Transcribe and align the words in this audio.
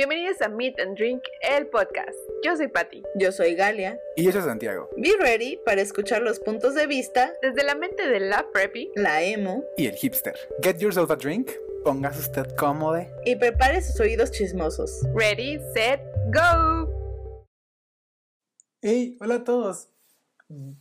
Bienvenidos 0.00 0.40
a 0.40 0.48
Meet 0.48 0.80
and 0.80 0.96
Drink, 0.96 1.20
el 1.42 1.66
podcast. 1.66 2.16
Yo 2.42 2.56
soy 2.56 2.68
Patti. 2.68 3.02
Yo 3.16 3.32
soy 3.32 3.54
Galia. 3.54 4.00
Y 4.16 4.24
yo 4.24 4.32
soy 4.32 4.40
Santiago. 4.40 4.88
Be 4.96 5.10
ready 5.20 5.58
para 5.66 5.82
escuchar 5.82 6.22
los 6.22 6.40
puntos 6.40 6.74
de 6.74 6.86
vista 6.86 7.34
desde 7.42 7.64
la 7.64 7.74
mente 7.74 8.08
de 8.08 8.18
la 8.18 8.50
preppy, 8.50 8.90
la 8.96 9.22
emo 9.22 9.62
y 9.76 9.88
el 9.88 9.94
hipster. 9.96 10.34
Get 10.62 10.78
yourself 10.78 11.10
a 11.10 11.16
drink, 11.16 11.50
póngase 11.84 12.20
usted 12.20 12.46
cómodo 12.56 13.04
y 13.26 13.36
prepare 13.36 13.82
sus 13.82 14.00
oídos 14.00 14.30
chismosos. 14.30 15.02
Ready, 15.14 15.60
set, 15.74 16.00
go. 16.32 16.88
Hey, 18.80 19.18
hola 19.20 19.34
a 19.34 19.44
todos. 19.44 19.90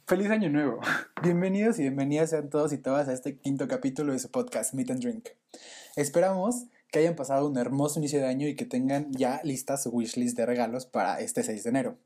Feliz 0.07 0.29
año 0.29 0.49
nuevo. 0.49 0.79
Bienvenidos 1.21 1.77
y 1.79 1.81
bienvenidas 1.81 2.29
sean 2.29 2.49
todos 2.49 2.71
y 2.71 2.77
todas 2.77 3.09
a 3.09 3.13
este 3.13 3.37
quinto 3.37 3.67
capítulo 3.67 4.13
de 4.13 4.19
su 4.19 4.31
podcast 4.31 4.73
Meet 4.73 4.91
and 4.91 5.01
Drink. 5.01 5.29
Esperamos 5.97 6.67
que 6.91 6.99
hayan 6.99 7.15
pasado 7.15 7.47
un 7.47 7.57
hermoso 7.57 7.99
inicio 7.99 8.19
de 8.19 8.27
año 8.27 8.47
y 8.47 8.55
que 8.55 8.65
tengan 8.65 9.11
ya 9.11 9.41
lista 9.43 9.77
su 9.77 9.91
wishlist 9.91 10.35
de 10.35 10.45
regalos 10.45 10.85
para 10.85 11.19
este 11.19 11.43
6 11.43 11.63
de 11.63 11.69
enero. 11.69 11.97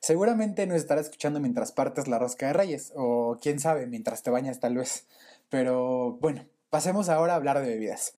Seguramente 0.00 0.66
nos 0.66 0.78
estará 0.78 1.00
escuchando 1.00 1.40
mientras 1.40 1.72
partes 1.72 2.08
la 2.08 2.18
rosca 2.18 2.48
de 2.48 2.52
reyes, 2.52 2.92
o 2.96 3.38
quién 3.40 3.60
sabe, 3.60 3.86
mientras 3.86 4.22
te 4.22 4.30
bañas 4.30 4.60
tal 4.60 4.76
vez. 4.76 5.06
Pero 5.48 6.18
bueno, 6.20 6.44
pasemos 6.70 7.08
ahora 7.08 7.32
a 7.32 7.36
hablar 7.36 7.60
de 7.60 7.68
bebidas. 7.68 8.14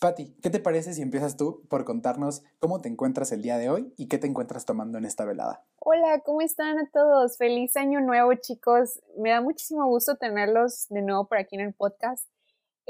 Patti, 0.00 0.34
¿qué 0.42 0.48
te 0.48 0.60
parece 0.60 0.94
si 0.94 1.02
empiezas 1.02 1.36
tú 1.36 1.62
por 1.68 1.84
contarnos 1.84 2.42
cómo 2.58 2.80
te 2.80 2.88
encuentras 2.88 3.32
el 3.32 3.42
día 3.42 3.58
de 3.58 3.68
hoy 3.68 3.92
y 3.98 4.08
qué 4.08 4.16
te 4.16 4.26
encuentras 4.26 4.64
tomando 4.64 4.96
en 4.96 5.04
esta 5.04 5.26
velada? 5.26 5.62
Hola, 5.78 6.22
¿cómo 6.24 6.40
están 6.40 6.78
a 6.78 6.88
todos? 6.90 7.36
Feliz 7.36 7.76
año 7.76 8.00
nuevo, 8.00 8.32
chicos. 8.34 9.02
Me 9.18 9.30
da 9.30 9.42
muchísimo 9.42 9.86
gusto 9.88 10.16
tenerlos 10.16 10.86
de 10.88 11.02
nuevo 11.02 11.26
por 11.28 11.36
aquí 11.36 11.56
en 11.56 11.62
el 11.62 11.74
podcast. 11.74 12.26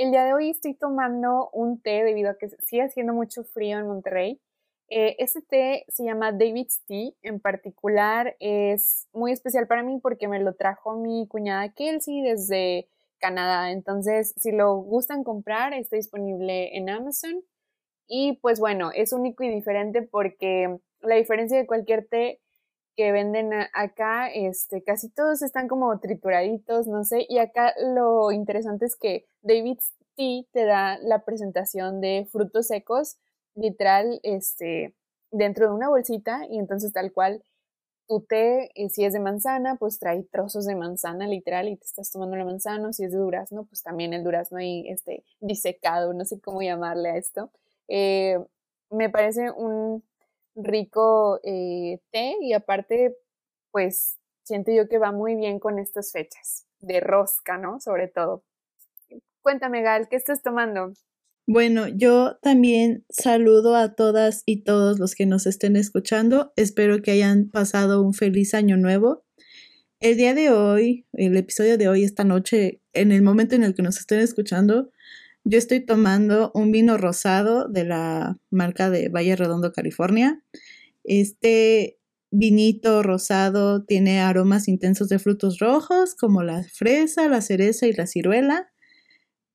El 0.01 0.13
día 0.13 0.25
de 0.25 0.33
hoy 0.33 0.49
estoy 0.49 0.73
tomando 0.73 1.51
un 1.53 1.79
té 1.83 2.03
debido 2.03 2.31
a 2.31 2.39
que 2.39 2.49
sigue 2.49 2.85
haciendo 2.85 3.13
mucho 3.13 3.45
frío 3.45 3.79
en 3.79 3.87
Monterrey. 3.87 4.41
Este 4.89 5.43
té 5.43 5.85
se 5.89 6.07
llama 6.07 6.33
David's 6.33 6.83
Tea. 6.87 7.11
En 7.21 7.39
particular 7.39 8.35
es 8.41 9.09
muy 9.13 9.31
especial 9.31 9.67
para 9.67 9.83
mí 9.83 10.01
porque 10.03 10.27
me 10.27 10.41
lo 10.41 10.55
trajo 10.55 10.97
mi 10.97 11.29
cuñada 11.29 11.75
Kelsey 11.75 12.23
desde 12.23 12.89
Canadá. 13.19 13.73
Entonces, 13.73 14.33
si 14.39 14.53
lo 14.53 14.75
gustan 14.77 15.23
comprar, 15.23 15.75
está 15.75 15.97
disponible 15.97 16.75
en 16.79 16.89
Amazon. 16.89 17.43
Y 18.09 18.39
pues 18.41 18.59
bueno, 18.59 18.93
es 18.95 19.13
único 19.13 19.45
y 19.45 19.51
diferente 19.51 20.01
porque 20.01 20.79
la 21.01 21.17
diferencia 21.17 21.59
de 21.59 21.67
cualquier 21.67 22.07
té 22.09 22.41
que 22.97 23.13
venden 23.13 23.51
acá, 23.73 24.31
este, 24.31 24.83
casi 24.83 25.09
todos 25.11 25.43
están 25.43 25.69
como 25.69 25.99
trituraditos, 26.01 26.87
no 26.87 27.05
sé, 27.05 27.27
y 27.29 27.39
acá 27.39 27.75
lo 27.95 28.33
interesante 28.33 28.87
es 28.87 28.97
que 28.97 29.27
David's 29.43 29.93
Tea 30.17 30.43
te 30.53 30.65
da 30.65 30.99
la 30.99 31.25
presentación 31.25 32.01
de 32.01 32.29
frutos 32.31 32.67
secos, 32.67 33.19
literal, 33.55 34.21
este, 34.23 34.95
dentro 35.31 35.69
de 35.69 35.75
una 35.75 35.89
bolsita, 35.89 36.47
y 36.51 36.59
entonces 36.59 36.93
tal 36.93 37.13
cual 37.13 37.43
tu 38.09 38.21
té, 38.23 38.71
eh, 38.75 38.89
si 38.91 39.05
es 39.05 39.13
de 39.13 39.21
manzana, 39.21 39.77
pues 39.77 40.01
trae 40.01 40.25
trozos 40.25 40.67
de 40.67 40.75
manzana 40.75 41.29
literal 41.29 41.69
y 41.69 41.77
te 41.77 41.85
estás 41.85 42.11
tomando 42.11 42.37
la 42.37 42.45
manzana, 42.45 42.93
si 42.93 43.05
es 43.05 43.13
de 43.13 43.19
durazno, 43.19 43.65
pues 43.67 43.83
también 43.85 44.13
el 44.13 44.25
durazno 44.25 44.59
ahí 44.59 44.85
este, 44.89 45.25
disecado, 45.41 46.13
no 46.13 46.25
sé 46.25 46.41
cómo 46.41 46.61
llamarle 46.61 47.11
a 47.11 47.17
esto. 47.17 47.51
Eh, 47.87 48.39
me 48.91 49.11
parece 49.11 49.53
un 49.53 50.03
rico 50.65 51.41
eh, 51.45 52.01
té 52.11 52.37
y 52.41 52.53
aparte, 52.53 53.17
pues 53.71 54.19
siento 54.45 54.73
yo 54.73 54.89
que 54.89 54.99
va 54.99 55.13
muy 55.13 55.37
bien 55.37 55.59
con 55.59 55.79
estas 55.79 56.13
fechas 56.13 56.67
de 56.81 57.01
rosca, 57.01 57.59
¿no? 57.59 57.81
Sobre 57.81 58.09
todo. 58.09 58.45
Cuéntame, 59.43 59.83
Gal, 59.83 60.09
¿qué 60.09 60.17
estás 60.17 60.43
tomando? 60.43 60.93
Bueno, 61.47 61.89
yo 61.89 62.39
también 62.43 63.05
saludo 63.09 63.75
a 63.75 63.95
todas 63.95 64.43
y 64.47 64.63
todos 64.63 64.99
los 64.99 65.15
que 65.15 65.27
nos 65.27 65.47
estén 65.47 65.77
escuchando. 65.77 66.53
Espero 66.57 67.03
que 67.03 67.11
hayan 67.11 67.51
pasado 67.51 68.03
un 68.03 68.15
feliz 68.15 68.55
año 68.55 68.77
nuevo. 68.77 69.25
El 69.99 70.17
día 70.17 70.33
de 70.35 70.51
hoy, 70.51 71.07
el 71.13 71.37
episodio 71.37 71.77
de 71.77 71.89
hoy, 71.89 72.05
esta 72.05 72.25
noche, 72.25 72.81
en 72.93 73.13
el 73.13 73.23
momento 73.23 73.55
en 73.55 73.65
el 73.65 73.75
que 73.75 73.83
nos 73.83 73.99
estén 73.99 74.21
escuchando, 74.21 74.93
yo 75.45 75.59
estoy 75.59 75.85
tomando 75.85 76.51
un 76.55 76.71
vino 76.71 76.97
rosado 76.97 77.69
de 77.69 77.85
la 77.85 78.39
marca 78.51 78.91
de 78.91 79.09
Valle 79.09 79.37
Redondo, 79.37 79.73
California. 79.73 80.43
Este 81.05 81.99
vinito 82.31 83.03
rosado 83.03 83.85
tiene 83.85 84.21
aromas 84.21 84.69
intensos 84.69 85.09
de 85.09 85.19
frutos 85.19 85.59
rojos 85.59 86.15
como 86.15 86.43
la 86.43 86.63
fresa, 86.63 87.29
la 87.29 87.41
cereza 87.41 87.87
y 87.87 87.93
la 87.93 88.07
ciruela. 88.07 88.71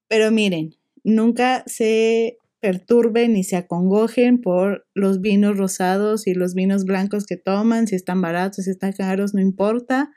Pero 0.08 0.32
miren, 0.32 0.76
nunca 1.04 1.64
se 1.68 2.38
perturben 2.60 3.34
ni 3.34 3.44
se 3.44 3.58
acongojen 3.58 4.42
por 4.42 4.88
los 4.96 5.22
vinos 5.22 5.58
rosados 5.58 6.26
y 6.26 6.34
los 6.34 6.56
vinos 6.56 6.84
blancos 6.86 7.26
que 7.28 7.38
toman, 7.38 7.88
si 7.88 7.96
están 7.96 8.22
baratos, 8.22 8.66
si 8.66 8.72
están 8.72 8.92
caros, 8.94 9.36
no 9.36 9.42
importa. 9.42 10.12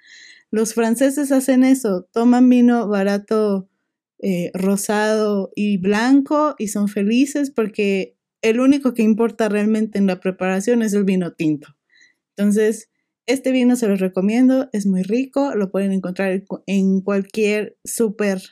Los 0.50 0.72
franceses 0.72 1.30
hacen 1.30 1.62
eso, 1.62 2.08
toman 2.10 2.48
vino 2.48 2.88
barato 2.88 3.68
eh, 4.20 4.50
rosado 4.54 5.52
y 5.54 5.76
blanco 5.76 6.56
y 6.58 6.68
son 6.68 6.88
felices 6.88 7.50
porque 7.50 8.16
el 8.42 8.60
único 8.60 8.94
que 8.94 9.02
importa 9.02 9.48
realmente 9.48 9.98
en 9.98 10.06
la 10.06 10.20
preparación 10.20 10.82
es 10.82 10.92
el 10.92 11.04
vino 11.04 11.34
tinto. 11.34 11.76
Entonces, 12.36 12.90
este 13.26 13.52
vino 13.52 13.76
se 13.76 13.88
los 13.88 14.00
recomiendo, 14.00 14.68
es 14.72 14.86
muy 14.86 15.02
rico, 15.02 15.54
lo 15.54 15.70
pueden 15.70 15.92
encontrar 15.92 16.42
en 16.66 17.00
cualquier 17.00 17.76
súper 17.84 18.42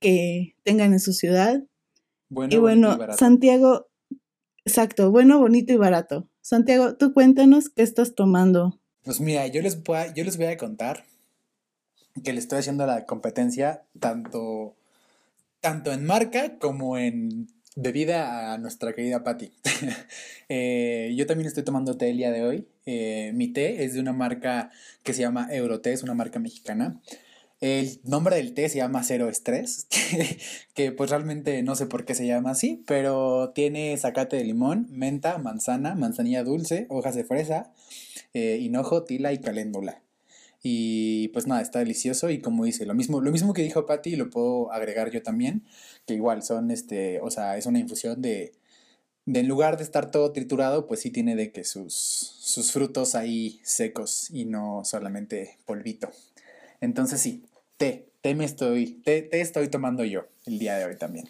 que 0.00 0.54
tengan 0.64 0.92
en 0.92 1.00
su 1.00 1.12
ciudad. 1.12 1.62
y 2.28 2.56
bueno, 2.56 2.98
Santiago, 3.16 3.88
exacto, 4.64 5.10
bueno, 5.10 5.38
bonito 5.38 5.72
y 5.72 5.76
barato. 5.76 6.28
Santiago, 6.42 6.96
tú 6.96 7.12
cuéntanos 7.12 7.70
qué 7.70 7.82
estás 7.82 8.14
tomando. 8.14 8.80
Pues 9.02 9.20
mira, 9.20 9.46
yo 9.46 9.62
les 9.62 9.82
voy 9.82 9.98
yo 10.14 10.24
les 10.24 10.36
voy 10.36 10.46
a 10.46 10.56
contar 10.56 11.06
que 12.22 12.32
le 12.32 12.40
estoy 12.40 12.58
haciendo 12.58 12.86
la 12.86 13.06
competencia 13.06 13.82
tanto, 13.98 14.74
tanto 15.60 15.92
en 15.92 16.04
marca 16.04 16.58
como 16.58 16.98
en 16.98 17.48
bebida 17.76 18.52
a 18.52 18.58
nuestra 18.58 18.92
querida 18.92 19.24
Patty. 19.24 19.52
Eh, 20.52 21.14
yo 21.16 21.26
también 21.26 21.46
estoy 21.46 21.62
tomando 21.62 21.96
té 21.96 22.10
el 22.10 22.16
día 22.16 22.32
de 22.32 22.42
hoy. 22.42 22.66
Eh, 22.84 23.30
mi 23.36 23.46
té 23.46 23.84
es 23.84 23.94
de 23.94 24.00
una 24.00 24.12
marca 24.12 24.72
que 25.04 25.12
se 25.12 25.20
llama 25.20 25.46
Euroté, 25.48 25.92
es 25.92 26.02
una 26.02 26.14
marca 26.14 26.40
mexicana. 26.40 27.00
El 27.60 28.00
nombre 28.02 28.34
del 28.34 28.52
té 28.52 28.68
se 28.68 28.78
llama 28.78 29.04
Cero 29.04 29.28
Estrés, 29.28 29.86
que, 30.74 30.90
pues 30.90 31.10
realmente 31.10 31.62
no 31.62 31.76
sé 31.76 31.86
por 31.86 32.04
qué 32.04 32.16
se 32.16 32.26
llama 32.26 32.50
así, 32.50 32.82
pero 32.84 33.52
tiene 33.54 33.96
zacate 33.96 34.36
de 34.38 34.44
limón, 34.44 34.88
menta, 34.90 35.38
manzana, 35.38 35.94
manzanilla 35.94 36.42
dulce, 36.42 36.86
hojas 36.88 37.14
de 37.14 37.22
fresa, 37.22 37.72
eh, 38.34 38.58
hinojo, 38.60 39.04
tila 39.04 39.32
y 39.32 39.38
caléndula. 39.38 40.02
Y 40.62 41.28
pues 41.28 41.46
nada, 41.46 41.62
está 41.62 41.78
delicioso 41.78 42.28
y 42.28 42.40
como 42.40 42.64
dice, 42.64 42.84
lo 42.84 42.94
mismo, 42.94 43.20
lo 43.20 43.32
mismo 43.32 43.54
que 43.54 43.62
dijo 43.62 43.86
Patty, 43.86 44.16
lo 44.16 44.28
puedo 44.28 44.72
agregar 44.72 45.10
yo 45.10 45.22
también, 45.22 45.64
que 46.06 46.14
igual 46.14 46.42
son, 46.42 46.70
este, 46.70 47.20
o 47.20 47.30
sea, 47.30 47.56
es 47.56 47.64
una 47.64 47.78
infusión 47.78 48.20
de, 48.20 48.52
de 49.24 49.40
en 49.40 49.48
lugar 49.48 49.78
de 49.78 49.84
estar 49.84 50.10
todo 50.10 50.32
triturado, 50.32 50.86
pues 50.86 51.00
sí 51.00 51.10
tiene 51.10 51.34
de 51.34 51.50
que 51.50 51.64
sus, 51.64 51.94
sus 51.94 52.72
frutos 52.72 53.14
ahí 53.14 53.60
secos 53.62 54.30
y 54.30 54.44
no 54.44 54.82
solamente 54.84 55.58
polvito. 55.64 56.10
Entonces 56.82 57.20
sí, 57.20 57.44
té, 57.78 58.10
té 58.20 58.34
me 58.34 58.44
estoy, 58.44 59.00
té, 59.04 59.22
té 59.22 59.40
estoy 59.40 59.68
tomando 59.68 60.04
yo 60.04 60.26
el 60.46 60.58
día 60.58 60.76
de 60.76 60.84
hoy 60.84 60.96
también. 60.96 61.26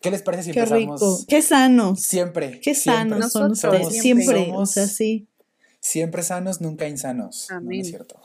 ¿Qué 0.00 0.10
les 0.10 0.22
parece 0.22 0.44
si 0.44 0.52
Qué 0.52 0.60
empezamos? 0.60 1.00
Rico. 1.00 1.24
Qué 1.26 1.42
sano. 1.42 1.96
Siempre. 1.96 2.60
Qué 2.60 2.74
sanos 2.74 3.32
son 3.32 3.52
ustedes. 3.52 3.88
Siempre. 4.00 4.52
o 4.52 4.66
sea, 4.66 4.86
sí. 4.86 5.26
Siempre 5.86 6.24
sanos, 6.24 6.60
nunca 6.60 6.88
insanos. 6.88 7.46
No, 7.62 7.70
es 7.70 7.86
cierto. 7.86 8.20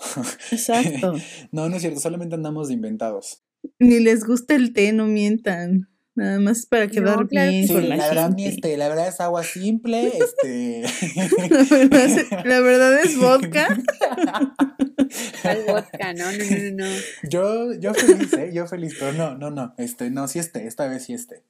Exacto. 0.50 1.14
no, 1.52 1.70
no 1.70 1.76
es 1.76 1.84
cierto, 1.84 2.00
solamente 2.00 2.34
andamos 2.34 2.70
de 2.70 2.74
inventados. 2.74 3.44
Ni 3.78 4.00
les 4.00 4.24
gusta 4.24 4.56
el 4.56 4.74
té, 4.74 4.94
no 4.94 5.06
mientan. 5.06 5.88
Nada 6.16 6.40
más 6.40 6.66
para 6.66 6.88
quedar 6.88 7.28
bien 7.28 7.68
con 7.68 7.88
la, 7.88 7.98
la 7.98 8.08
verdad, 8.08 8.34
este, 8.40 8.78
la 8.78 8.90
verdad 8.90 9.08
es 9.10 9.22
agua 9.22 9.44
simple, 9.44 10.08
este. 10.08 10.82
la, 12.46 12.60
verdad 12.62 13.00
es, 13.00 13.16
vodka. 13.20 13.68
Al 15.44 15.64
vodka, 15.68 16.14
no, 16.16 16.32
no, 16.32 16.44
no, 16.44 16.84
no. 16.84 16.86
Yo, 17.30 17.74
yo 17.80 17.94
feliz, 17.94 18.34
¿eh? 18.34 18.50
Yo 18.52 18.66
feliz, 18.66 18.96
pero 19.00 19.14
no, 19.14 19.38
no, 19.38 19.52
no, 19.52 19.76
este, 19.78 20.10
no, 20.10 20.28
sí 20.28 20.40
este, 20.40 20.66
esta 20.66 20.88
vez 20.88 21.04
sí 21.06 21.14
este. 21.14 21.44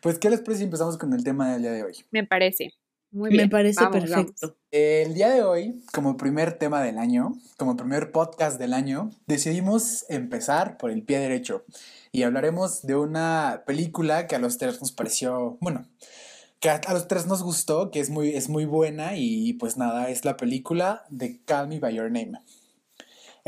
pues, 0.00 0.18
¿qué 0.18 0.30
les 0.30 0.40
parece 0.40 0.60
si 0.60 0.64
empezamos 0.64 0.96
con 0.96 1.12
el 1.12 1.22
tema 1.24 1.52
del 1.52 1.60
día 1.60 1.72
de 1.72 1.82
hoy? 1.82 1.92
Me 2.10 2.24
parece. 2.24 2.72
Muy 3.10 3.30
bien. 3.30 3.44
Me 3.44 3.48
parece 3.48 3.86
perfecto. 3.90 4.56
El 4.70 5.14
día 5.14 5.30
de 5.30 5.42
hoy, 5.42 5.82
como 5.94 6.16
primer 6.16 6.58
tema 6.58 6.82
del 6.82 6.98
año, 6.98 7.32
como 7.56 7.76
primer 7.76 8.12
podcast 8.12 8.58
del 8.58 8.74
año, 8.74 9.10
decidimos 9.26 10.04
empezar 10.10 10.76
por 10.76 10.90
el 10.90 11.02
pie 11.02 11.18
derecho 11.18 11.64
y 12.12 12.22
hablaremos 12.22 12.82
de 12.82 12.96
una 12.96 13.62
película 13.66 14.26
que 14.26 14.36
a 14.36 14.38
los 14.38 14.58
tres 14.58 14.80
nos 14.80 14.92
pareció, 14.92 15.56
bueno, 15.60 15.86
que 16.60 16.68
a, 16.70 16.80
los 16.92 17.08
tres 17.08 17.26
nos 17.26 17.42
gustó, 17.42 17.90
que 17.90 18.00
es 18.00 18.10
muy, 18.10 18.34
es 18.34 18.48
muy 18.48 18.66
buena 18.66 19.16
y 19.16 19.54
pues 19.54 19.76
nada, 19.76 20.10
es 20.10 20.24
la 20.24 20.36
película 20.36 21.04
de 21.08 21.40
Call 21.44 21.68
Me 21.68 21.78
By 21.78 21.94
Your 21.94 22.10
Name. 22.10 22.32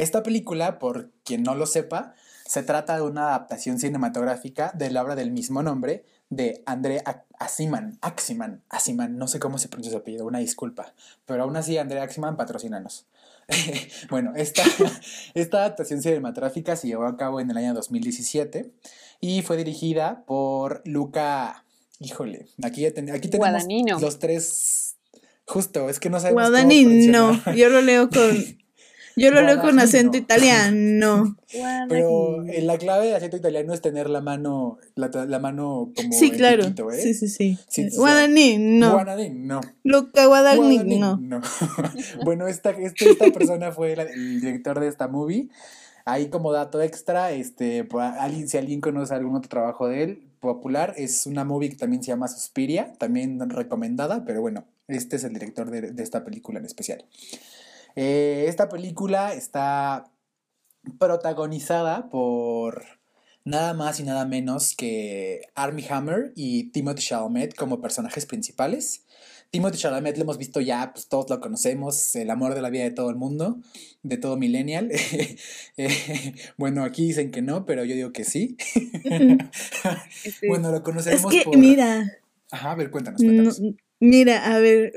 Esta 0.00 0.22
película, 0.22 0.78
por 0.78 1.10
quien 1.24 1.42
no 1.42 1.54
lo 1.54 1.66
sepa, 1.66 2.14
Se 2.46 2.64
trata 2.64 2.96
de 2.96 3.02
una 3.02 3.28
adaptación 3.28 3.78
cinematográfica 3.78 4.72
de 4.74 4.90
la 4.90 5.02
obra 5.02 5.14
del 5.14 5.30
mismo 5.30 5.62
nombre 5.62 6.04
de 6.30 6.62
André 6.66 7.00
Asiman, 7.38 7.98
Aximan, 8.00 8.62
Asiman, 8.68 9.18
no 9.18 9.28
sé 9.28 9.38
cómo 9.38 9.58
se 9.58 9.68
pronuncia 9.68 9.92
su 9.92 9.98
apellido, 9.98 10.26
una 10.26 10.40
disculpa, 10.40 10.92
pero 11.26 11.44
aún 11.44 11.56
así 11.56 11.78
André 11.78 12.00
Aximan, 12.00 12.36
patrocínanos. 12.36 13.06
bueno, 14.10 14.32
esta, 14.34 14.64
esta 15.34 15.58
adaptación 15.58 16.02
cinematográfica 16.02 16.74
se 16.74 16.88
llevó 16.88 17.06
a 17.06 17.16
cabo 17.16 17.38
en 17.40 17.50
el 17.50 17.56
año 17.56 17.72
2017 17.74 18.72
y 19.20 19.42
fue 19.42 19.56
dirigida 19.56 20.24
por 20.26 20.82
Luca, 20.86 21.64
híjole, 22.00 22.46
aquí, 22.64 22.84
aquí 22.86 23.28
tenemos 23.28 24.00
los 24.00 24.18
tres, 24.18 24.96
justo, 25.46 25.88
es 25.88 26.00
que 26.00 26.10
no 26.10 26.18
sabemos 26.18 26.48
Guadagnino, 26.48 27.40
yo 27.54 27.68
lo 27.68 27.80
leo 27.80 28.08
con 28.08 28.59
yo 29.20 29.30
lo 29.30 29.42
leo 29.42 29.60
con 29.60 29.78
acento 29.78 30.16
italiano. 30.16 31.36
Pero 31.88 32.44
en 32.46 32.66
la 32.66 32.78
clave 32.78 33.08
de 33.08 33.16
acento 33.16 33.36
italiano 33.36 33.74
es 33.74 33.82
tener 33.82 34.08
la 34.08 34.20
mano, 34.20 34.78
la, 34.94 35.08
la 35.08 35.38
mano 35.38 35.92
como. 35.94 36.12
Sí, 36.12 36.30
claro. 36.30 36.64
¿eh? 36.64 37.00
Sí, 37.00 37.14
sí, 37.14 37.28
sí. 37.28 37.58
sí 37.68 37.88
Guadagnino. 37.96 38.92
Guadagnino. 38.92 39.60
Luca 39.84 40.26
Guadagnino. 40.26 41.18
No. 41.20 41.40
bueno, 42.24 42.48
esta, 42.48 42.70
este, 42.70 43.10
esta 43.10 43.30
persona 43.30 43.72
fue 43.72 43.92
el 43.92 44.40
director 44.40 44.80
de 44.80 44.88
esta 44.88 45.06
movie. 45.06 45.50
Ahí 46.06 46.28
como 46.28 46.50
dato 46.50 46.80
extra, 46.80 47.32
este, 47.32 47.86
alguien, 48.18 48.48
si 48.48 48.56
alguien 48.56 48.80
conoce 48.80 49.14
algún 49.14 49.36
otro 49.36 49.50
trabajo 49.50 49.86
de 49.86 50.02
él, 50.02 50.30
popular, 50.40 50.94
es 50.96 51.26
una 51.26 51.44
movie 51.44 51.68
que 51.68 51.76
también 51.76 52.02
se 52.02 52.08
llama 52.08 52.26
Suspiria, 52.26 52.94
también 52.98 53.38
recomendada, 53.50 54.24
pero 54.24 54.40
bueno, 54.40 54.64
este 54.88 55.16
es 55.16 55.24
el 55.24 55.34
director 55.34 55.70
de, 55.70 55.92
de 55.92 56.02
esta 56.02 56.24
película 56.24 56.58
en 56.58 56.64
especial. 56.64 57.04
Eh, 57.96 58.44
esta 58.48 58.68
película 58.68 59.34
está 59.34 60.10
protagonizada 60.98 62.08
por 62.08 62.84
nada 63.44 63.74
más 63.74 64.00
y 64.00 64.04
nada 64.04 64.24
menos 64.26 64.74
que 64.76 65.42
Armie 65.54 65.86
Hammer 65.88 66.32
y 66.36 66.70
Timothy 66.70 67.02
Chalamet 67.02 67.54
como 67.54 67.80
personajes 67.80 68.26
principales. 68.26 69.04
Timothy 69.50 69.78
Chalamet 69.78 70.16
lo 70.16 70.22
hemos 70.22 70.38
visto 70.38 70.60
ya, 70.60 70.92
pues 70.92 71.08
todos 71.08 71.28
lo 71.28 71.40
conocemos, 71.40 72.14
el 72.14 72.30
amor 72.30 72.54
de 72.54 72.62
la 72.62 72.70
vida 72.70 72.84
de 72.84 72.92
todo 72.92 73.10
el 73.10 73.16
mundo, 73.16 73.58
de 74.02 74.16
todo 74.16 74.36
millennial. 74.36 74.90
Eh, 75.76 76.34
bueno, 76.58 76.84
aquí 76.84 77.06
dicen 77.06 77.30
que 77.30 77.40
no, 77.40 77.64
pero 77.64 77.84
yo 77.84 77.94
digo 77.94 78.12
que 78.12 78.24
sí. 78.24 78.56
bueno, 80.46 80.70
lo 80.70 80.82
conocemos 80.82 81.32
es 81.32 81.44
que, 81.44 81.56
Mira. 81.56 82.18
Ajá, 82.50 82.72
a 82.72 82.74
ver, 82.74 82.90
cuéntanos, 82.90 83.22
cuéntanos. 83.22 83.62
mira, 83.98 84.52
a 84.54 84.58
ver, 84.58 84.92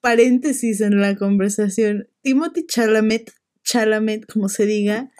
paréntesis 0.00 0.80
en 0.80 1.00
la 1.00 1.16
conversación. 1.16 2.08
Timothy 2.22 2.66
Chalamet, 2.66 3.32
Chalamet, 3.64 4.26
como 4.32 4.48
se 4.48 4.66
diga, 4.66 5.10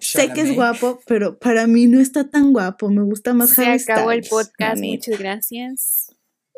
sé 0.00 0.32
que 0.32 0.42
es 0.42 0.54
guapo, 0.54 1.00
pero 1.06 1.38
para 1.38 1.66
mí 1.66 1.86
no 1.86 2.00
está 2.00 2.28
tan 2.28 2.52
guapo. 2.52 2.90
Me 2.90 3.02
gusta 3.02 3.32
más 3.34 3.50
Se 3.50 3.66
acabó 3.66 4.12
el 4.12 4.22
podcast. 4.22 4.82
Muchas 4.82 5.18
gracias. 5.18 6.08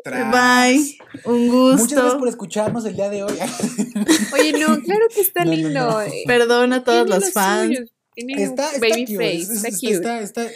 Bye. 0.04 0.98
Un 1.24 1.48
gusto. 1.48 1.82
Muchas 1.82 1.92
gracias 1.92 2.14
por 2.14 2.28
escucharnos 2.28 2.84
el 2.84 2.94
día 2.94 3.08
de 3.08 3.22
hoy. 3.22 3.32
Oye, 4.34 4.52
no, 4.52 4.80
claro 4.82 5.06
que 5.14 5.20
está 5.20 5.44
lindo. 5.44 6.00
Perdón 6.26 6.72
a 6.74 6.84
todos 6.84 7.08
los 7.08 7.32
fans. 7.32 7.90
está, 8.14 8.70
baby 8.80 9.06
face, 9.06 9.54
está, 9.54 9.70
cute. 9.70 10.22
Está, 10.22 10.46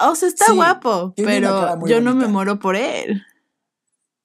o 0.00 0.14
sea, 0.14 0.28
está 0.28 0.52
guapo, 0.52 1.14
pero 1.16 1.86
yo 1.86 2.00
no 2.00 2.14
me 2.14 2.26
moro 2.26 2.58
por 2.58 2.76
él. 2.76 3.22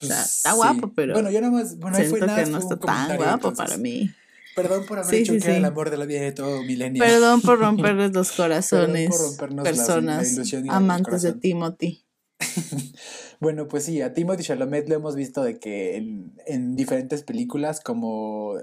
O 0.01 0.05
sea, 0.05 0.21
está 0.21 0.51
guapo, 0.51 0.91
pero. 0.93 1.13
Bueno, 1.13 1.31
yo 1.31 1.39
nomás. 1.39 1.77
Bueno, 1.77 1.95
siento 1.95 2.17
fue 2.17 2.27
nada, 2.27 2.43
que 2.43 2.49
no 2.49 2.57
está 2.57 2.77
tan 2.77 3.15
guapo 3.15 3.53
para 3.53 3.77
mí. 3.77 4.13
Perdón 4.55 4.85
por 4.85 4.99
haber 4.99 5.11
dicho 5.11 5.33
que 5.37 5.57
el 5.57 5.65
amor 5.65 5.89
de 5.89 5.97
la 5.97 6.05
vida 6.05 6.21
de 6.21 6.31
todo 6.31 6.63
milenio. 6.63 7.03
Perdón 7.03 7.41
por 7.41 7.59
romperles 7.59 8.13
los 8.13 8.31
corazones. 8.31 9.37
personas 9.63 10.37
amantes 10.69 11.21
de 11.23 11.33
Timothy. 11.33 12.05
bueno, 13.39 13.67
pues 13.67 13.85
sí, 13.85 14.01
a 14.01 14.13
Timothy 14.13 14.43
Chalamet 14.43 14.89
lo 14.89 14.95
hemos 14.95 15.15
visto 15.15 15.43
de 15.43 15.59
que 15.59 15.95
en, 15.95 16.33
en 16.45 16.75
diferentes 16.75 17.23
películas 17.23 17.79
como 17.79 18.57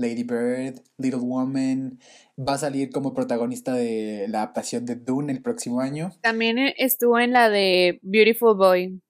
Lady 0.00 0.24
Bird, 0.24 0.80
Little 0.98 1.20
Woman, 1.20 1.98
va 2.38 2.54
a 2.54 2.58
salir 2.58 2.90
como 2.90 3.12
protagonista 3.14 3.74
de 3.74 4.26
la 4.28 4.38
adaptación 4.38 4.86
de 4.86 4.96
Dune 4.96 5.32
el 5.32 5.42
próximo 5.42 5.80
año. 5.80 6.10
También 6.22 6.58
estuvo 6.76 7.18
en 7.18 7.32
la 7.32 7.50
de 7.50 8.00
Beautiful 8.02 8.56
Boy. 8.56 9.00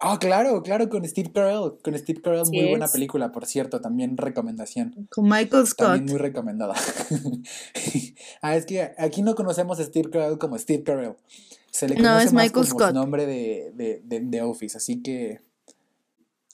Ah, 0.00 0.18
claro, 0.20 0.62
claro, 0.62 0.88
con 0.88 1.04
Steve 1.06 1.32
Carell. 1.32 1.72
Con 1.82 1.98
Steve 1.98 2.20
Carell, 2.20 2.44
muy 2.52 2.68
buena 2.68 2.86
película, 2.86 3.32
por 3.32 3.46
cierto, 3.46 3.80
también 3.80 4.16
recomendación. 4.16 5.08
Con 5.10 5.28
Michael 5.28 5.66
Scott. 5.66 5.88
También 5.88 6.06
muy 6.06 6.18
recomendada. 6.18 6.74
ah, 8.42 8.54
es 8.54 8.64
que 8.64 8.92
aquí 8.96 9.22
no 9.22 9.34
conocemos 9.34 9.80
a 9.80 9.84
Steve 9.84 10.08
Carell 10.10 10.38
como 10.38 10.56
Steve 10.56 10.84
Carell. 10.84 11.16
Se 11.72 11.88
le 11.88 11.96
conoce 11.96 12.10
no, 12.10 12.20
es 12.20 12.32
más 12.32 12.44
Michael 12.44 12.52
como 12.52 12.64
Scott. 12.66 12.88
su 12.90 12.94
nombre 12.94 13.26
de, 13.26 13.72
de, 13.74 14.00
de, 14.04 14.20
de, 14.20 14.42
Office, 14.42 14.76
así 14.76 15.02
que... 15.02 15.40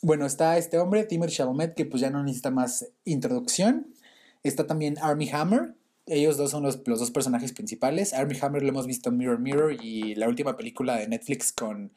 Bueno, 0.00 0.26
está 0.26 0.56
este 0.56 0.79
hombre, 0.79 1.05
Timothy 1.05 1.35
Chalamet, 1.35 1.75
que 1.75 1.87
pues 1.87 2.00
ya 2.00 2.11
no 2.11 2.23
necesita 2.23 2.50
más 2.50 2.87
introducción. 3.05 3.94
Está 4.43 4.67
también 4.67 4.96
Army 5.00 5.29
Hammer. 5.31 5.75
Ellos 6.06 6.37
dos 6.37 6.50
son 6.50 6.62
los, 6.62 6.81
los 6.87 7.00
dos 7.00 7.11
personajes 7.11 7.52
principales. 7.52 8.12
Army 8.12 8.37
Hammer 8.41 8.62
lo 8.62 8.69
hemos 8.69 8.87
visto 8.87 9.08
en 9.08 9.17
Mirror 9.17 9.38
Mirror 9.38 9.82
y 9.82 10.14
la 10.14 10.29
última 10.29 10.56
película 10.56 10.96
de 10.96 11.08
Netflix 11.08 11.52
con 11.52 11.93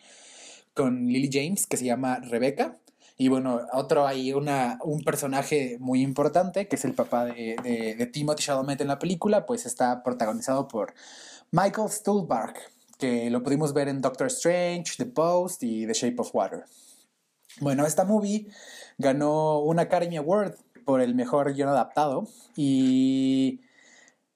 con 0.78 1.08
Lily 1.08 1.30
James 1.32 1.68
que 1.68 1.76
se 1.76 1.86
llama 1.86 2.20
Rebecca. 2.20 2.78
Y 3.18 3.30
bueno, 3.30 3.62
otro 3.74 4.06
hay 4.06 4.32
una, 4.32 4.78
un 4.84 5.04
personaje 5.04 5.78
muy 5.80 6.04
importante 6.04 6.68
que 6.68 6.76
es 6.76 6.86
el 6.86 6.94
papá 6.94 7.26
de, 7.26 7.56
de, 7.98 8.06
Timothy 8.06 8.44
Chalamet 8.44 8.80
en 8.82 8.88
la 8.88 9.00
película, 9.00 9.48
pues 9.48 9.66
está 9.66 10.04
protagonizado 10.04 10.68
por 10.68 10.94
Michael 11.50 11.90
Stuhlbarg, 11.90 12.54
que 13.00 13.32
lo 13.32 13.42
pudimos 13.42 13.74
ver 13.74 13.88
en 13.88 14.02
Doctor 14.02 14.28
Strange, 14.28 14.94
The 14.98 15.08
Post 15.08 15.64
y 15.64 15.88
The 15.88 15.94
Shape 15.94 16.18
of 16.20 16.30
Water. 16.36 16.66
Bueno, 17.60 17.88
esta 17.88 18.06
movie 18.06 18.48
ganó 19.00 19.62
un 19.62 19.80
Academy 19.80 20.18
Award 20.18 20.56
por 20.86 21.02
el 21.02 21.16
mejor 21.16 21.54
guion 21.54 21.70
adaptado 21.70 22.28
y 22.56 23.62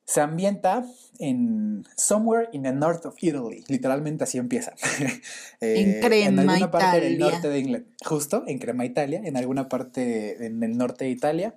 se 0.05 0.21
ambienta 0.21 0.83
en 1.21 1.85
Somewhere 1.95 2.49
in 2.51 2.63
the 2.63 2.73
North 2.73 3.05
of 3.05 3.15
Italy. 3.21 3.63
Literalmente 3.67 4.23
así 4.23 4.37
empieza. 4.37 4.73
Eh, 5.61 5.79
en 5.79 6.01
Crema, 6.01 6.41
En 6.41 6.49
alguna 6.49 6.71
parte 6.71 7.01
del 7.01 7.19
norte 7.19 7.47
de 7.47 7.59
Inglaterra. 7.59 7.95
Justo, 8.03 8.43
en 8.47 8.57
Crema, 8.57 8.83
Italia. 8.83 9.21
En 9.23 9.37
alguna 9.37 9.69
parte 9.69 10.43
en 10.43 10.63
el 10.63 10.75
norte 10.75 11.05
de 11.05 11.11
Italia. 11.11 11.55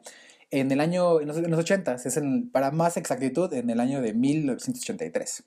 En 0.51 0.71
el 0.71 0.81
año, 0.81 1.21
en 1.21 1.29
los, 1.29 1.39
80, 1.39 1.95
es 1.95 2.21
para 2.53 2.71
más 2.71 2.99
exactitud, 2.99 3.53
en 3.55 3.71
el 3.71 3.81
año 3.81 4.03
de 4.03 4.13
1983. 4.13 5.45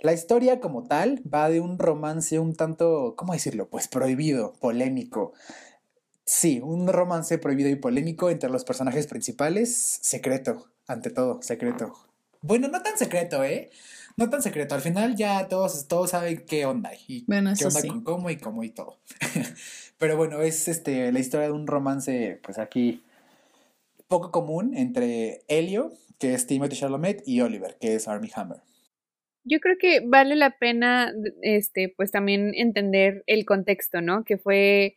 La 0.00 0.12
historia 0.12 0.60
como 0.60 0.84
tal 0.84 1.20
va 1.22 1.50
de 1.50 1.60
un 1.60 1.78
romance 1.78 2.38
un 2.38 2.54
tanto, 2.54 3.14
¿cómo 3.16 3.32
decirlo? 3.32 3.68
Pues 3.68 3.88
prohibido, 3.88 4.52
polémico. 4.60 5.32
Sí, 6.24 6.60
un 6.62 6.86
romance 6.86 7.38
prohibido 7.38 7.68
y 7.70 7.76
polémico 7.76 8.30
entre 8.30 8.50
los 8.50 8.64
personajes 8.64 9.08
principales, 9.08 9.98
secreto, 10.02 10.70
ante 10.86 11.10
todo, 11.10 11.42
secreto. 11.42 12.07
Bueno, 12.42 12.68
no 12.68 12.82
tan 12.82 12.96
secreto, 12.96 13.44
¿eh? 13.44 13.70
No 14.16 14.30
tan 14.30 14.42
secreto. 14.42 14.74
Al 14.74 14.80
final 14.80 15.16
ya 15.16 15.48
todos, 15.48 15.86
todos 15.86 16.10
saben 16.10 16.44
qué 16.46 16.66
onda 16.66 16.90
y 17.06 17.24
qué 17.24 17.64
onda 17.64 17.82
con 17.88 18.02
cómo 18.02 18.30
y 18.30 18.36
cómo 18.36 18.64
y 18.64 18.70
todo. 18.70 18.98
Pero 19.98 20.16
bueno, 20.16 20.42
es 20.42 20.68
este 20.68 21.12
la 21.12 21.18
historia 21.18 21.46
de 21.46 21.52
un 21.52 21.66
romance, 21.66 22.40
pues 22.42 22.58
aquí 22.58 23.02
poco 24.08 24.30
común 24.30 24.76
entre 24.76 25.42
Helio, 25.48 25.92
que 26.18 26.34
es 26.34 26.46
Timothy 26.46 26.76
Chalamet, 26.76 27.22
y 27.26 27.40
Oliver, 27.42 27.76
que 27.80 27.94
es 27.94 28.08
Armie 28.08 28.32
Hammer. 28.34 28.58
Yo 29.44 29.60
creo 29.60 29.76
que 29.78 30.00
vale 30.06 30.36
la 30.36 30.58
pena, 30.58 31.12
este, 31.42 31.92
pues 31.96 32.10
también 32.10 32.52
entender 32.54 33.22
el 33.26 33.44
contexto, 33.44 34.00
¿no? 34.00 34.24
Que 34.24 34.36
fue 34.36 34.96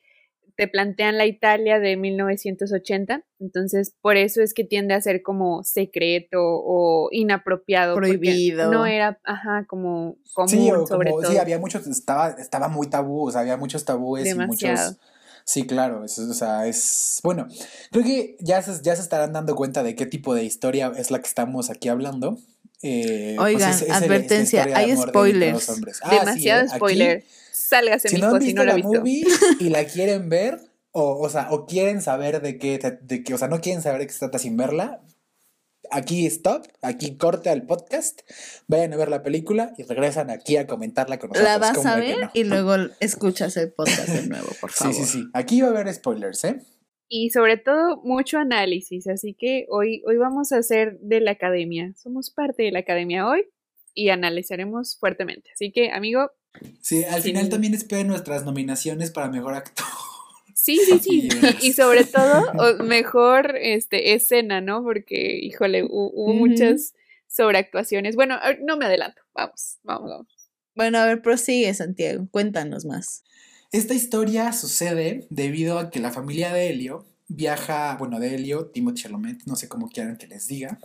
te 0.56 0.68
plantean 0.68 1.18
la 1.18 1.26
Italia 1.26 1.80
de 1.80 1.98
1980, 1.98 3.24
entonces 3.40 3.94
por 4.02 4.18
eso 4.18 4.42
es 4.42 4.54
que 4.54 4.64
tiende 4.64 4.94
a 4.94 5.02
ser 5.02 5.22
como 5.22 5.64
secreto 5.64 6.40
o 6.42 7.10
inapropiado. 7.12 7.96
Prohibido. 7.96 8.72
No 8.72 8.86
era, 8.86 9.20
ajá, 9.24 9.66
como 9.68 10.18
común, 10.34 10.88
sobre 10.88 11.12
todo. 11.12 11.32
Sí, 11.32 11.38
había 11.38 11.60
muchos, 11.60 11.88
estaba, 11.88 12.30
estaba 12.32 12.68
muy 12.68 12.90
tabú, 12.90 13.28
o 13.28 13.32
sea, 13.32 13.42
había 13.42 13.58
muchos 13.58 13.86
tabúes 13.86 14.28
y 14.28 14.36
muchos... 14.36 14.98
Sí, 15.44 15.66
claro, 15.66 16.06
eso, 16.06 16.30
o 16.30 16.34
sea, 16.34 16.68
es... 16.68 17.20
Bueno, 17.24 17.48
creo 17.92 18.04
que 18.04 18.38
ya 18.40 18.62
se, 18.62 18.84
ya 18.84 18.96
se 18.96 19.02
estarán 19.02 19.34
dando 19.34 19.56
cuenta 19.56 19.82
de 19.82 19.96
qué 19.96 20.06
tipo 20.06 20.36
de 20.36 20.44
historia 20.44 20.92
es 20.96 21.10
la 21.10 21.20
que 21.20 21.28
estamos 21.28 21.70
aquí 21.70 21.90
hablando. 21.90 22.38
Eh, 22.84 23.36
pues 23.38 23.56
Oigan, 23.56 23.92
advertencia, 23.92 24.68
hay 24.74 24.96
spoilers. 24.98 25.70
Ah, 26.02 26.20
Demasiado 26.20 26.66
¿eh? 26.66 26.70
spoiler 26.70 27.24
sálgase, 27.72 28.10
si 28.10 28.18
no 28.18 28.28
han 28.28 28.40
visto 28.40 28.64
la, 28.64 28.78
movie 28.78 29.24
y 29.60 29.70
la 29.70 29.86
quieren 29.86 30.30
ver, 30.30 30.60
o, 30.92 31.20
o 31.20 31.30
sea, 31.30 31.48
o 31.52 31.66
quieren 31.66 32.02
saber 32.02 32.42
de 32.42 32.58
qué, 32.58 32.80
de 33.02 33.24
qué, 33.24 33.34
o 33.34 33.38
sea, 33.38 33.48
no 33.48 33.62
quieren 33.62 33.82
saber 33.82 34.02
de 34.02 34.08
qué 34.08 34.14
se 34.14 34.20
trata 34.20 34.40
sin 34.40 34.58
verla, 34.58 35.02
aquí 35.90 36.26
stop, 36.26 36.66
aquí 36.82 37.18
corte 37.18 37.50
al 37.50 37.64
podcast, 37.64 38.22
vayan 38.68 38.94
a 38.94 38.98
ver 38.98 39.10
la 39.10 39.24
película 39.24 39.74
y 39.78 39.84
regresan 39.84 40.30
aquí 40.30 40.58
a 40.58 40.68
comentarla 40.68 41.20
con 41.20 41.30
nosotros. 41.30 41.50
La 41.50 41.58
vas 41.60 41.86
a 41.86 41.96
ver 41.96 42.30
y 42.34 42.44
luego 42.44 42.76
escuchas 43.00 43.56
el 43.58 43.72
podcast 43.72 44.10
de 44.10 44.28
nuevo, 44.28 44.50
por 44.60 44.72
favor. 44.72 44.94
Sí, 44.94 45.04
sí, 45.04 45.12
sí. 45.20 45.30
Aquí 45.34 45.62
va 45.62 45.68
a 45.68 45.72
haber 45.72 45.94
spoilers, 45.94 46.44
¿eh? 46.44 46.62
Y 47.14 47.30
sobre 47.32 47.58
todo 47.58 47.98
mucho 48.06 48.38
análisis, 48.38 49.06
así 49.06 49.34
que 49.34 49.66
hoy, 49.68 50.02
hoy 50.08 50.16
vamos 50.16 50.54
a 50.54 50.60
hacer 50.60 50.98
de 51.02 51.20
la 51.20 51.32
academia. 51.32 51.94
Somos 51.98 52.30
parte 52.32 52.64
de 52.64 52.72
la 52.72 52.80
academia 52.80 53.28
hoy. 53.28 53.44
y 53.94 54.12
analizaremos 54.12 54.98
fuertemente. 54.98 55.50
Así 55.54 55.74
que, 55.74 55.92
amigo. 55.92 56.32
Sí, 56.80 57.04
al 57.04 57.22
final 57.22 57.50
también 57.50 57.74
esperen 57.74 58.08
nuestras 58.08 58.46
nominaciones 58.46 59.12
para 59.12 59.28
mejor 59.28 59.56
actor. 59.56 59.86
Sí, 60.56 60.78
sí, 60.78 61.00
sí. 61.00 61.30
Y, 61.62 61.74
sobre 61.74 62.06
todo, 62.06 62.54
mejor 62.86 63.58
este, 63.58 64.14
escena, 64.14 64.62
¿no? 64.62 64.82
Porque, 64.82 65.38
híjole, 65.42 65.84
hubo, 65.84 66.34
muchas 66.34 66.94
sobreactuaciones. 67.28 68.16
Bueno, 68.16 68.40
no 68.64 68.78
me 68.78 68.86
adelanto. 68.86 69.22
Vamos, 69.34 69.80
vamos, 69.84 70.10
vamos. 70.10 70.50
Bueno, 70.76 71.00
a 71.00 71.06
ver, 71.06 71.22
prosigue, 71.22 71.74
Santiago. 71.74 72.26
Cuéntanos 72.32 72.86
más. 72.86 73.24
Esta 73.72 73.94
historia 73.94 74.52
sucede 74.52 75.28
debido 75.30 75.80
a 75.80 75.92
que 75.92 76.02
la 76.02 76.12
familia 76.12 76.52
de 76.52 76.70
Helio 76.70 77.06
viaja, 77.30 77.96
bueno, 77.98 78.20
de 78.20 78.36
Helio, 78.36 78.66
Timothy 78.66 79.04
Chalamet, 79.04 79.44
no 79.46 79.56
sé 79.56 79.70
cómo 79.70 79.90
quieran 79.90 80.18
que 80.18 80.28
les 80.28 80.48
diga, 80.48 80.78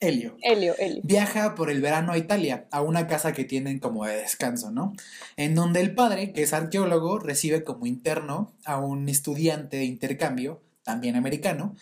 Helio. 0.00 0.36
Helio, 0.42 0.74
Helio. 0.76 1.00
Viaja 1.04 1.54
por 1.54 1.70
el 1.70 1.80
verano 1.80 2.10
a 2.10 2.18
Italia, 2.18 2.66
a 2.72 2.82
una 2.82 3.06
casa 3.06 3.32
que 3.32 3.44
tienen 3.44 3.78
como 3.78 4.04
de 4.04 4.16
descanso, 4.16 4.72
¿no? 4.72 4.92
En 5.36 5.54
donde 5.54 5.80
el 5.80 5.94
padre, 5.94 6.32
que 6.32 6.42
es 6.42 6.52
arqueólogo, 6.52 7.20
recibe 7.20 7.62
como 7.62 7.86
interno 7.86 8.52
a 8.64 8.80
un 8.80 9.08
estudiante 9.08 9.76
de 9.76 9.84
intercambio, 9.84 10.60
también 10.82 11.14
americano, 11.14 11.76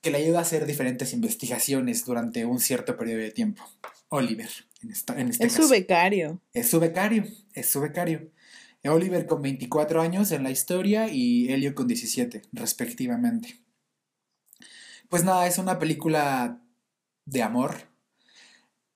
que 0.00 0.10
le 0.10 0.18
ayuda 0.18 0.40
a 0.40 0.42
hacer 0.42 0.66
diferentes 0.66 1.12
investigaciones 1.12 2.04
durante 2.04 2.44
un 2.44 2.58
cierto 2.58 2.96
periodo 2.96 3.20
de 3.20 3.30
tiempo. 3.30 3.62
Oliver, 4.08 4.50
en, 4.82 5.28
este 5.28 5.46
es 5.46 5.52
su 5.52 5.68
becario. 5.68 6.40
Es 6.52 6.68
su 6.68 6.80
becario, 6.80 7.24
es 7.54 7.68
su 7.68 7.80
becario. 7.80 8.28
Oliver 8.88 9.26
con 9.26 9.42
24 9.42 10.00
años 10.00 10.32
en 10.32 10.42
la 10.42 10.50
historia 10.50 11.08
y 11.12 11.52
Helio 11.52 11.74
con 11.74 11.86
17, 11.86 12.42
respectivamente. 12.52 13.60
Pues 15.08 15.24
nada, 15.24 15.46
es 15.46 15.58
una 15.58 15.78
película 15.78 16.62
de 17.26 17.42
amor 17.42 17.88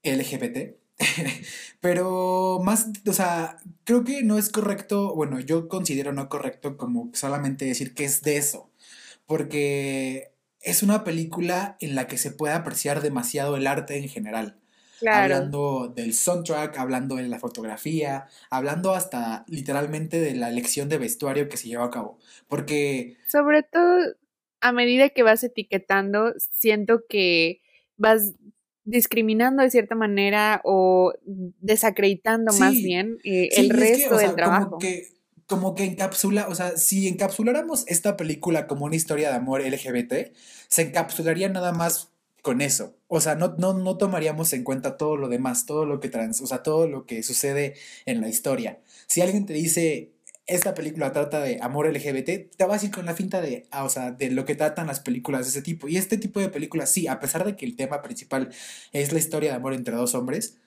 LGBT. 0.03 0.77
Pero 1.81 2.61
más, 2.65 2.87
o 3.07 3.13
sea, 3.13 3.59
creo 3.85 4.05
que 4.05 4.23
no 4.23 4.39
es 4.39 4.49
correcto, 4.49 5.15
bueno, 5.15 5.41
yo 5.41 5.69
considero 5.69 6.13
no 6.13 6.29
correcto 6.29 6.77
como 6.77 7.11
solamente 7.15 7.65
decir 7.65 7.95
que 7.95 8.05
es 8.05 8.23
de 8.23 8.37
eso, 8.37 8.71
porque 9.27 10.33
es 10.61 10.83
una 10.83 11.05
película 11.05 11.77
en 11.81 11.95
la 11.95 12.07
que 12.07 12.17
se 12.17 12.31
puede 12.31 12.55
apreciar 12.55 13.03
demasiado 13.03 13.57
el 13.57 13.67
arte 13.67 13.99
en 13.99 14.09
general. 14.09 14.61
Hablando 15.07 15.93
del 15.95 16.15
soundtrack, 16.15 16.79
hablando 16.79 17.17
de 17.17 17.29
la 17.29 17.39
fotografía, 17.39 18.27
hablando 18.51 18.93
hasta 18.93 19.45
literalmente 19.49 20.21
de 20.21 20.35
la 20.35 20.49
elección 20.49 20.89
de 20.89 20.99
vestuario 20.99 21.49
que 21.49 21.57
se 21.57 21.69
lleva 21.69 21.85
a 21.85 21.91
cabo. 21.91 22.19
Porque... 22.49 23.17
Sobre 23.29 23.63
todo, 23.63 24.15
a 24.61 24.73
medida 24.73 25.11
que 25.11 25.23
vas 25.23 25.45
etiquetando, 25.45 26.33
siento 26.39 27.05
que 27.09 27.61
vas 27.97 28.35
discriminando 28.85 29.63
de 29.63 29.71
cierta 29.71 29.95
manera 29.95 30.61
o 30.65 31.13
desacreditando 31.25 32.53
más 32.55 32.73
bien 32.73 33.19
eh, 33.25 33.49
el 33.57 33.71
resto 33.71 34.17
del 34.17 34.35
trabajo. 34.35 34.71
Como 34.71 34.79
que, 34.79 35.09
como 35.47 35.75
que 35.75 35.85
encapsula, 35.85 36.49
o 36.49 36.55
sea, 36.55 36.77
si 36.77 37.09
encapsuláramos 37.09 37.85
esta 37.89 38.17
película 38.17 38.67
como 38.67 38.85
una 38.85 38.97
historia 38.97 39.31
de 39.31 39.37
amor 39.37 39.63
LGBT, 39.63 40.35
se 40.69 40.83
encapsularía 40.83 41.49
nada 41.49 41.73
más 41.73 42.14
con 42.45 42.61
eso. 42.61 42.95
O 43.09 43.23
sea, 43.23 43.37
no, 43.37 43.57
no, 43.59 43.73
no 43.73 43.97
tomaríamos 43.97 44.53
en 44.53 44.65
cuenta 44.65 44.99
todo 44.99 45.17
lo 45.17 45.29
demás, 45.31 45.65
todo 45.65 45.87
lo 45.87 45.99
que 45.99 46.11
trans, 46.11 46.43
o 46.43 46.47
sea, 46.47 46.63
todo 46.63 46.87
lo 46.87 47.07
que 47.07 47.23
sucede 47.23 47.75
en 48.05 48.21
la 48.21 48.29
historia. 48.29 48.81
Si 49.07 49.23
alguien 49.23 49.47
te 49.47 49.55
dice, 49.55 50.13
esta 50.47 50.75
película 50.75 51.11
trata 51.11 51.41
de 51.41 51.59
amor 51.63 51.91
LGBT, 51.91 52.55
te 52.55 52.65
vas 52.67 52.83
a 52.83 52.87
ir 52.87 52.93
con 52.93 53.07
la 53.07 53.15
finta 53.15 53.41
de, 53.41 53.67
ah, 53.71 53.85
o 53.85 53.89
sea, 53.89 54.13
de 54.13 54.31
lo 54.31 54.45
que 54.45 54.55
tratan 54.57 54.87
las 54.87 55.01
películas 55.01 55.47
de 55.47 55.51
ese 55.53 55.63
tipo. 55.63 55.89
Y 55.89 55.97
este 55.97 56.19
tipo 56.19 56.39
de 56.39 56.51
películas, 56.51 56.93
sí, 56.93 57.09
a 57.09 57.19
pesar 57.19 57.47
de 57.47 57.57
que 57.57 57.65
el 57.65 57.77
tema 57.77 58.03
principal 58.03 58.51
es 58.93 59.13
la 59.15 59.19
historia 59.21 59.51
de 59.51 59.57
amor 59.57 59.73
entre 59.73 59.97
dos 59.97 60.15
hombres, 60.15 60.59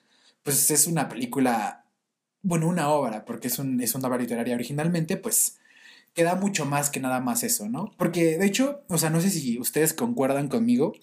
pues 0.42 0.72
es 0.72 0.88
una 0.88 1.08
película, 1.08 1.86
bueno, 2.42 2.66
una 2.66 2.88
obra, 2.88 3.24
porque 3.24 3.46
es, 3.46 3.58
un, 3.60 3.80
es 3.80 3.94
una 3.94 4.08
obra 4.08 4.18
literaria 4.18 4.56
originalmente, 4.56 5.16
pues 5.16 5.58
queda 6.12 6.34
mucho 6.34 6.64
más 6.64 6.90
que 6.90 6.98
nada 6.98 7.20
más 7.20 7.44
eso, 7.44 7.68
¿no? 7.68 7.92
Porque 7.96 8.36
de 8.36 8.46
hecho, 8.46 8.82
o 8.88 8.98
sea, 8.98 9.10
no 9.10 9.20
sé 9.20 9.30
si 9.30 9.60
ustedes 9.60 9.94
concuerdan 9.94 10.48
conmigo, 10.48 10.94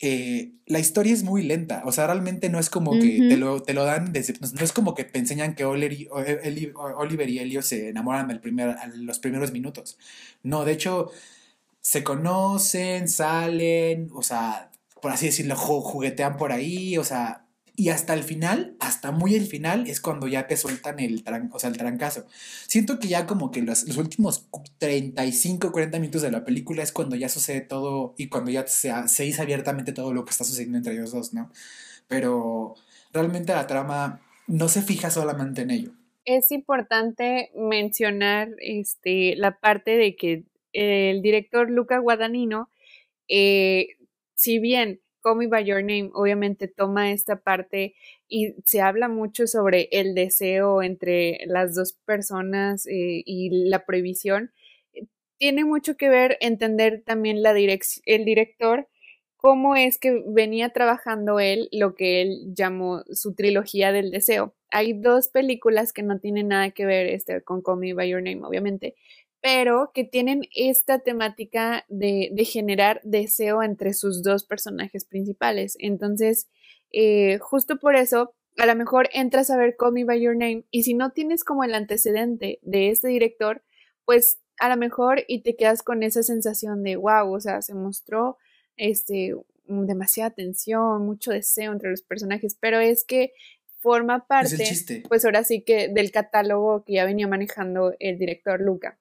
eh, 0.00 0.52
la 0.66 0.78
historia 0.78 1.12
es 1.12 1.22
muy 1.22 1.42
lenta. 1.42 1.82
O 1.86 1.92
sea, 1.92 2.06
realmente 2.06 2.48
no 2.48 2.58
es 2.58 2.70
como 2.70 2.92
que 2.92 3.26
te, 3.28 3.36
lo, 3.36 3.62
te 3.62 3.74
lo 3.74 3.84
dan 3.84 4.12
desde. 4.12 4.34
No 4.40 4.64
es 4.64 4.72
como 4.72 4.94
que 4.94 5.04
te 5.04 5.18
enseñan 5.18 5.54
que 5.54 5.64
Oliver 5.64 5.92
y, 5.92 6.08
Oliver 6.12 7.28
y 7.28 7.38
Elio 7.38 7.62
se 7.62 7.88
enamoran 7.88 8.30
al 8.30 8.40
primer, 8.40 8.76
los 8.96 9.18
primeros 9.18 9.52
minutos. 9.52 9.98
No, 10.42 10.64
de 10.64 10.72
hecho, 10.72 11.10
se 11.80 12.02
conocen, 12.02 13.08
salen, 13.08 14.10
o 14.14 14.22
sea, 14.22 14.70
por 15.00 15.12
así 15.12 15.26
decirlo, 15.26 15.56
juguetean 15.56 16.36
por 16.36 16.52
ahí, 16.52 16.98
o 16.98 17.04
sea, 17.04 17.43
y 17.76 17.88
hasta 17.88 18.14
el 18.14 18.22
final, 18.22 18.76
hasta 18.78 19.10
muy 19.10 19.34
el 19.34 19.46
final, 19.46 19.88
es 19.88 20.00
cuando 20.00 20.28
ya 20.28 20.46
te 20.46 20.56
sueltan 20.56 21.00
el, 21.00 21.24
o 21.50 21.58
sea, 21.58 21.70
el 21.70 21.76
trancazo. 21.76 22.26
Siento 22.68 23.00
que 23.00 23.08
ya 23.08 23.26
como 23.26 23.50
que 23.50 23.62
los, 23.62 23.88
los, 23.88 23.96
últimos 23.96 24.48
35, 24.78 25.72
40 25.72 25.98
minutos 25.98 26.22
de 26.22 26.30
la 26.30 26.44
película 26.44 26.82
es 26.84 26.92
cuando 26.92 27.16
ya 27.16 27.28
sucede 27.28 27.62
todo 27.62 28.14
y 28.16 28.28
cuando 28.28 28.52
ya 28.52 28.66
se, 28.66 28.92
se 29.08 29.24
dice 29.24 29.42
abiertamente 29.42 29.92
todo 29.92 30.12
lo 30.14 30.24
que 30.24 30.30
está 30.30 30.44
sucediendo 30.44 30.78
entre 30.78 30.94
ellos 30.94 31.10
dos, 31.10 31.34
¿no? 31.34 31.50
Pero 32.06 32.74
realmente 33.12 33.52
la 33.52 33.66
trama 33.66 34.20
no 34.46 34.68
se 34.68 34.82
fija 34.82 35.10
solamente 35.10 35.62
en 35.62 35.70
ello. 35.70 35.90
Es 36.24 36.52
importante 36.52 37.50
mencionar 37.56 38.50
este, 38.60 39.34
la 39.36 39.58
parte 39.58 39.96
de 39.96 40.14
que 40.14 40.44
el 40.72 41.22
director 41.22 41.70
Luca 41.70 41.98
Guadagnino, 41.98 42.70
eh, 43.28 43.88
si 44.34 44.58
bien 44.58 45.00
Call 45.24 45.36
Me 45.36 45.46
By 45.46 45.64
Your 45.64 45.80
Name 45.80 46.10
obviamente 46.12 46.68
toma 46.68 47.10
esta 47.10 47.40
parte 47.40 47.94
y 48.28 48.54
se 48.64 48.82
habla 48.82 49.08
mucho 49.08 49.46
sobre 49.46 49.88
el 49.90 50.14
deseo 50.14 50.82
entre 50.82 51.38
las 51.46 51.74
dos 51.74 51.94
personas 52.04 52.86
eh, 52.86 53.22
y 53.24 53.68
la 53.70 53.86
prohibición. 53.86 54.52
Tiene 55.38 55.64
mucho 55.64 55.96
que 55.96 56.10
ver 56.10 56.36
entender 56.40 57.02
también 57.04 57.42
la 57.42 57.52
el 57.52 58.24
director 58.24 58.88
cómo 59.36 59.76
es 59.76 59.98
que 59.98 60.22
venía 60.26 60.70
trabajando 60.70 61.40
él 61.40 61.68
lo 61.72 61.94
que 61.94 62.22
él 62.22 62.54
llamó 62.54 63.02
su 63.10 63.34
trilogía 63.34 63.92
del 63.92 64.10
deseo. 64.10 64.54
Hay 64.70 64.92
dos 64.92 65.28
películas 65.28 65.92
que 65.92 66.02
no 66.02 66.18
tienen 66.18 66.48
nada 66.48 66.70
que 66.70 66.86
ver 66.86 67.06
este, 67.08 67.42
con 67.42 67.62
Call 67.62 67.78
Me 67.78 67.94
By 67.94 68.08
Your 68.08 68.22
Name, 68.22 68.44
obviamente, 68.44 68.94
pero 69.44 69.90
que 69.92 70.04
tienen 70.04 70.48
esta 70.54 71.00
temática 71.00 71.84
de, 71.90 72.32
generar 72.50 73.02
deseo 73.04 73.62
entre 73.62 73.92
sus 73.92 74.22
dos 74.22 74.46
personajes 74.46 75.04
principales. 75.04 75.76
Entonces, 75.80 76.48
eh, 76.92 77.36
justo 77.42 77.78
por 77.78 77.94
eso, 77.94 78.34
a 78.56 78.64
lo 78.64 78.74
mejor 78.74 79.10
entras 79.12 79.50
a 79.50 79.58
ver 79.58 79.76
Call 79.76 79.92
Me 79.92 80.04
By 80.04 80.18
Your 80.18 80.34
Name 80.34 80.64
y 80.70 80.84
si 80.84 80.94
no 80.94 81.10
tienes 81.10 81.44
como 81.44 81.62
el 81.62 81.74
antecedente 81.74 82.58
de 82.62 82.88
este 82.88 83.08
director, 83.08 83.62
pues 84.06 84.38
a 84.60 84.70
lo 84.70 84.78
mejor 84.78 85.24
y 85.28 85.42
te 85.42 85.56
quedas 85.56 85.82
con 85.82 86.02
esa 86.02 86.22
sensación 86.22 86.82
de 86.82 86.96
wow, 86.96 87.30
o 87.30 87.38
sea, 87.38 87.60
se 87.60 87.74
mostró 87.74 88.38
este 88.78 89.34
demasiada 89.66 90.30
tensión, 90.30 91.04
mucho 91.04 91.32
deseo 91.32 91.70
entre 91.70 91.90
los 91.90 92.00
personajes, 92.00 92.56
pero 92.58 92.80
es 92.80 93.04
que 93.04 93.34
forma 93.80 94.26
parte, 94.26 95.02
pues 95.06 95.26
ahora 95.26 95.44
sí 95.44 95.64
que 95.64 95.88
del 95.88 96.12
catálogo 96.12 96.82
que 96.86 96.94
ya 96.94 97.04
venía 97.04 97.28
manejando 97.28 97.92
el 97.98 98.16
director 98.18 98.58
Luca 98.58 98.98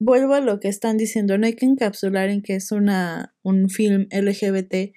vuelvo 0.00 0.34
a 0.34 0.40
lo 0.40 0.58
que 0.58 0.68
están 0.68 0.96
diciendo, 0.96 1.38
no 1.38 1.46
hay 1.46 1.54
que 1.54 1.66
encapsular 1.66 2.30
en 2.30 2.42
que 2.42 2.56
es 2.56 2.72
una, 2.72 3.34
un 3.42 3.68
film 3.68 4.08
LGBT, 4.10 4.96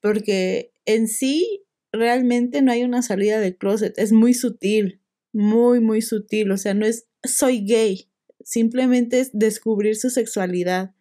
porque 0.00 0.72
en 0.86 1.08
sí 1.08 1.64
realmente 1.92 2.62
no 2.62 2.72
hay 2.72 2.84
una 2.84 3.02
salida 3.02 3.40
del 3.40 3.56
closet, 3.56 3.98
es 3.98 4.12
muy 4.12 4.32
sutil, 4.32 5.00
muy, 5.32 5.80
muy 5.80 6.00
sutil, 6.00 6.50
o 6.52 6.56
sea, 6.56 6.72
no 6.72 6.86
es 6.86 7.06
soy 7.24 7.66
gay, 7.66 8.08
simplemente 8.42 9.18
es 9.20 9.30
descubrir 9.32 9.96
su 9.96 10.10
sexualidad, 10.10 10.94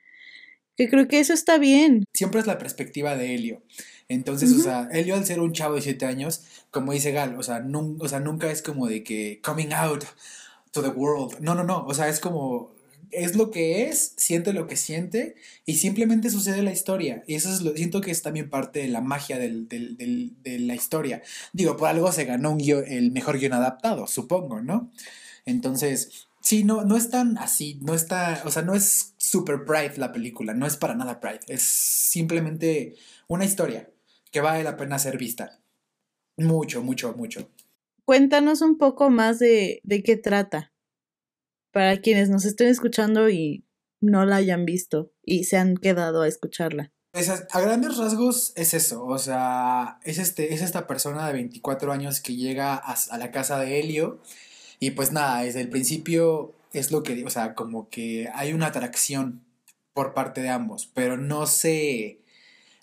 que 0.75 0.89
creo 0.89 1.07
que 1.07 1.19
eso 1.19 1.33
está 1.33 1.57
bien. 1.57 2.03
Siempre 2.13 2.41
es 2.41 2.47
la 2.47 2.57
perspectiva 2.57 3.15
de 3.15 3.35
Helio. 3.35 3.63
Entonces, 4.09 4.51
o 4.51 4.59
sea, 4.59 4.89
Helio 4.91 5.15
al 5.15 5.25
ser 5.25 5.39
un 5.39 5.53
chavo 5.53 5.75
de 5.75 5.81
7 5.81 6.05
años, 6.05 6.43
como 6.69 6.91
dice 6.91 7.11
Gal, 7.11 7.37
o 7.37 7.43
sea, 7.43 7.65
o 7.99 8.07
sea, 8.09 8.19
nunca 8.19 8.51
es 8.51 8.61
como 8.61 8.87
de 8.87 9.03
que 9.03 9.39
coming 9.41 9.71
out 9.71 10.03
to 10.71 10.81
the 10.81 10.89
world. 10.89 11.39
No, 11.39 11.55
no, 11.55 11.63
no. 11.63 11.85
O 11.85 11.93
sea, 11.93 12.09
es 12.09 12.19
como 12.19 12.74
es 13.17 13.35
lo 13.35 13.51
que 13.51 13.87
es, 13.87 14.13
siente 14.17 14.53
lo 14.53 14.67
que 14.67 14.75
siente 14.75 15.35
y 15.65 15.75
simplemente 15.75 16.29
sucede 16.29 16.61
la 16.61 16.71
historia. 16.71 17.23
Y 17.27 17.35
eso 17.35 17.49
es 17.51 17.61
lo 17.61 17.75
siento 17.75 18.01
que 18.01 18.11
es 18.11 18.21
también 18.21 18.49
parte 18.49 18.79
de 18.79 18.87
la 18.87 19.01
magia 19.01 19.37
del, 19.37 19.67
de 19.67 20.59
la 20.59 20.75
historia. 20.75 21.21
Digo, 21.53 21.77
por 21.77 21.89
algo 21.89 22.11
se 22.11 22.25
ganó 22.25 22.51
un 22.51 22.61
el 22.61 23.11
mejor 23.11 23.39
guion 23.39 23.53
adaptado, 23.53 24.07
supongo, 24.07 24.61
¿no? 24.61 24.91
Entonces, 25.45 26.27
sí, 26.41 26.63
no, 26.63 26.83
no 26.83 26.97
es 26.97 27.09
tan 27.09 27.37
así, 27.37 27.79
no 27.81 27.93
está, 27.93 28.41
o 28.45 28.51
sea, 28.51 28.61
no 28.61 28.75
es 28.75 29.13
super 29.17 29.65
Pride 29.65 29.97
la 29.97 30.11
película, 30.11 30.53
no 30.53 30.65
es 30.65 30.77
para 30.77 30.95
nada 30.95 31.19
Pride, 31.19 31.41
es 31.47 31.61
simplemente 31.61 32.95
una 33.27 33.45
historia 33.45 33.89
que 34.31 34.41
vale 34.41 34.63
la 34.63 34.77
pena 34.77 34.99
ser 34.99 35.17
vista. 35.17 35.59
Mucho, 36.37 36.83
mucho, 36.83 37.13
mucho. 37.13 37.49
Cuéntanos 38.03 38.61
un 38.61 38.77
poco 38.77 39.09
más 39.09 39.39
de, 39.39 39.79
de 39.83 40.03
qué 40.03 40.17
trata 40.17 40.74
para 41.75 41.99
quienes 41.99 42.29
nos 42.29 42.45
estén 42.45 42.69
escuchando 42.69 43.29
y 43.29 43.65
no 43.99 44.25
la 44.25 44.37
hayan 44.37 44.63
visto 44.63 45.11
y 45.21 45.43
se 45.43 45.57
han 45.57 45.75
quedado 45.75 46.21
a 46.21 46.27
escucharla. 46.29 46.93
Pues 47.11 47.29
a, 47.29 47.59
grandes 47.59 47.97
rasgos 47.97 48.53
es 48.55 48.73
eso, 48.73 49.05
o 49.05 49.17
sea, 49.17 49.99
es, 50.05 50.17
este, 50.17 50.53
es 50.53 50.61
esta 50.61 50.87
persona 50.87 51.27
de 51.27 51.33
24 51.33 51.91
años 51.91 52.21
que 52.21 52.37
llega 52.37 52.75
a, 52.75 53.17
la 53.17 53.31
casa 53.31 53.59
de 53.59 53.77
Helio 53.77 54.21
y 54.79 54.91
pues 54.91 55.11
nada, 55.11 55.41
desde 55.41 55.59
el 55.59 55.67
principio 55.67 56.53
es 56.71 56.91
lo 56.91 57.03
que, 57.03 57.25
o 57.25 57.29
sea, 57.29 57.55
como 57.55 57.89
que 57.89 58.29
hay 58.33 58.53
una 58.53 58.67
atracción 58.67 59.43
por 59.93 60.13
parte 60.13 60.41
de 60.41 60.51
ambos, 60.51 60.89
pero 60.93 61.17
no 61.17 61.45
se, 61.45 62.21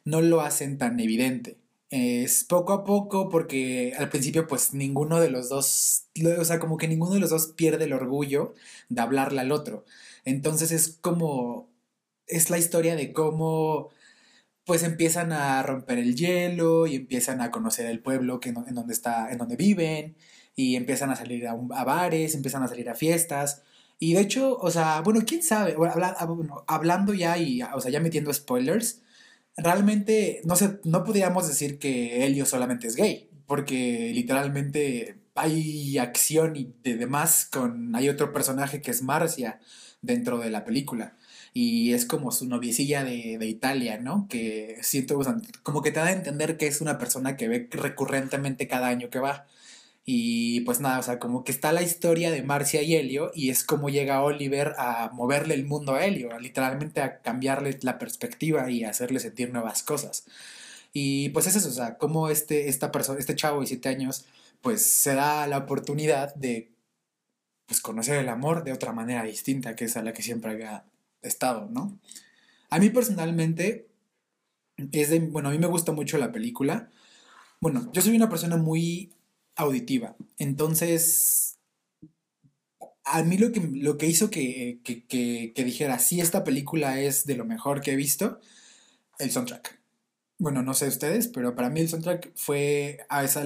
no 0.05 0.21
lo 0.21 0.43
hacen 0.43 0.77
tan 0.77 1.01
evidente. 1.01 1.57
Es 1.93 2.45
poco 2.45 2.73
a 2.73 2.85
poco 2.85 3.29
porque 3.29 3.93
al 3.99 4.09
principio 4.09 4.47
pues 4.47 4.73
ninguno 4.73 5.21
de 5.21 5.29
los 5.31 5.51
dos, 5.51 6.07
o 6.39 6.45
sea, 6.47 6.59
como 6.59 6.79
que 6.79 6.89
ninguno 6.89 7.13
de 7.13 7.21
los 7.21 7.29
dos 7.29 7.49
pierde 7.49 7.85
el 7.85 7.93
orgullo 7.93 8.55
de 8.89 9.03
hablarle 9.03 9.43
al 9.43 9.53
otro. 9.53 9.85
Entonces 10.25 10.73
es 10.73 10.99
como, 11.03 11.69
es 12.27 12.49
la 12.49 12.57
historia 12.57 12.97
de 12.97 13.13
cómo 13.13 13.91
pues 14.65 14.85
empiezan 14.85 15.33
a 15.33 15.63
romper 15.63 15.99
el 15.99 16.17
hielo 16.17 16.87
y 16.87 16.97
empiezan 16.97 17.43
a 17.43 17.51
conocer 17.51 17.85
el 17.85 18.01
pueblo 18.01 18.41
que, 18.41 18.49
en 18.51 18.75
donde 18.75 18.95
está, 18.95 19.31
en 19.31 19.39
viven 19.59 20.17
y 20.57 20.77
empiezan 20.77 21.11
a 21.11 21.17
salir 21.17 21.47
a, 21.47 21.55
bares, 21.85 22.35
empiezan 22.35 22.63
a 22.63 22.69
salir 22.69 22.89
a 22.89 22.95
fiestas. 22.95 23.65
Y 23.99 24.15
de 24.15 24.23
hecho, 24.23 24.57
o 24.57 24.71
sea, 24.71 25.03
bueno, 25.03 25.21
quién 25.27 25.43
sabe, 25.43 25.77
ah, 25.79 26.27
hablando 26.67 27.13
ya 27.13 27.37
y, 27.37 27.63
o 27.63 27.81
sea, 27.83 27.91
ya 27.91 28.01
metiendo 28.01 28.33
spoilers, 28.33 29.03
realmente 29.57 30.41
no 30.45 30.57
sé, 30.57 30.81
no 30.85 31.05
podríamos 31.05 31.49
decir 31.49 31.79
que 31.79 32.25
Helio 32.25 32.47
solamente 32.47 32.87
es 32.87 32.97
gay, 32.97 33.29
porque 33.47 34.13
literalmente 34.15 35.19
hay 35.35 35.99
acción 35.99 36.57
y 36.57 36.75
de 36.83 36.97
demás 36.97 37.49
con, 37.51 37.95
hay 37.95 38.09
otro 38.09 38.33
personaje 38.33 38.83
que 38.83 38.91
es 38.91 39.03
Marcia 39.03 39.61
dentro 40.03 40.39
de 40.39 40.51
la 40.51 40.65
película 40.65 41.17
y 41.55 41.93
es 41.93 42.07
como 42.07 42.33
su 42.33 42.49
noviecilla 42.49 43.05
de, 43.05 43.37
de 43.39 43.47
Italia, 43.47 43.99
¿no? 43.99 44.27
Que 44.29 44.79
siento, 44.83 45.21
como 45.63 45.83
que 45.83 45.91
te 45.91 46.01
da 46.01 46.07
a 46.07 46.13
entender 46.13 46.57
que 46.57 46.67
es 46.67 46.81
una 46.81 46.99
persona 46.99 47.37
que 47.37 47.49
ve 47.49 47.69
recurrentemente 47.71 48.69
cada 48.69 48.89
año 48.89 49.11
que 49.11 49.19
va. 49.19 49.47
Y 50.05 50.61
pues 50.63 50.81
nada, 50.81 50.99
o 50.99 51.03
sea, 51.03 51.19
como 51.21 51.45
que 51.45 51.53
está 51.53 51.73
la 51.73 51.83
historia 51.83 52.33
de 52.33 52.43
Marcia 52.43 52.83
y 52.83 52.97
Helio 52.97 53.31
y 53.35 53.51
es 53.51 53.63
como 53.63 53.89
llega 53.89 54.23
Oliver 54.23 54.75
a 54.77 55.11
moverle 55.13 55.55
el 55.55 55.65
mundo 55.65 55.95
a 55.95 56.05
Helio, 56.05 56.37
literalmente 56.41 57.01
a 57.01 57.21
cambiarle 57.21 57.79
la 57.83 57.99
perspectiva 57.99 58.69
y 58.71 58.83
hacerle 58.85 59.21
sentir 59.21 59.53
nuevas 59.53 59.83
cosas. 59.85 60.25
Y 60.93 61.31
pues 61.31 61.47
es 61.47 61.57
eso, 61.57 61.69
o 61.69 61.73
sea, 61.73 61.99
como 61.99 62.29
este, 62.29 62.69
esta 62.69 62.91
persona, 62.91 63.21
este 63.21 63.37
chavo 63.37 63.61
de 63.61 63.67
siete 63.69 63.89
años, 63.89 64.27
pues 64.61 64.85
se 64.85 65.15
da 65.15 65.47
la 65.47 65.59
oportunidad 65.59 66.35
de 66.35 66.73
pues 67.67 67.81
conocer 67.81 68.17
el 68.17 68.29
amor 68.29 68.65
de 68.65 68.73
otra 68.73 68.93
manera 68.93 69.23
distinta, 69.23 69.77
que 69.77 69.85
es 69.87 69.97
a 69.97 70.03
la 70.03 70.13
que 70.13 70.23
siempre 70.23 70.51
había 70.51 70.85
estado, 71.23 71.69
¿no? 71.71 71.99
A 72.71 72.79
mí 72.79 72.91
personalmente, 72.91 73.89
es 74.93 75.11
de, 75.11 75.21
bueno, 75.21 75.49
a 75.49 75.53
mí 75.53 75.59
me 75.59 75.67
gusta 75.67 75.93
mucho 75.93 76.19
la 76.19 76.33
película. 76.33 76.91
Bueno, 77.61 77.91
yo 77.93 78.03
soy 78.03 78.17
una 78.17 78.29
persona 78.29 78.57
muy 78.57 79.13
auditiva, 79.57 80.17
entonces, 80.39 81.59
a 83.05 83.23
mí 83.23 83.37
lo 83.39 83.53
que, 83.53 83.61
lo 83.61 83.99
que 83.99 84.07
hizo 84.07 84.31
que, 84.31 84.81
que, 84.85 85.65
dijera, 85.65 85.99
sí, 85.99 86.21
esta 86.21 86.45
película 86.45 87.01
es 87.01 87.27
de 87.27 87.37
lo 87.37 87.45
mejor 87.45 87.81
que 87.81 87.93
he 87.93 87.97
visto, 87.97 88.41
el 89.19 89.31
soundtrack. 89.31 89.81
Bueno, 90.39 90.63
no 90.63 90.75
sé 90.75 90.89
ustedes, 90.89 91.29
pero 91.29 91.55
para 91.55 91.71
mí 91.71 91.81
el 91.81 91.89
soundtrack 91.89 92.33
fue, 92.35 92.99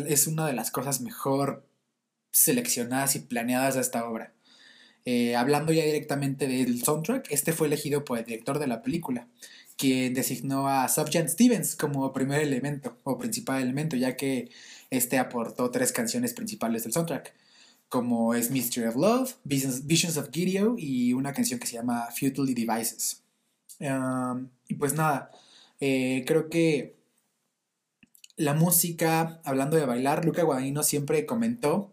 es 0.08 0.26
una 0.26 0.46
de 0.46 0.54
las 0.54 0.70
cosas 0.70 1.00
mejor 1.00 1.66
seleccionadas 2.32 3.16
y 3.16 3.20
planeadas 3.20 3.74
de 3.74 3.80
esta 3.80 4.08
obra. 4.08 4.34
Eh, 5.04 5.36
hablando 5.36 5.72
ya 5.72 5.84
directamente 5.84 6.48
del 6.48 6.82
soundtrack, 6.82 7.30
este 7.30 7.52
fue 7.52 7.68
elegido 7.68 8.04
por 8.04 8.18
el 8.18 8.24
director 8.24 8.58
de 8.58 8.66
la 8.66 8.82
película, 8.82 9.28
quien 9.76 10.14
designó 10.14 10.68
a 10.68 10.88
Sufjan 10.88 11.28
Stevens 11.28 11.76
como 11.76 12.12
primer 12.12 12.40
elemento 12.40 12.98
o 13.04 13.16
principal 13.16 13.62
elemento, 13.62 13.96
ya 13.96 14.16
que 14.16 14.50
este 14.90 15.18
aportó 15.18 15.70
tres 15.70 15.92
canciones 15.92 16.34
principales 16.34 16.84
del 16.84 16.92
soundtrack, 16.92 17.34
como 17.88 18.34
es 18.34 18.50
Mystery 18.50 18.86
of 18.86 18.96
Love, 18.96 19.34
Visions, 19.44 20.16
of 20.16 20.30
Gideon 20.32 20.76
y 20.78 21.12
una 21.12 21.32
canción 21.32 21.60
que 21.60 21.66
se 21.66 21.74
llama 21.74 22.08
Futile 22.10 22.54
Devices. 22.54 23.22
Y 24.68 24.74
pues 24.74 24.94
nada, 24.94 25.30
eh, 25.80 26.24
creo 26.26 26.48
que 26.48 26.96
la 28.36 28.54
música, 28.54 29.40
hablando 29.44 29.76
de 29.76 29.86
bailar, 29.86 30.24
Luca 30.24 30.42
Guadagnino 30.42 30.82
siempre 30.82 31.26
comentó 31.26 31.92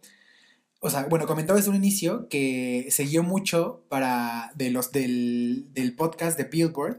o 0.85 0.89
sea, 0.89 1.05
bueno, 1.05 1.27
comentaba 1.27 1.55
desde 1.55 1.69
un 1.69 1.77
inicio 1.77 2.27
que 2.27 2.87
siguió 2.89 3.23
mucho 3.23 3.85
para 3.87 4.51
de 4.55 4.69
los 4.69 4.91
del, 4.91 5.93
podcast 5.95 6.37
de 6.37 6.43
Billboard 6.43 6.97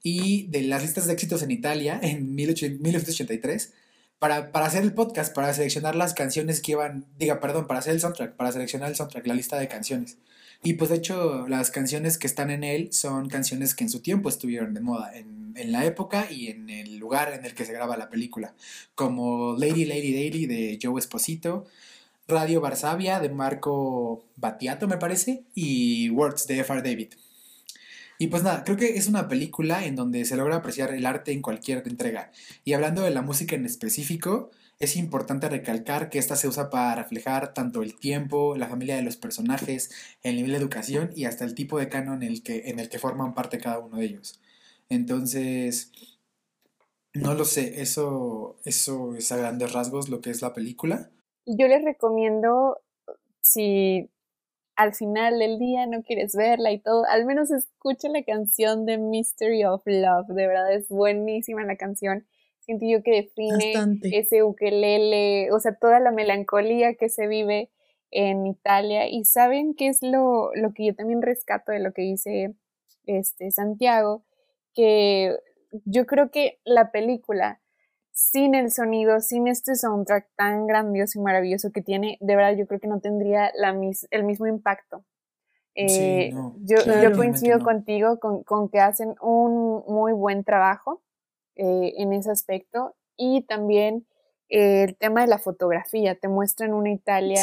y 0.00 0.46
de 0.46 0.62
las 0.62 0.82
listas 0.82 1.08
de 1.08 1.14
éxitos 1.14 1.42
en 1.42 1.50
Italia 1.50 1.98
en 2.00 2.36
1983 2.36 3.72
para, 4.20 4.52
para 4.52 4.66
hacer 4.66 4.84
el 4.84 4.92
podcast, 4.92 5.34
para 5.34 5.52
seleccionar 5.52 5.96
las 5.96 6.14
canciones 6.14 6.60
que 6.60 6.72
iban, 6.72 7.06
diga, 7.18 7.40
perdón, 7.40 7.66
para 7.66 7.80
hacer 7.80 7.94
el 7.94 8.00
soundtrack, 8.00 8.36
para 8.36 8.52
seleccionar 8.52 8.90
el 8.90 8.94
soundtrack, 8.94 9.26
la 9.26 9.34
lista 9.34 9.58
de 9.58 9.66
canciones. 9.66 10.18
Y 10.62 10.74
pues 10.74 10.90
de 10.90 10.96
hecho 10.96 11.48
las 11.48 11.70
canciones 11.70 12.18
que 12.18 12.26
están 12.26 12.50
en 12.50 12.62
él 12.62 12.92
son 12.92 13.28
canciones 13.28 13.74
que 13.74 13.82
en 13.82 13.90
su 13.90 14.00
tiempo 14.00 14.28
estuvieron 14.28 14.74
de 14.74 14.80
moda, 14.80 15.16
en, 15.16 15.54
en 15.56 15.72
la 15.72 15.86
época 15.86 16.30
y 16.30 16.48
en 16.48 16.68
el 16.68 16.98
lugar 16.98 17.32
en 17.32 17.46
el 17.46 17.54
que 17.54 17.64
se 17.64 17.72
graba 17.72 17.96
la 17.96 18.10
película, 18.10 18.54
como 18.94 19.56
Lady 19.58 19.86
Lady 19.86 20.12
Lady 20.12 20.46
de 20.46 20.78
Joe 20.80 21.00
Esposito, 21.00 21.66
Radio 22.28 22.60
Varsavia 22.60 23.20
de 23.20 23.30
Marco 23.30 24.24
Battiato, 24.36 24.86
me 24.86 24.98
parece, 24.98 25.44
y 25.54 26.10
Words 26.10 26.46
de 26.46 26.60
F.R. 26.60 26.82
David. 26.82 27.14
Y 28.20 28.28
pues 28.28 28.44
nada, 28.44 28.62
creo 28.62 28.76
que 28.76 28.96
es 28.96 29.08
una 29.08 29.26
película 29.28 29.84
en 29.84 29.96
donde 29.96 30.24
se 30.24 30.36
logra 30.36 30.56
apreciar 30.56 30.92
el 30.94 31.06
arte 31.06 31.32
en 31.32 31.42
cualquier 31.42 31.82
entrega. 31.88 32.30
Y 32.64 32.74
hablando 32.74 33.02
de 33.02 33.10
la 33.10 33.22
música 33.22 33.56
en 33.56 33.66
específico, 33.66 34.50
es 34.78 34.96
importante 34.96 35.48
recalcar 35.48 36.10
que 36.10 36.18
esta 36.18 36.36
se 36.36 36.46
usa 36.46 36.70
para 36.70 37.02
reflejar 37.02 37.54
tanto 37.54 37.82
el 37.82 37.98
tiempo, 37.98 38.56
la 38.56 38.68
familia 38.68 38.96
de 38.96 39.02
los 39.02 39.16
personajes, 39.16 39.90
el 40.22 40.36
nivel 40.36 40.52
de 40.52 40.58
educación 40.58 41.10
y 41.16 41.24
hasta 41.24 41.44
el 41.44 41.54
tipo 41.54 41.78
de 41.78 41.88
canon 41.88 42.22
en 42.22 42.28
el 42.30 42.42
que, 42.42 42.68
en 42.70 42.78
el 42.78 42.88
que 42.88 42.98
forman 42.98 43.34
parte 43.34 43.58
cada 43.58 43.78
uno 43.78 43.96
de 43.98 44.04
ellos. 44.04 44.40
Entonces, 44.88 45.90
no 47.14 47.34
lo 47.34 47.44
sé, 47.44 47.80
eso, 47.82 48.56
eso 48.64 49.16
es 49.16 49.32
a 49.32 49.36
grandes 49.36 49.72
rasgos 49.72 50.08
lo 50.08 50.20
que 50.20 50.30
es 50.30 50.42
la 50.42 50.52
película 50.52 51.10
yo 51.56 51.68
les 51.68 51.84
recomiendo, 51.84 52.80
si 53.40 54.08
al 54.80 54.94
final 54.94 55.38
del 55.38 55.58
día 55.58 55.86
no 55.86 56.02
quieres 56.02 56.34
verla 56.34 56.72
y 56.72 56.78
todo, 56.78 57.04
al 57.10 57.26
menos 57.26 57.50
escucha 57.50 58.08
la 58.08 58.22
canción 58.24 58.86
de 58.86 58.96
Mystery 58.96 59.64
of 59.66 59.82
Love. 59.84 60.28
De 60.28 60.46
verdad 60.46 60.72
es 60.72 60.88
buenísima 60.88 61.64
la 61.64 61.76
canción. 61.76 62.26
Siento 62.60 62.86
yo 62.88 63.02
que 63.02 63.10
define 63.10 63.74
ese 64.04 64.42
ukelele, 64.42 65.52
o 65.52 65.60
sea, 65.60 65.74
toda 65.74 66.00
la 66.00 66.12
melancolía 66.12 66.94
que 66.94 67.10
se 67.10 67.26
vive 67.26 67.70
en 68.10 68.46
Italia. 68.46 69.06
Y 69.06 69.26
saben 69.26 69.74
qué 69.74 69.88
es 69.88 69.98
lo, 70.00 70.50
lo 70.54 70.72
que 70.72 70.86
yo 70.86 70.94
también 70.94 71.20
rescato 71.20 71.72
de 71.72 71.80
lo 71.80 71.92
que 71.92 72.00
dice 72.00 72.54
este 73.04 73.50
Santiago, 73.50 74.24
que 74.72 75.36
yo 75.84 76.06
creo 76.06 76.30
que 76.30 76.58
la 76.64 76.90
película 76.90 77.60
sin 78.12 78.54
el 78.54 78.70
sonido, 78.70 79.20
sin 79.20 79.48
este 79.48 79.74
soundtrack 79.74 80.28
tan 80.36 80.66
grandioso 80.66 81.18
y 81.18 81.22
maravilloso 81.22 81.70
que 81.72 81.82
tiene, 81.82 82.18
de 82.20 82.36
verdad 82.36 82.56
yo 82.56 82.66
creo 82.66 82.80
que 82.80 82.88
no 82.88 83.00
tendría 83.00 83.50
la 83.54 83.74
el 84.10 84.24
mismo 84.24 84.46
impacto. 84.46 85.04
Eh, 85.74 86.32
yo, 86.62 86.76
coincido 87.16 87.60
contigo 87.60 88.18
con, 88.18 88.68
que 88.68 88.80
hacen 88.80 89.14
un 89.22 89.84
muy 89.86 90.12
buen 90.12 90.44
trabajo 90.44 91.02
eh, 91.56 91.94
en 91.96 92.12
ese 92.12 92.30
aspecto. 92.30 92.96
Y 93.16 93.42
también 93.42 94.06
eh, 94.48 94.84
el 94.84 94.96
tema 94.96 95.22
de 95.22 95.28
la 95.28 95.38
fotografía, 95.38 96.16
te 96.16 96.28
muestran 96.28 96.74
una 96.74 96.90
Italia 96.90 97.40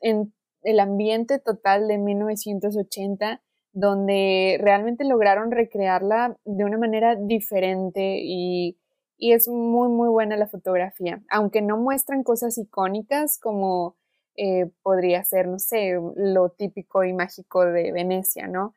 en 0.00 0.32
el 0.62 0.80
ambiente 0.80 1.38
total 1.38 1.88
de 1.88 1.98
1980 1.98 3.42
donde 3.72 4.58
realmente 4.60 5.04
lograron 5.04 5.50
recrearla 5.50 6.36
de 6.44 6.64
una 6.64 6.78
manera 6.78 7.16
diferente 7.16 8.18
y 8.20 8.76
y 9.18 9.32
es 9.32 9.48
muy, 9.48 9.88
muy 9.88 10.08
buena 10.08 10.36
la 10.36 10.46
fotografía, 10.46 11.22
aunque 11.28 11.60
no 11.60 11.76
muestran 11.76 12.22
cosas 12.22 12.56
icónicas 12.56 13.38
como 13.38 13.96
eh, 14.36 14.70
podría 14.82 15.24
ser, 15.24 15.48
no 15.48 15.58
sé, 15.58 15.98
lo 16.16 16.50
típico 16.50 17.02
y 17.04 17.12
mágico 17.12 17.64
de 17.64 17.92
Venecia, 17.92 18.46
¿no? 18.46 18.74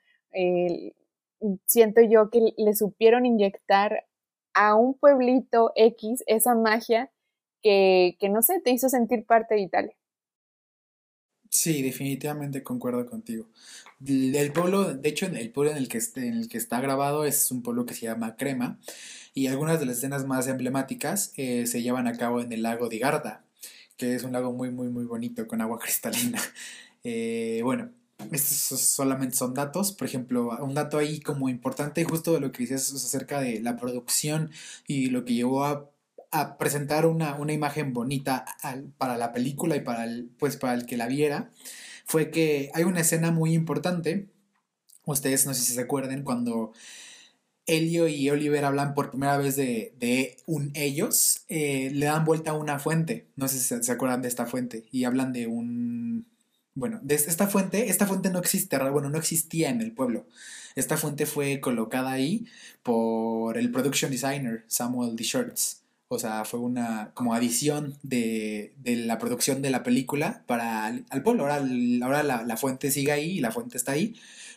siento 1.65 2.01
yo 2.01 2.30
que 2.30 2.54
le 2.56 2.73
supieron 2.73 3.25
inyectar 3.25 4.06
a 4.54 4.75
un 4.75 4.93
pueblito 4.93 5.71
X 5.75 6.23
esa 6.25 6.56
magia 6.56 7.12
que, 7.62 8.15
que, 8.19 8.30
no 8.30 8.41
sé, 8.41 8.62
te 8.62 8.71
hizo 8.71 8.89
sentir 8.89 9.25
parte 9.25 9.56
de 9.56 9.62
Italia. 9.62 9.95
Sí, 11.51 11.81
definitivamente 11.81 12.63
concuerdo 12.63 13.05
contigo. 13.05 13.45
El 14.07 14.53
pueblo, 14.53 14.93
de 14.93 15.09
hecho, 15.09 15.25
el 15.25 15.51
pueblo 15.51 15.71
en 15.71 15.77
el 15.77 15.89
que, 15.89 15.99
en 16.15 16.33
el 16.37 16.47
que 16.47 16.57
está 16.57 16.79
grabado 16.79 17.25
es 17.25 17.51
un 17.51 17.61
pueblo 17.61 17.85
que 17.85 17.93
se 17.93 18.05
llama 18.05 18.37
Crema 18.37 18.79
y 19.33 19.47
algunas 19.47 19.79
de 19.79 19.85
las 19.85 19.97
escenas 19.97 20.25
más 20.25 20.47
emblemáticas 20.47 21.33
eh, 21.35 21.67
se 21.67 21.81
llevan 21.81 22.07
a 22.07 22.17
cabo 22.17 22.39
en 22.41 22.53
el 22.53 22.63
lago 22.63 22.87
de 22.87 22.99
Garda, 22.99 23.43
que 23.97 24.15
es 24.15 24.23
un 24.23 24.31
lago 24.31 24.53
muy, 24.53 24.71
muy, 24.71 24.87
muy 24.87 25.03
bonito 25.03 25.45
con 25.45 25.59
agua 25.59 25.77
cristalina. 25.83 26.41
Eh, 27.03 27.59
bueno, 27.63 27.91
estos 28.31 28.79
solamente 28.79 29.35
son 29.35 29.53
datos, 29.53 29.91
por 29.91 30.07
ejemplo, 30.07 30.57
un 30.61 30.73
dato 30.73 30.97
ahí 30.99 31.19
como 31.19 31.49
importante 31.49 32.05
justo 32.05 32.33
de 32.33 32.39
lo 32.39 32.53
que 32.53 32.59
dices 32.59 32.93
acerca 32.93 33.41
de 33.41 33.59
la 33.59 33.75
producción 33.75 34.51
y 34.87 35.07
lo 35.07 35.25
que 35.25 35.33
llevó 35.33 35.65
a, 35.65 35.89
presentar 36.57 37.05
una, 37.05 37.37
imagen 37.51 37.93
bonita 37.93 38.45
para 38.97 39.17
la 39.17 39.31
película 39.33 39.75
y 39.75 39.81
para 39.81 40.05
el, 40.05 40.29
pues 40.39 40.57
para 40.57 40.73
el 40.73 40.85
que 40.85 40.97
la 40.97 41.07
viera, 41.07 41.51
fue 42.05 42.31
que 42.31 42.71
hay 42.73 42.83
una 42.83 43.01
escena 43.01 43.31
muy 43.31 43.53
importante, 43.53 44.27
ustedes 45.05 45.45
no 45.45 45.53
sé 45.53 45.61
si 45.61 45.73
se 45.73 45.81
acuerden, 45.81 46.23
cuando 46.23 46.73
Elio 47.65 48.07
y 48.07 48.29
Oliver 48.29 48.65
hablan 48.65 48.93
por 48.93 49.11
primera 49.11 49.37
vez 49.37 49.55
de, 49.55 50.37
un 50.45 50.71
ellos, 50.75 51.43
eh, 51.47 51.91
le 51.93 52.05
dan 52.05 52.25
vuelta 52.25 52.51
a 52.51 52.55
una 52.55 52.79
fuente, 52.79 53.27
no 53.35 53.47
sé 53.47 53.59
si 53.59 53.83
se 53.83 53.91
acuerdan 53.91 54.21
de 54.21 54.27
esta 54.29 54.45
fuente, 54.45 54.85
y 54.91 55.03
hablan 55.05 55.33
de 55.33 55.47
un 55.47 56.25
bueno, 56.73 56.99
de 57.03 57.15
esta 57.15 57.47
fuente, 57.47 57.89
esta 57.89 58.07
fuente 58.07 58.29
no 58.29 58.39
existe, 58.39 58.77
bueno, 58.89 59.09
no 59.09 59.17
existía 59.17 59.69
en 59.69 59.81
el 59.81 59.91
pueblo. 59.91 60.25
Esta 60.75 60.97
fuente 60.97 61.25
fue 61.25 61.59
colocada 61.59 62.11
ahí 62.11 62.45
por 62.81 63.57
el 63.57 63.71
production 63.71 64.09
designer 64.11 64.63
Samuel 64.67 65.15
D. 65.15 65.23
Shirts. 65.23 65.80
O 66.13 66.19
sea, 66.19 66.43
fue 66.43 66.60
una 66.60 67.12
como 67.13 67.34
adición 67.34 67.97
de, 68.04 68.74
la 68.84 69.17
producción 69.17 69.62
de 69.62 69.69
la 69.69 69.82
película 69.82 70.43
para 70.45 70.88
al, 70.88 71.24
pueblo. 71.24 71.43
Ahora, 71.43 71.65
ahora 72.04 72.21
la, 72.24 72.58
fuente 72.58 72.91
sigue 72.91 73.13
ahí 73.13 73.38
y 73.38 73.39
la 73.39 73.52
fuente 73.52 73.78
está 73.78 73.93
ahí, 73.93 74.15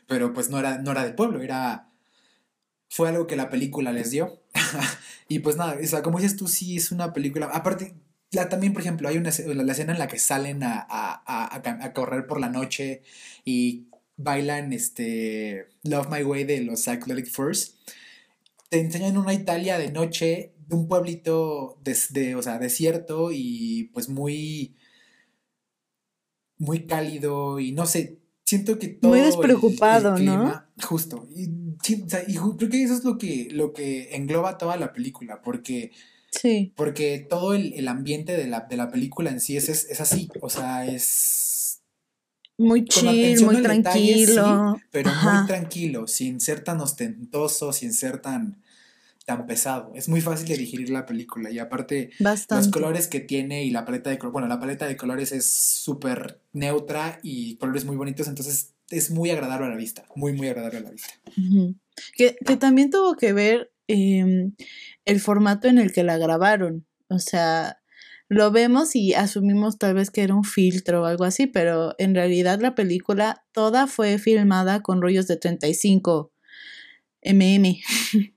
pero 0.08 0.32
pues 0.34 0.50
no 0.50 0.58
era, 0.58 0.78
no 0.78 0.90
era 0.90 1.04
del 1.04 1.14
pueblo, 1.14 1.40
era... 1.42 1.90
Fue 2.88 3.08
algo 3.08 3.28
que 3.28 3.36
la 3.36 3.50
película 3.50 3.92
les 3.92 4.10
dio. 4.10 4.40
y 5.28 5.38
pues 5.38 5.56
nada, 5.56 5.76
o 5.80 5.86
sea, 5.86 6.02
como 6.02 6.18
dices 6.18 6.36
tú, 6.36 6.48
sí 6.48 6.76
es 6.76 6.90
una 6.90 7.12
película... 7.12 7.46
Aparte, 7.46 7.94
también, 8.48 8.72
por 8.72 8.82
ejemplo, 8.82 9.08
hay 9.08 9.16
una 9.16 9.30
la 9.46 9.72
escena 9.72 9.92
en 9.92 9.98
la 10.00 10.08
que 10.08 10.18
salen 10.18 10.62
a, 10.64 11.92
correr 11.94 12.26
por 12.26 12.40
la 12.40 12.48
noche 12.48 13.02
y 13.44 13.86
bailan 14.16 14.72
este 14.72 15.68
Love 15.84 16.08
My 16.10 16.24
Way 16.24 16.44
de 16.44 16.60
los 16.62 16.84
Cyclonic 16.84 17.28
Furs. 17.30 17.76
Te 18.70 18.80
enseñan 18.80 19.18
una 19.18 19.34
Italia 19.34 19.78
de 19.78 19.92
noche, 19.92 20.53
de 20.66 20.76
un 20.76 20.88
pueblito 20.88 21.78
de, 21.82 22.34
o 22.34 22.42
sea, 22.42 22.58
desierto 22.58 23.30
y 23.32 23.90
pues 23.92 24.08
muy 24.08 24.76
muy 26.56 26.86
cálido 26.86 27.58
y 27.60 27.72
no 27.72 27.86
sé, 27.86 28.18
siento 28.44 28.78
que 28.78 28.88
todo 28.88 29.10
muy 29.10 29.20
despreocupado, 29.20 30.16
¿no? 30.18 30.64
Justo. 30.82 31.28
Y, 31.34 31.44
y, 31.44 32.34
creo 32.56 32.70
que 32.70 32.82
eso 32.82 32.94
es 32.94 33.04
lo 33.04 33.18
que 33.18 33.48
lo 33.50 33.72
que 33.72 34.14
engloba 34.14 34.58
toda 34.58 34.76
la 34.76 34.92
película, 34.92 35.42
porque 35.42 35.92
Sí. 36.40 36.72
Porque 36.76 37.24
todo 37.28 37.54
el, 37.54 37.86
ambiente 37.88 38.36
de 38.36 38.46
la, 38.46 38.90
película 38.90 39.30
en 39.30 39.40
sí 39.40 39.56
es, 39.56 39.68
es, 39.68 40.00
así. 40.00 40.28
O 40.40 40.50
sea, 40.50 40.86
es. 40.86 41.82
Muy 42.56 42.84
chill, 42.84 43.44
muy 43.44 43.62
tranquilo. 43.62 44.80
pero 44.90 45.10
muy 45.10 45.46
tranquilo, 45.46 46.06
sin 46.06 46.40
ser 46.40 46.62
tan 46.62 46.80
ostentoso, 46.80 47.72
sin 47.72 47.92
ser 47.92 48.20
tan, 48.20 48.62
tan 49.24 49.46
pesado. 49.46 49.92
Es 49.94 50.08
muy 50.08 50.20
fácil 50.20 50.48
de 50.48 50.56
digerir 50.56 50.90
la 50.90 51.06
película. 51.06 51.50
Y 51.50 51.58
aparte, 51.58 52.10
los 52.18 52.68
colores 52.68 53.08
que 53.08 53.20
tiene 53.20 53.64
y 53.64 53.70
la 53.70 53.84
paleta 53.84 54.10
de 54.10 54.18
colores. 54.18 54.32
Bueno, 54.32 54.48
la 54.48 54.60
paleta 54.60 54.86
de 54.86 54.96
colores 54.96 55.32
es 55.32 55.46
súper 55.46 56.40
neutra 56.52 57.20
y 57.22 57.56
colores 57.56 57.84
muy 57.84 57.96
bonitos. 57.96 58.28
Entonces 58.28 58.74
es 58.90 59.10
muy 59.10 59.30
agradable 59.30 59.66
a 59.66 59.70
la 59.70 59.76
vista. 59.76 60.04
Muy, 60.14 60.32
muy 60.32 60.48
agradable 60.48 60.78
a 60.78 60.82
la 60.82 60.90
vista. 60.90 61.14
que, 62.14 62.36
que 62.44 62.56
también 62.56 62.90
tuvo 62.90 63.16
que 63.16 63.32
ver 63.32 63.70
Em, 63.86 64.54
el 65.04 65.20
formato 65.20 65.68
en 65.68 65.78
el 65.78 65.92
que 65.92 66.04
la 66.04 66.16
grabaron. 66.16 66.86
O 67.08 67.18
sea, 67.18 67.78
lo 68.28 68.50
vemos 68.50 68.96
y 68.96 69.14
asumimos 69.14 69.78
tal 69.78 69.94
vez 69.94 70.10
que 70.10 70.22
era 70.22 70.34
un 70.34 70.44
filtro 70.44 71.02
o 71.02 71.04
algo 71.04 71.24
así, 71.24 71.46
pero 71.46 71.94
en 71.98 72.14
realidad 72.14 72.60
la 72.60 72.74
película 72.74 73.44
toda 73.52 73.86
fue 73.86 74.18
filmada 74.18 74.82
con 74.82 75.02
rollos 75.02 75.26
de 75.26 75.36
35 75.36 76.32
mm. 77.22 77.64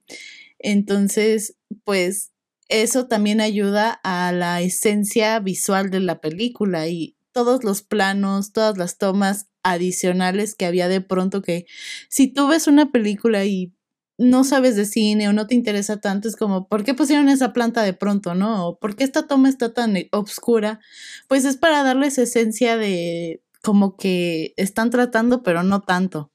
Entonces, 0.59 1.57
pues 1.83 2.31
eso 2.69 3.07
también 3.07 3.41
ayuda 3.41 3.99
a 4.03 4.31
la 4.31 4.61
esencia 4.61 5.39
visual 5.39 5.89
de 5.89 6.01
la 6.01 6.19
película 6.21 6.87
y 6.87 7.17
todos 7.31 7.63
los 7.63 7.81
planos, 7.83 8.51
todas 8.51 8.77
las 8.77 8.97
tomas 8.97 9.47
adicionales 9.63 10.55
que 10.55 10.65
había 10.65 10.87
de 10.87 11.01
pronto 11.01 11.41
que 11.41 11.65
si 12.09 12.27
tú 12.27 12.47
ves 12.47 12.67
una 12.67 12.91
película 12.91 13.45
y 13.45 13.73
no 14.17 14.43
sabes 14.43 14.75
de 14.75 14.85
cine 14.85 15.29
o 15.29 15.33
no 15.33 15.45
te 15.47 15.53
interesa 15.55 16.01
tanto, 16.01 16.27
es 16.27 16.35
como, 16.35 16.67
¿por 16.67 16.83
qué 16.83 16.93
pusieron 16.95 17.29
esa 17.29 17.53
planta 17.53 17.83
de 17.83 17.93
pronto, 17.93 18.33
no? 18.33 18.67
¿O 18.67 18.79
¿Por 18.79 18.95
qué 18.95 19.03
esta 19.03 19.27
toma 19.27 19.49
está 19.49 19.73
tan 19.73 19.95
oscura? 20.11 20.79
Pues 21.27 21.45
es 21.45 21.57
para 21.57 21.83
darles 21.83 22.17
esencia 22.17 22.77
de 22.77 23.43
como 23.61 23.95
que 23.97 24.53
están 24.57 24.89
tratando, 24.89 25.43
pero 25.43 25.61
no 25.63 25.81
tanto. 25.81 26.31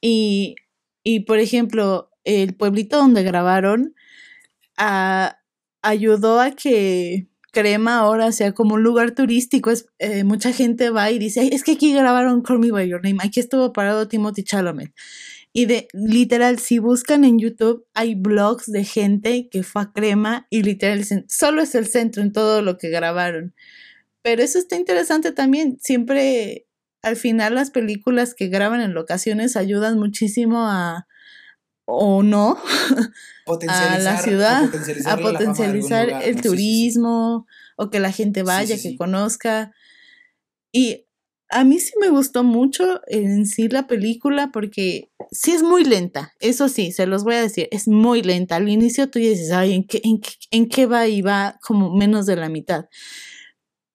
Y, 0.00 0.56
y 1.02 1.20
por 1.20 1.38
ejemplo, 1.38 2.10
el 2.24 2.54
pueblito 2.54 2.98
donde 2.98 3.22
grabaron 3.22 3.94
ah, 4.76 5.38
ayudó 5.82 6.40
a 6.40 6.52
que 6.52 7.28
Crema 7.52 7.98
ahora 7.98 8.32
sea 8.32 8.52
como 8.52 8.74
un 8.74 8.82
lugar 8.82 9.12
turístico. 9.14 9.70
Es, 9.70 9.86
eh, 9.98 10.24
mucha 10.24 10.52
gente 10.52 10.90
va 10.90 11.10
y 11.10 11.18
dice, 11.18 11.50
es 11.52 11.62
que 11.62 11.72
aquí 11.72 11.92
grabaron 11.92 12.42
Call 12.42 12.58
Me 12.58 12.70
By 12.70 12.88
Your 12.88 13.02
Name, 13.04 13.18
aquí 13.22 13.40
estuvo 13.40 13.72
parado 13.72 14.08
Timothy 14.08 14.42
Chalamet. 14.42 14.92
Y 15.52 15.66
de 15.66 15.86
literal, 15.92 16.58
si 16.58 16.78
buscan 16.78 17.24
en 17.24 17.38
YouTube, 17.38 17.86
hay 17.92 18.14
blogs 18.14 18.72
de 18.72 18.84
gente 18.84 19.48
que 19.50 19.62
fue 19.62 19.82
a 19.82 19.92
Crema 19.92 20.46
y 20.48 20.62
literal 20.62 21.04
solo 21.28 21.60
es 21.60 21.74
el 21.74 21.86
centro 21.86 22.22
en 22.22 22.32
todo 22.32 22.62
lo 22.62 22.78
que 22.78 22.88
grabaron. 22.88 23.54
Pero 24.22 24.42
eso 24.42 24.58
está 24.58 24.76
interesante 24.76 25.30
también. 25.32 25.78
Siempre, 25.78 26.66
al 27.02 27.16
final, 27.16 27.54
las 27.54 27.70
películas 27.70 28.34
que 28.34 28.48
graban 28.48 28.80
en 28.80 28.94
locaciones 28.94 29.56
ayudan 29.56 29.98
muchísimo 29.98 30.66
a, 30.68 31.06
o 31.94 32.22
no, 32.22 32.56
a 33.68 33.98
la 33.98 34.18
ciudad, 34.18 34.70
a 35.06 35.16
potencializar, 35.18 36.22
el 36.22 36.40
turismo, 36.40 37.46
o 37.76 37.90
que 37.90 38.00
la 38.00 38.12
gente 38.12 38.42
vaya, 38.42 38.80
que 38.80 38.96
conozca. 38.96 39.72
Y 40.72 41.06
a 41.50 41.64
mí 41.64 41.78
sí 41.78 41.92
me 42.00 42.08
gustó 42.08 42.44
mucho 42.44 43.02
en 43.08 43.46
sí 43.46 43.68
la 43.68 43.86
película 43.86 44.50
porque 44.52 45.10
sí 45.30 45.52
es 45.52 45.62
muy 45.62 45.84
lenta, 45.84 46.32
eso 46.40 46.68
sí, 46.68 46.92
se 46.92 47.06
los 47.06 47.24
voy 47.24 47.34
a 47.34 47.42
decir, 47.42 47.68
es 47.70 47.88
muy 47.88 48.22
lenta. 48.22 48.56
Al 48.56 48.68
inicio 48.68 49.10
tú 49.10 49.18
dices, 49.18 49.52
ay, 49.52 49.74
¿en 49.74 49.86
qué, 49.86 50.00
en 50.02 50.20
qué, 50.20 50.30
en 50.50 50.68
qué 50.68 50.86
va? 50.86 51.06
Y 51.08 51.20
va 51.20 51.58
como 51.60 51.94
menos 51.94 52.24
de 52.24 52.36
la 52.36 52.48
mitad. 52.48 52.86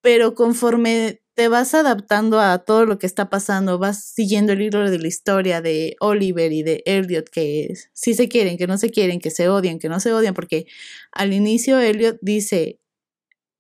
Pero 0.02 0.36
conforme 0.36 1.22
te 1.38 1.50
vas 1.50 1.76
adaptando 1.76 2.40
a 2.40 2.58
todo 2.58 2.88
lo 2.88 2.98
que 2.98 3.06
está 3.06 3.30
pasando, 3.30 3.78
vas 3.78 4.04
siguiendo 4.04 4.54
el 4.54 4.62
hilo 4.64 4.90
de 4.90 4.98
la 4.98 5.08
historia 5.08 5.62
de 5.62 5.96
Oliver 6.00 6.52
y 6.52 6.64
de 6.64 6.82
Elliot, 6.88 7.30
que 7.30 7.76
sí 7.94 8.16
se 8.16 8.28
quieren, 8.28 8.58
que 8.58 8.66
no 8.66 8.80
se 8.80 8.90
quieren, 8.90 9.20
que 9.20 9.30
se 9.30 9.48
odian, 9.48 9.78
que 9.78 9.88
no 9.88 10.00
se 10.00 10.12
odian, 10.14 10.34
porque 10.34 10.66
al 11.12 11.34
inicio 11.34 11.80
Elliot 11.80 12.18
dice, 12.24 12.80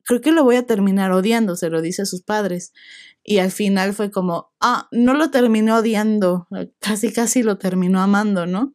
creo 0.05 0.21
que 0.21 0.31
lo 0.31 0.43
voy 0.43 0.55
a 0.55 0.65
terminar 0.65 1.11
odiando, 1.11 1.55
se 1.55 1.69
lo 1.69 1.83
dice 1.83 2.01
a 2.01 2.05
sus 2.07 2.23
padres 2.23 2.73
y 3.23 3.37
al 3.37 3.51
final 3.51 3.93
fue 3.93 4.09
como, 4.09 4.51
ah, 4.59 4.87
no 4.91 5.13
lo 5.13 5.29
terminó 5.29 5.77
odiando, 5.77 6.47
casi 6.79 7.13
casi 7.13 7.43
lo 7.43 7.59
terminó 7.59 8.01
amando, 8.01 8.47
¿no? 8.47 8.73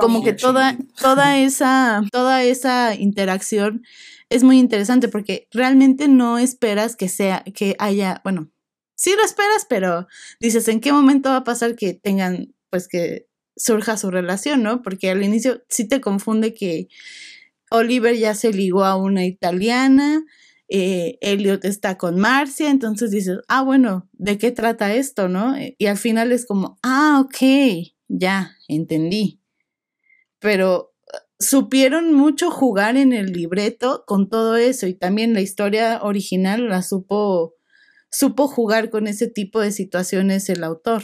Como 0.00 0.22
que 0.22 0.32
toda, 0.32 0.76
toda 1.00 1.38
esa, 1.38 2.02
toda 2.10 2.42
esa 2.42 2.94
interacción 2.94 3.82
es 4.30 4.44
muy 4.44 4.58
interesante 4.58 5.08
porque 5.08 5.48
realmente 5.52 6.08
no 6.08 6.38
esperas 6.38 6.96
que 6.96 7.08
sea, 7.08 7.44
que 7.54 7.76
haya, 7.78 8.20
bueno, 8.24 8.50
sí 8.94 9.12
lo 9.16 9.24
esperas, 9.24 9.66
pero 9.68 10.06
dices, 10.40 10.68
¿en 10.68 10.80
qué 10.80 10.92
momento 10.92 11.30
va 11.30 11.38
a 11.38 11.44
pasar 11.44 11.76
que 11.76 11.92
tengan, 11.92 12.54
pues 12.70 12.88
que 12.88 13.28
surja 13.56 13.96
su 13.96 14.10
relación, 14.10 14.62
¿no? 14.62 14.82
Porque 14.82 15.10
al 15.10 15.22
inicio 15.22 15.62
sí 15.68 15.86
te 15.86 16.00
confunde 16.00 16.54
que 16.54 16.88
Oliver 17.70 18.16
ya 18.16 18.34
se 18.34 18.52
ligó 18.52 18.84
a 18.84 18.96
una 18.96 19.26
italiana, 19.26 20.24
eh, 20.68 21.18
Elliot 21.20 21.66
está 21.66 21.98
con 21.98 22.18
Marcia, 22.18 22.70
entonces 22.70 23.10
dices, 23.10 23.40
ah, 23.48 23.62
bueno, 23.62 24.08
¿de 24.12 24.38
qué 24.38 24.52
trata 24.52 24.94
esto, 24.94 25.28
no? 25.28 25.54
Y 25.76 25.86
al 25.86 25.98
final 25.98 26.32
es 26.32 26.46
como, 26.46 26.78
ah, 26.82 27.22
ok, 27.22 27.92
ya, 28.08 28.56
entendí. 28.68 29.41
Pero 30.42 30.92
supieron 31.38 32.12
mucho 32.12 32.50
jugar 32.50 32.96
en 32.96 33.12
el 33.12 33.32
libreto 33.32 34.04
con 34.06 34.28
todo 34.28 34.56
eso 34.56 34.86
y 34.86 34.94
también 34.94 35.34
la 35.34 35.40
historia 35.40 36.02
original 36.02 36.68
la 36.68 36.82
supo, 36.82 37.54
supo 38.10 38.48
jugar 38.48 38.90
con 38.90 39.06
ese 39.06 39.28
tipo 39.28 39.60
de 39.60 39.72
situaciones 39.72 40.48
el 40.50 40.64
autor. 40.64 41.02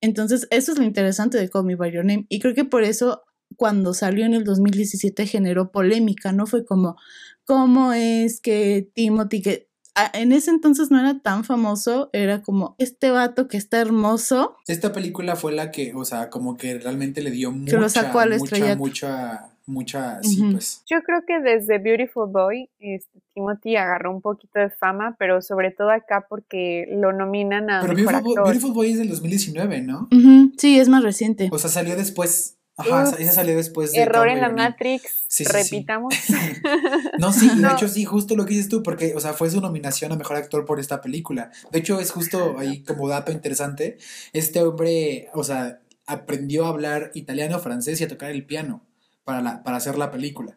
Entonces, 0.00 0.46
eso 0.50 0.72
es 0.72 0.78
lo 0.78 0.84
interesante 0.84 1.38
de 1.38 1.48
Call 1.48 1.64
Me 1.64 1.76
By 1.76 1.92
Your 1.92 2.04
Name. 2.04 2.26
Y 2.28 2.40
creo 2.40 2.54
que 2.54 2.64
por 2.64 2.82
eso 2.82 3.22
cuando 3.56 3.94
salió 3.94 4.24
en 4.26 4.34
el 4.34 4.44
2017 4.44 5.26
generó 5.26 5.70
polémica, 5.70 6.32
¿no? 6.32 6.46
Fue 6.46 6.64
como, 6.64 6.96
¿cómo 7.44 7.92
es 7.92 8.40
que 8.40 8.90
Timothy, 8.94 9.42
que 9.42 9.68
en 10.12 10.32
ese 10.32 10.50
entonces 10.50 10.90
no 10.90 10.98
era 10.98 11.18
tan 11.20 11.44
famoso, 11.44 12.10
era 12.12 12.42
como 12.42 12.74
este 12.78 13.10
vato 13.10 13.48
que 13.48 13.56
está 13.56 13.80
hermoso. 13.80 14.56
Esta 14.66 14.92
película 14.92 15.36
fue 15.36 15.52
la 15.52 15.70
que, 15.70 15.92
o 15.94 16.04
sea, 16.04 16.30
como 16.30 16.56
que 16.56 16.78
realmente 16.78 17.22
le 17.22 17.30
dio 17.30 17.52
mucha, 17.52 18.12
mucha, 18.38 18.76
mucha, 18.76 19.50
mucha, 19.66 20.22
sí, 20.22 20.40
Ujú. 20.40 20.52
pues. 20.52 20.82
Yo 20.86 21.02
creo 21.02 21.22
que 21.26 21.40
desde 21.40 21.78
Beautiful 21.78 22.30
Boy, 22.30 22.68
este, 22.78 23.20
Timothy 23.34 23.76
agarró 23.76 24.10
un 24.10 24.20
poquito 24.20 24.58
de 24.58 24.70
fama, 24.70 25.16
pero 25.18 25.40
sobre 25.42 25.70
todo 25.70 25.90
acá 25.90 26.26
porque 26.28 26.86
lo 26.90 27.12
nominan 27.12 27.70
a 27.70 27.80
Pero 27.80 27.94
Beautiful, 27.94 28.72
Boy 28.72 28.92
es 28.92 28.98
del 28.98 29.08
2019, 29.08 29.80
¿no? 29.82 30.08
Ujú, 30.10 30.52
Sí, 30.58 30.78
es 30.78 30.88
más 30.88 31.02
reciente. 31.02 31.48
O 31.52 31.58
sea, 31.58 31.70
salió 31.70 31.96
después. 31.96 32.58
Ajá, 32.76 33.04
Ups. 33.10 33.20
esa 33.20 33.32
salió 33.32 33.56
después 33.56 33.92
de 33.92 34.00
Error 34.02 34.28
en 34.28 34.40
la. 34.40 34.48
Matrix, 34.50 35.04
Sí, 35.28 35.44
sí, 35.44 35.50
sí. 35.50 35.52
repitamos. 35.52 36.14
No, 37.18 37.32
sí, 37.32 37.48
de 37.48 37.56
No. 37.56 37.72
hecho 37.72 37.88
sí, 37.88 38.04
justo 38.04 38.34
lo 38.36 38.44
que 38.44 38.54
dices 38.54 38.68
tú, 38.68 38.82
porque, 38.82 39.14
o 39.14 39.20
sea, 39.20 39.32
fue 39.32 39.50
su 39.50 39.60
nominación 39.60 40.10
a 40.12 40.16
Mejor 40.16 40.36
Actor 40.36 40.64
por 40.64 40.80
esta 40.80 41.00
película. 41.00 41.50
De 41.70 41.78
hecho, 41.78 42.00
es 42.00 42.10
justo 42.10 42.56
ahí 42.58 42.82
como 42.82 43.08
dato 43.08 43.30
interesante, 43.32 43.98
este 44.32 44.60
hombre, 44.62 45.28
o 45.34 45.44
sea, 45.44 45.80
aprendió 46.06 46.66
a 46.66 46.70
hablar 46.70 47.10
italiano, 47.14 47.58
francés 47.60 48.00
y 48.00 48.04
a 48.04 48.08
tocar 48.08 48.30
el 48.30 48.44
piano 48.44 48.82
para, 49.24 49.40
la, 49.40 49.62
para 49.62 49.76
hacer 49.76 49.96
la 49.96 50.10
película. 50.10 50.56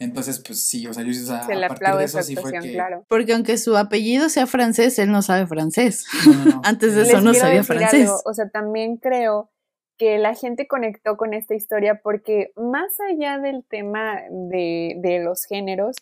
Entonces, 0.00 0.38
pues 0.38 0.62
sí, 0.62 0.86
o 0.86 0.94
sea, 0.94 1.02
yo 1.02 1.10
o 1.10 1.26
sea, 1.26 1.44
Se 1.44 1.56
le 1.56 1.66
a 1.66 1.68
partir 1.68 1.94
de 1.96 2.04
eso 2.04 2.22
sí 2.22 2.36
fue 2.36 2.52
que... 2.52 2.72
claro. 2.72 3.04
Porque 3.08 3.32
aunque 3.32 3.58
su 3.58 3.76
apellido 3.76 4.28
sea 4.28 4.46
francés, 4.46 4.96
él 5.00 5.10
no 5.10 5.22
sabe 5.22 5.46
francés. 5.48 6.04
No, 6.24 6.32
no, 6.34 6.44
no. 6.44 6.60
Antes 6.64 6.94
de 6.94 7.02
eso 7.02 7.20
no 7.20 7.34
sabía 7.34 7.64
francés. 7.64 8.02
algo, 8.08 8.22
o 8.24 8.32
sea, 8.32 8.48
también 8.48 8.96
creo 8.98 9.50
que 9.98 10.18
la 10.18 10.34
gente 10.34 10.66
conectó 10.68 11.16
con 11.16 11.34
esta 11.34 11.54
historia 11.54 12.00
porque 12.02 12.52
más 12.56 12.98
allá 13.00 13.38
del 13.38 13.64
tema 13.64 14.20
de, 14.30 14.94
de 14.98 15.18
los 15.20 15.44
géneros, 15.44 15.96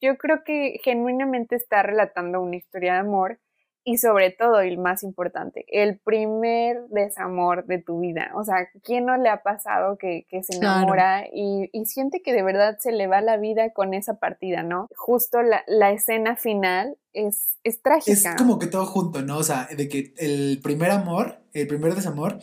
yo 0.00 0.16
creo 0.18 0.44
que 0.44 0.78
genuinamente 0.84 1.56
está 1.56 1.82
relatando 1.82 2.40
una 2.40 2.56
historia 2.56 2.92
de 2.94 2.98
amor 3.00 3.40
y 3.84 3.96
sobre 3.96 4.30
todo, 4.30 4.62
y 4.62 4.68
el 4.68 4.76
más 4.76 5.02
importante, 5.02 5.64
el 5.68 5.98
primer 5.98 6.88
desamor 6.88 7.64
de 7.64 7.78
tu 7.78 8.00
vida. 8.00 8.32
O 8.34 8.44
sea, 8.44 8.68
¿quién 8.84 9.06
no 9.06 9.16
le 9.16 9.30
ha 9.30 9.42
pasado 9.42 9.96
que, 9.96 10.26
que 10.28 10.42
se 10.42 10.58
Claro. 10.58 10.80
enamora 10.80 11.26
y, 11.32 11.70
y 11.72 11.86
siente 11.86 12.20
que 12.20 12.34
de 12.34 12.42
verdad 12.42 12.76
se 12.80 12.92
le 12.92 13.06
va 13.06 13.22
la 13.22 13.38
vida 13.38 13.70
con 13.72 13.94
esa 13.94 14.18
partida, 14.18 14.62
¿no? 14.62 14.88
Justo 14.94 15.40
la, 15.40 15.62
la 15.68 15.90
escena 15.90 16.36
final 16.36 16.98
es, 17.14 17.56
es 17.64 17.76
Es 17.76 17.82
trágica. 17.82 18.36
como 18.36 18.58
que 18.58 18.66
todo 18.66 18.84
junto, 18.84 19.22
¿no? 19.22 19.38
O 19.38 19.42
sea, 19.42 19.68
de 19.74 19.88
que 19.88 20.12
el 20.18 20.60
primer 20.62 20.90
amor, 20.90 21.38
el 21.54 21.66
primer 21.66 21.94
desamor, 21.94 22.38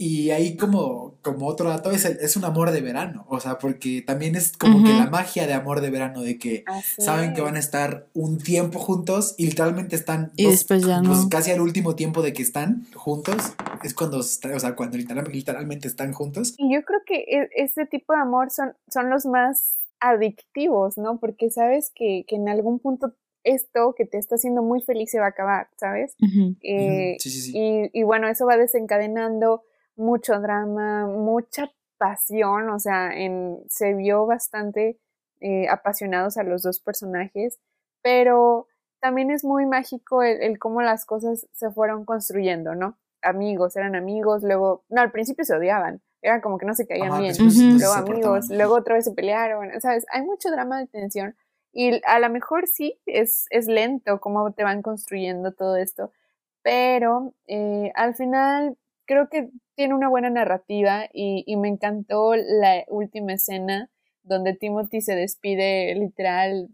y 0.00 0.30
ahí 0.30 0.56
como, 0.56 1.16
como 1.22 1.46
otro 1.48 1.68
dato, 1.70 1.90
es, 1.90 2.04
el- 2.04 2.18
es 2.20 2.36
un 2.36 2.44
amor 2.44 2.70
de 2.70 2.80
verano. 2.80 3.26
O 3.28 3.40
sea, 3.40 3.58
porque 3.58 4.00
también 4.00 4.36
es 4.36 4.56
como 4.56 4.84
que 4.84 4.92
la 4.92 5.10
magia 5.10 5.46
de 5.48 5.54
amor 5.54 5.80
de 5.80 5.90
verano, 5.90 6.22
de 6.22 6.38
que 6.38 6.62
Así 6.66 7.02
saben 7.02 7.34
que 7.34 7.40
van 7.40 7.56
a 7.56 7.58
estar 7.58 8.06
un 8.14 8.38
tiempo 8.38 8.78
juntos 8.78 9.34
y 9.36 9.46
literalmente 9.46 9.96
están 9.96 10.30
Y 10.36 10.46
después 10.46 10.86
ya 10.86 11.02
pues, 11.04 11.26
casi 11.28 11.50
al 11.50 11.60
último 11.60 11.96
tiempo 11.96 12.22
de 12.22 12.32
que 12.32 12.42
están 12.42 12.86
juntos. 12.94 13.34
Es 13.82 13.92
cuando, 13.92 14.18
o 14.18 14.22
sea, 14.22 14.76
cuando 14.76 14.96
literal- 14.96 15.28
literalmente 15.32 15.88
están 15.88 16.12
juntos. 16.12 16.54
Y 16.56 16.72
yo 16.72 16.82
creo 16.84 17.00
que 17.04 17.16
e- 17.16 17.50
este 17.56 17.84
tipo 17.86 18.12
de 18.12 18.20
amor 18.20 18.50
son, 18.52 18.74
son 18.88 19.10
los 19.10 19.26
más 19.26 19.74
adictivos, 20.00 20.96
¿no? 20.96 21.18
Porque 21.18 21.50
sabes 21.50 21.90
que, 21.94 22.24
que 22.28 22.36
en 22.36 22.48
algún 22.48 22.78
punto 22.78 23.14
esto 23.42 23.94
que 23.96 24.04
te 24.04 24.18
está 24.18 24.34
haciendo 24.36 24.62
muy 24.62 24.80
feliz 24.82 25.10
se 25.10 25.18
va 25.18 25.26
a 25.26 25.30
acabar, 25.30 25.68
¿sabes? 25.76 26.14
Eh, 26.62 27.16
sí, 27.18 27.30
sí, 27.30 27.40
sí. 27.40 27.52
y, 27.54 27.90
y 27.92 28.02
bueno, 28.04 28.28
eso 28.28 28.46
va 28.46 28.56
desencadenando 28.56 29.62
mucho 29.98 30.40
drama, 30.40 31.06
mucha 31.06 31.70
pasión, 31.98 32.70
o 32.70 32.78
sea, 32.78 33.10
en, 33.12 33.58
se 33.68 33.94
vio 33.94 34.26
bastante 34.26 34.98
eh, 35.40 35.68
apasionados 35.68 36.36
a 36.36 36.44
los 36.44 36.62
dos 36.62 36.80
personajes, 36.80 37.58
pero 38.02 38.66
también 39.00 39.30
es 39.30 39.44
muy 39.44 39.66
mágico 39.66 40.22
el, 40.22 40.42
el 40.42 40.58
cómo 40.58 40.80
las 40.80 41.04
cosas 41.04 41.46
se 41.52 41.70
fueron 41.70 42.04
construyendo, 42.04 42.74
¿no? 42.74 42.96
Amigos, 43.20 43.76
eran 43.76 43.96
amigos, 43.96 44.42
luego, 44.42 44.84
no, 44.88 45.00
al 45.00 45.10
principio 45.10 45.44
se 45.44 45.54
odiaban, 45.54 46.00
eran 46.22 46.40
como 46.40 46.58
que 46.58 46.66
no 46.66 46.74
se 46.74 46.86
caían 46.86 47.12
Ajá, 47.12 47.20
bien, 47.20 47.34
luego 47.78 47.92
amigos, 47.94 48.48
luego 48.48 48.74
otra 48.74 48.94
vez 48.94 49.04
se 49.04 49.12
pelearon, 49.12 49.80
¿sabes? 49.80 50.06
Hay 50.12 50.22
mucho 50.22 50.50
drama 50.50 50.78
de 50.78 50.86
tensión 50.86 51.36
y 51.72 52.00
a 52.06 52.18
lo 52.20 52.30
mejor 52.30 52.66
sí 52.66 52.98
es, 53.06 53.46
es 53.50 53.66
lento 53.66 54.20
cómo 54.20 54.52
te 54.52 54.64
van 54.64 54.82
construyendo 54.82 55.52
todo 55.52 55.76
esto, 55.76 56.12
pero 56.62 57.34
eh, 57.46 57.92
al 57.94 58.14
final 58.14 58.77
creo 59.08 59.28
que 59.28 59.48
tiene 59.74 59.94
una 59.94 60.08
buena 60.08 60.30
narrativa 60.30 61.06
y, 61.12 61.42
y 61.46 61.56
me 61.56 61.68
encantó 61.68 62.36
la 62.36 62.84
última 62.88 63.32
escena 63.32 63.90
donde 64.22 64.54
Timothy 64.54 65.00
se 65.00 65.14
despide 65.14 65.94
literal 65.94 66.68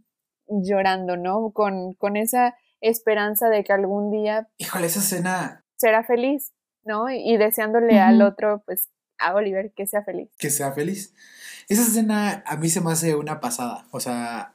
llorando, 0.48 1.16
¿no? 1.16 1.52
Con, 1.52 1.94
con 1.94 2.16
esa 2.16 2.54
esperanza 2.80 3.48
de 3.48 3.64
que 3.64 3.72
algún 3.72 4.10
día 4.10 4.48
Híjole, 4.58 4.86
esa 4.86 4.98
escena 4.98 5.64
será 5.76 6.04
feliz, 6.04 6.52
¿no? 6.84 7.08
Y, 7.08 7.36
deseándole 7.36 7.98
al 8.00 8.20
otro, 8.20 8.62
pues, 8.66 8.90
a 9.18 9.32
Oliver 9.34 9.72
que 9.74 9.86
sea 9.86 10.02
feliz. 10.02 10.28
que 10.38 10.50
sea 10.50 10.72
feliz. 10.72 11.14
Esa 11.68 11.82
escena 11.82 12.42
a 12.46 12.56
mí 12.56 12.68
se 12.68 12.80
me 12.80 12.92
hace 12.92 13.14
una 13.14 13.40
pasada. 13.40 13.86
O 13.90 14.00
sea, 14.00 14.54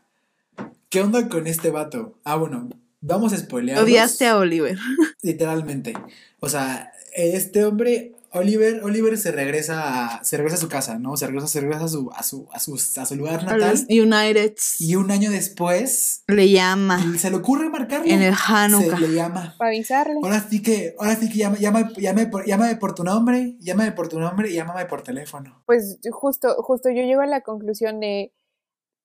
¿qué 0.89 1.01
onda 1.01 1.27
con 1.29 1.47
este 1.47 1.71
vato? 1.71 2.19
Ah, 2.23 2.35
bueno, 2.35 2.69
vamos 3.01 3.33
a 3.33 3.37
spoilear. 3.37 3.81
Odiaste 3.81 4.27
a 4.27 4.37
Oliver. 4.37 4.77
Literalmente. 5.23 5.93
O 6.39 6.49
sea, 6.49 6.91
este 7.19 7.65
hombre, 7.65 8.13
Oliver, 8.31 8.83
Oliver 8.83 9.17
se 9.17 9.31
regresa 9.31 10.17
a, 10.17 10.23
se 10.23 10.37
regresa 10.37 10.55
a 10.55 10.59
su 10.59 10.69
casa, 10.69 10.99
¿no? 10.99 11.17
Se 11.17 11.25
regresa, 11.27 11.47
se 11.47 11.61
regresa 11.61 11.85
a 11.85 11.87
su, 11.87 12.11
a 12.15 12.23
su, 12.23 12.47
a 12.51 12.59
su, 12.59 12.75
a 12.75 13.05
su 13.05 13.15
lugar 13.15 13.43
natal. 13.43 13.85
United 13.89 14.53
Y 14.79 14.95
un 14.95 15.11
año 15.11 15.31
después 15.31 16.23
le 16.27 16.49
llama 16.49 16.99
se 17.17 17.29
le 17.29 17.37
ocurre 17.37 17.69
marcarle. 17.69 18.13
en 18.13 18.21
el 18.21 18.35
se 18.35 18.41
Hanukkah. 18.47 18.99
le 18.99 19.13
llama. 19.13 19.55
Para 19.57 19.69
avisarle. 19.69 20.19
Ahora 20.21 20.45
sí 20.49 20.61
que, 20.61 20.95
ahora 20.99 21.15
sí 21.15 21.29
que 21.29 21.39
llama, 21.39 21.57
llama, 21.57 21.91
llámame, 21.97 22.27
por, 22.27 22.45
llámame 22.45 22.75
por 22.75 22.95
tu 22.95 23.03
nombre, 23.03 23.55
llámame 23.59 23.91
por 23.91 24.07
tu 24.07 24.19
nombre 24.19 24.49
y 24.49 24.53
llámame 24.53 24.85
por 24.85 25.01
teléfono. 25.01 25.63
Pues 25.65 25.99
justo, 26.11 26.55
justo 26.59 26.89
yo 26.89 27.01
llego 27.03 27.21
a 27.21 27.27
la 27.27 27.41
conclusión 27.41 27.99
de 27.99 28.33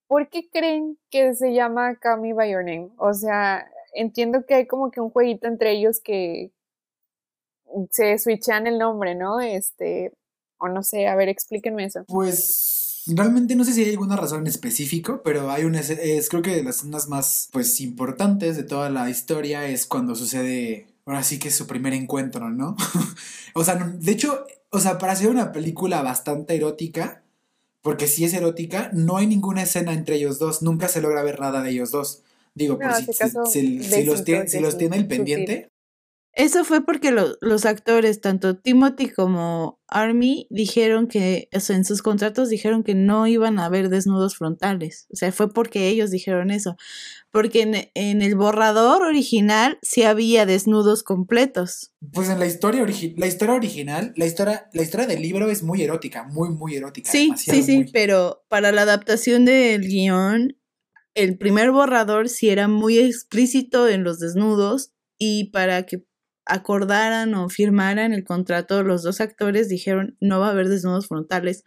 ¿por 0.07 0.29
qué 0.29 0.48
creen 0.50 0.98
que 1.11 1.35
se 1.35 1.55
llama 1.55 1.96
Call 1.96 2.20
Me 2.20 2.35
By 2.35 2.53
Your 2.53 2.64
Name? 2.64 2.90
O 2.98 3.14
sea, 3.14 3.66
entiendo 3.94 4.44
que 4.46 4.55
hay 4.55 4.66
como 4.66 4.90
que 4.90 5.00
un 5.00 5.11
jueguito 5.11 5.48
entre 5.48 5.72
ellos 5.72 6.00
que 6.03 6.53
se 7.90 8.18
switchan 8.18 8.66
el 8.66 8.78
nombre, 8.78 9.14
¿no? 9.14 9.40
Este, 9.40 10.12
o 10.58 10.68
no 10.68 10.82
sé, 10.82 11.06
a 11.06 11.16
ver, 11.16 11.28
explíquenme 11.28 11.84
eso. 11.84 12.04
Pues 12.06 13.02
realmente 13.06 13.54
no 13.56 13.64
sé 13.64 13.72
si 13.72 13.84
hay 13.84 13.90
alguna 13.90 14.16
razón 14.16 14.40
en 14.40 14.46
específico, 14.46 15.22
pero 15.22 15.50
hay 15.50 15.64
una 15.64 15.80
es 15.80 16.28
creo 16.28 16.42
que 16.42 16.56
de 16.56 16.62
las 16.64 16.76
escenas 16.78 17.08
más 17.08 17.48
pues 17.52 17.80
importantes 17.80 18.56
de 18.56 18.62
toda 18.62 18.88
la 18.90 19.10
historia 19.10 19.66
es 19.66 19.87
cuando 19.87 20.14
sucede 20.14 20.87
ahora 21.04 21.22
sí 21.22 21.38
que 21.38 21.48
es 21.48 21.54
su 21.54 21.66
primer 21.66 21.92
encuentro, 21.92 22.48
¿no? 22.50 22.76
o 23.54 23.62
sea, 23.64 23.74
de 23.76 24.12
hecho, 24.12 24.46
o 24.70 24.80
sea, 24.80 24.96
para 24.98 25.12
hacer 25.12 25.28
una 25.28 25.52
película 25.52 26.00
bastante 26.02 26.56
erótica, 26.56 27.22
porque 27.82 28.06
si 28.06 28.24
es 28.24 28.32
erótica, 28.32 28.88
no 28.94 29.18
hay 29.18 29.26
ninguna 29.26 29.62
escena 29.64 29.92
entre 29.92 30.16
ellos 30.16 30.38
dos, 30.38 30.62
nunca 30.62 30.88
se 30.88 31.02
logra 31.02 31.22
ver 31.22 31.40
nada 31.40 31.60
de 31.62 31.70
ellos 31.70 31.90
dos. 31.90 32.22
Digo, 32.54 32.78
por 32.78 32.87
No, 32.87 32.96
si, 32.96 33.12
si 33.12 33.28
si- 33.52 33.82
si 33.84 34.04
los 34.04 34.24
tiene, 34.24 34.48
si 34.48 34.60
los 34.60 34.78
tiene 34.78 34.96
el 34.96 35.06
pendiente. 35.06 35.68
Eso 36.37 36.64
fue 36.64 36.85
porque 36.85 37.12
lo- 37.12 37.37
los 37.40 37.64
actores, 37.64 38.20
tanto 38.20 38.57
Timothy 38.57 39.09
como 39.09 39.81
Army, 39.87 40.49
dijeron 40.51 41.07
que, 41.07 41.49
o 41.55 41.61
sea, 41.61 41.77
en 41.77 41.85
sus 41.85 42.03
contratos 42.03 42.49
dijeron 42.49 42.83
que 42.83 42.94
no 42.97 43.27
iban 43.29 43.61
a 43.61 43.66
haber 43.66 43.88
desnudos 43.88 44.37
frontales. 44.37 45.07
O 45.12 45.16
sea, 45.16 45.31
fue 45.31 45.53
porque 45.53 45.88
ellos 45.88 46.11
dijeron 46.11 46.51
eso. 46.51 46.77
Porque 47.31 47.62
en, 47.62 47.90
en 47.94 48.20
el 48.23 48.35
borrador 48.35 49.03
original 49.03 49.79
sí 49.83 50.03
había 50.03 50.44
desnudos 50.44 51.05
completos. 51.05 51.92
Pues 52.12 52.29
en 52.29 52.40
la 52.40 52.47
historia, 52.47 52.83
origi- 52.83 53.14
la 53.16 53.27
historia 53.29 53.55
original, 53.55 54.12
la 54.16 54.27
historia, 54.27 54.68
la 54.73 54.83
historia 54.83 55.07
del 55.07 55.23
libro 55.23 55.49
es 55.51 55.62
muy 55.62 55.83
erótica, 55.83 56.25
muy, 56.25 56.51
muy 56.51 56.75
erótica. 56.75 57.12
Sí, 57.12 57.31
sí, 57.37 57.62
sí, 57.62 57.77
muy. 57.77 57.90
pero 57.92 58.44
para 58.49 58.73
la 58.73 58.83
adaptación 58.83 59.44
del 59.44 59.83
guion, 59.83 60.57
el 61.14 61.38
primer 61.38 61.70
borrador 61.70 62.29
sí 62.29 62.49
era 62.51 62.66
muy 62.66 62.99
explícito 62.99 63.87
en 63.88 64.03
los 64.03 64.18
desnudos 64.18 64.90
y 65.16 65.51
para 65.53 65.87
que 65.87 66.03
acordaran 66.46 67.35
o 67.35 67.48
firmaran 67.48 68.12
el 68.12 68.24
contrato, 68.24 68.83
los 68.83 69.02
dos 69.02 69.20
actores 69.20 69.68
dijeron 69.68 70.16
no 70.20 70.40
va 70.40 70.48
a 70.48 70.50
haber 70.50 70.68
desnudos 70.68 71.09
frontales. 71.09 71.64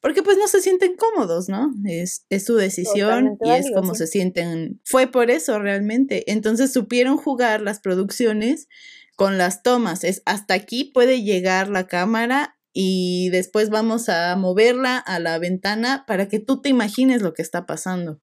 Porque 0.00 0.22
pues 0.22 0.38
no 0.38 0.46
se 0.46 0.60
sienten 0.60 0.94
cómodos, 0.96 1.48
¿no? 1.48 1.72
Es, 1.84 2.24
es 2.30 2.44
su 2.44 2.54
decisión 2.54 3.36
Totalmente 3.36 3.48
y 3.48 3.50
es 3.50 3.74
como 3.74 3.94
sí. 3.94 3.98
se 3.98 4.06
sienten. 4.06 4.80
Fue 4.84 5.08
por 5.08 5.28
eso 5.30 5.58
realmente. 5.58 6.30
Entonces 6.30 6.72
supieron 6.72 7.16
jugar 7.16 7.60
las 7.60 7.80
producciones 7.80 8.68
con 9.16 9.38
las 9.38 9.64
tomas. 9.64 10.04
Es 10.04 10.22
hasta 10.24 10.54
aquí 10.54 10.84
puede 10.84 11.22
llegar 11.22 11.68
la 11.68 11.88
cámara 11.88 12.56
y 12.72 13.30
después 13.30 13.70
vamos 13.70 14.08
a 14.08 14.36
moverla 14.36 14.98
a 14.98 15.18
la 15.18 15.36
ventana 15.40 16.04
para 16.06 16.28
que 16.28 16.38
tú 16.38 16.60
te 16.62 16.68
imagines 16.68 17.20
lo 17.20 17.34
que 17.34 17.42
está 17.42 17.66
pasando. 17.66 18.20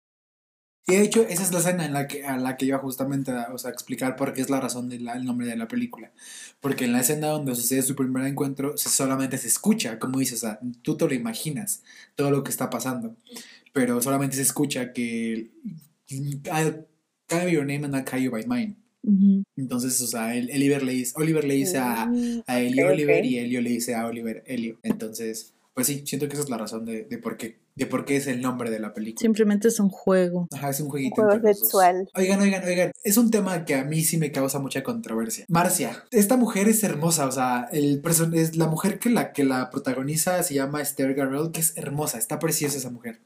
Y 0.87 0.93
de 0.95 1.01
hecho, 1.01 1.23
esa 1.27 1.41
es 1.41 1.51
la 1.51 1.59
escena 1.59 1.83
en 1.85 1.93
la 1.93 2.07
que, 2.07 2.25
a 2.25 2.37
la 2.37 2.57
que 2.57 2.65
iba 2.67 2.77
justamente 2.77 3.31
a, 3.31 3.51
o 3.53 3.57
sea, 3.57 3.71
a 3.71 3.73
explicar 3.73 4.15
por 4.15 4.33
qué 4.33 4.41
es 4.41 4.51
la 4.51 4.61
razón 4.61 4.87
del 4.87 5.03
nombre 5.23 5.47
de 5.47 5.55
la 5.55 5.67
película. 5.67 6.11
Porque 6.61 6.85
en 6.85 6.91
la 6.93 6.99
escena 6.99 7.27
donde 7.27 7.55
sucede 7.55 7.81
su 7.81 7.95
primer 7.95 8.23
encuentro, 8.27 8.77
se- 8.77 8.89
solamente 8.89 9.37
se 9.39 9.47
escucha, 9.47 9.97
como 9.97 10.19
dices, 10.19 10.43
o 10.43 10.47
sea, 10.47 10.59
tú 10.83 10.95
te 10.95 11.07
lo 11.07 11.13
imaginas, 11.15 11.81
todo 12.15 12.29
lo 12.29 12.43
que 12.43 12.51
está 12.51 12.69
pasando. 12.69 13.15
Pero 13.73 13.99
solamente 14.01 14.35
se 14.35 14.43
escucha 14.43 14.93
que. 14.93 15.49
I'll 16.09 16.85
call 17.27 17.49
your 17.49 17.65
name 17.65 17.83
and 17.85 17.95
I'll 17.95 18.03
call 18.05 18.21
you 18.21 18.29
by 18.31 18.45
mine. 18.45 18.75
Entonces, 19.55 19.99
o 20.01 20.07
sea, 20.07 20.35
el- 20.35 20.49
Oliver 20.51 20.83
le 20.83 20.93
dice, 20.93 21.13
Oliver 21.15 21.43
le 21.45 21.55
dice 21.55 21.77
a, 21.79 22.05
Mm, 22.07 22.43
a 22.47 22.59
Elio 22.59 22.87
Oliver 22.87 23.19
ok. 23.19 23.25
y 23.25 23.37
Elio 23.39 23.61
le 23.61 23.69
dice 23.71 23.95
a 23.95 24.05
Oliver 24.05 24.43
Elio. 24.47 24.77
Entonces, 24.83 25.53
pues 25.73 25.87
sí, 25.87 26.03
siento 26.05 26.27
que 26.27 26.33
esa 26.33 26.43
es 26.43 26.49
la 26.49 26.57
razón 26.57 26.85
de, 26.85 27.03
de 27.05 27.17
por 27.17 27.37
qué 27.37 27.57
de 27.75 27.85
por 27.85 28.05
qué 28.05 28.15
es 28.15 28.27
el 28.27 28.41
nombre 28.41 28.71
de 28.71 28.79
la 28.79 28.93
película. 28.93 29.21
Simplemente 29.21 29.67
es 29.67 29.79
un 29.79 29.89
juego. 29.89 30.47
Ajá, 30.53 30.69
es 30.69 30.79
un 30.79 30.89
jueguito. 30.89 31.15
juego 31.15 31.33
los 31.33 31.41
dos. 31.41 31.59
sexual. 31.59 32.09
Oigan, 32.15 32.39
oigan, 32.41 32.63
oigan. 32.63 32.91
Es 33.03 33.17
un 33.17 33.29
tema 33.31 33.65
que 33.65 33.75
a 33.75 33.83
mí 33.83 34.03
sí 34.03 34.17
me 34.17 34.31
causa 34.31 34.59
mucha 34.59 34.83
controversia. 34.83 35.45
Marcia, 35.49 36.05
esta 36.11 36.37
mujer 36.37 36.69
es 36.69 36.83
hermosa, 36.83 37.27
o 37.27 37.31
sea, 37.31 37.67
el 37.71 37.99
person 38.01 38.33
es 38.33 38.55
la 38.55 38.67
mujer 38.67 38.99
que 38.99 39.09
la 39.09 39.33
que 39.33 39.43
la 39.43 39.69
protagoniza 39.69 40.41
se 40.43 40.53
llama 40.53 40.81
Esther 40.81 41.13
Garrell, 41.13 41.51
que 41.51 41.59
es 41.59 41.77
hermosa, 41.77 42.17
está 42.17 42.39
preciosa 42.39 42.77
esa 42.77 42.89
mujer. 42.89 43.19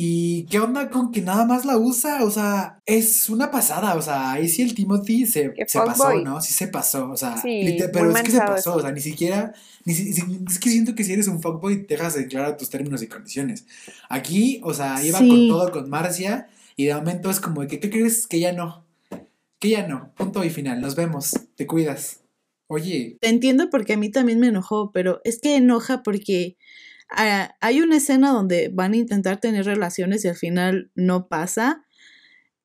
¿Y 0.00 0.44
qué 0.44 0.60
onda 0.60 0.90
con 0.90 1.10
que 1.10 1.20
nada 1.22 1.44
más 1.44 1.64
la 1.64 1.76
usa? 1.76 2.22
O 2.22 2.30
sea, 2.30 2.80
es 2.86 3.28
una 3.28 3.50
pasada. 3.50 3.96
O 3.96 4.02
sea, 4.02 4.30
ahí 4.30 4.48
sí 4.48 4.62
el 4.62 4.72
Timothy 4.72 5.26
se, 5.26 5.52
se 5.66 5.78
pasó, 5.80 6.04
fuckboy. 6.04 6.22
¿no? 6.22 6.40
Sí 6.40 6.54
se 6.54 6.68
pasó. 6.68 7.10
O 7.10 7.16
sea, 7.16 7.36
Sí, 7.36 7.76
pero 7.92 8.12
es 8.12 8.22
que 8.22 8.30
se 8.30 8.38
pasó. 8.38 8.76
O 8.76 8.80
sea, 8.80 8.92
ni 8.92 9.00
siquiera. 9.00 9.54
Ni, 9.84 9.94
es 9.94 10.60
que 10.60 10.70
siento 10.70 10.94
que 10.94 11.02
si 11.02 11.14
eres 11.14 11.26
un 11.26 11.42
fuckboy, 11.42 11.84
dejas 11.88 12.14
de 12.14 12.20
declarar 12.20 12.56
tus 12.56 12.70
términos 12.70 13.02
y 13.02 13.08
condiciones. 13.08 13.66
Aquí, 14.08 14.60
o 14.62 14.72
sea, 14.72 15.04
iba 15.04 15.18
Sí. 15.18 15.28
con 15.28 15.48
todo 15.48 15.72
con 15.72 15.90
Marcia. 15.90 16.46
Y 16.76 16.84
de 16.84 16.94
momento 16.94 17.28
es 17.28 17.40
como 17.40 17.62
de 17.62 17.66
que, 17.66 17.80
¿qué 17.80 17.90
crees? 17.90 18.28
Que 18.28 18.38
ya 18.38 18.52
no. 18.52 18.84
Que 19.58 19.70
ya 19.70 19.84
no. 19.88 20.12
Punto 20.14 20.44
y 20.44 20.50
final. 20.50 20.80
Nos 20.80 20.94
vemos. 20.94 21.32
Te 21.56 21.66
cuidas. 21.66 22.20
Oye, 22.68 23.16
Te 23.20 23.30
entiendo 23.30 23.68
porque 23.68 23.94
a 23.94 23.96
mí 23.96 24.10
también 24.10 24.38
me 24.38 24.46
enojó, 24.46 24.92
pero 24.92 25.20
es 25.24 25.40
que 25.40 25.56
enoja 25.56 26.04
porque 26.04 26.56
ah, 27.10 27.54
hay 27.60 27.80
una 27.80 27.96
escena 27.96 28.30
donde 28.32 28.70
van 28.72 28.92
a 28.92 28.96
intentar 28.96 29.40
tener 29.40 29.64
relaciones 29.64 30.24
y 30.24 30.28
al 30.28 30.36
final 30.36 30.90
no 30.94 31.28
pasa. 31.28 31.84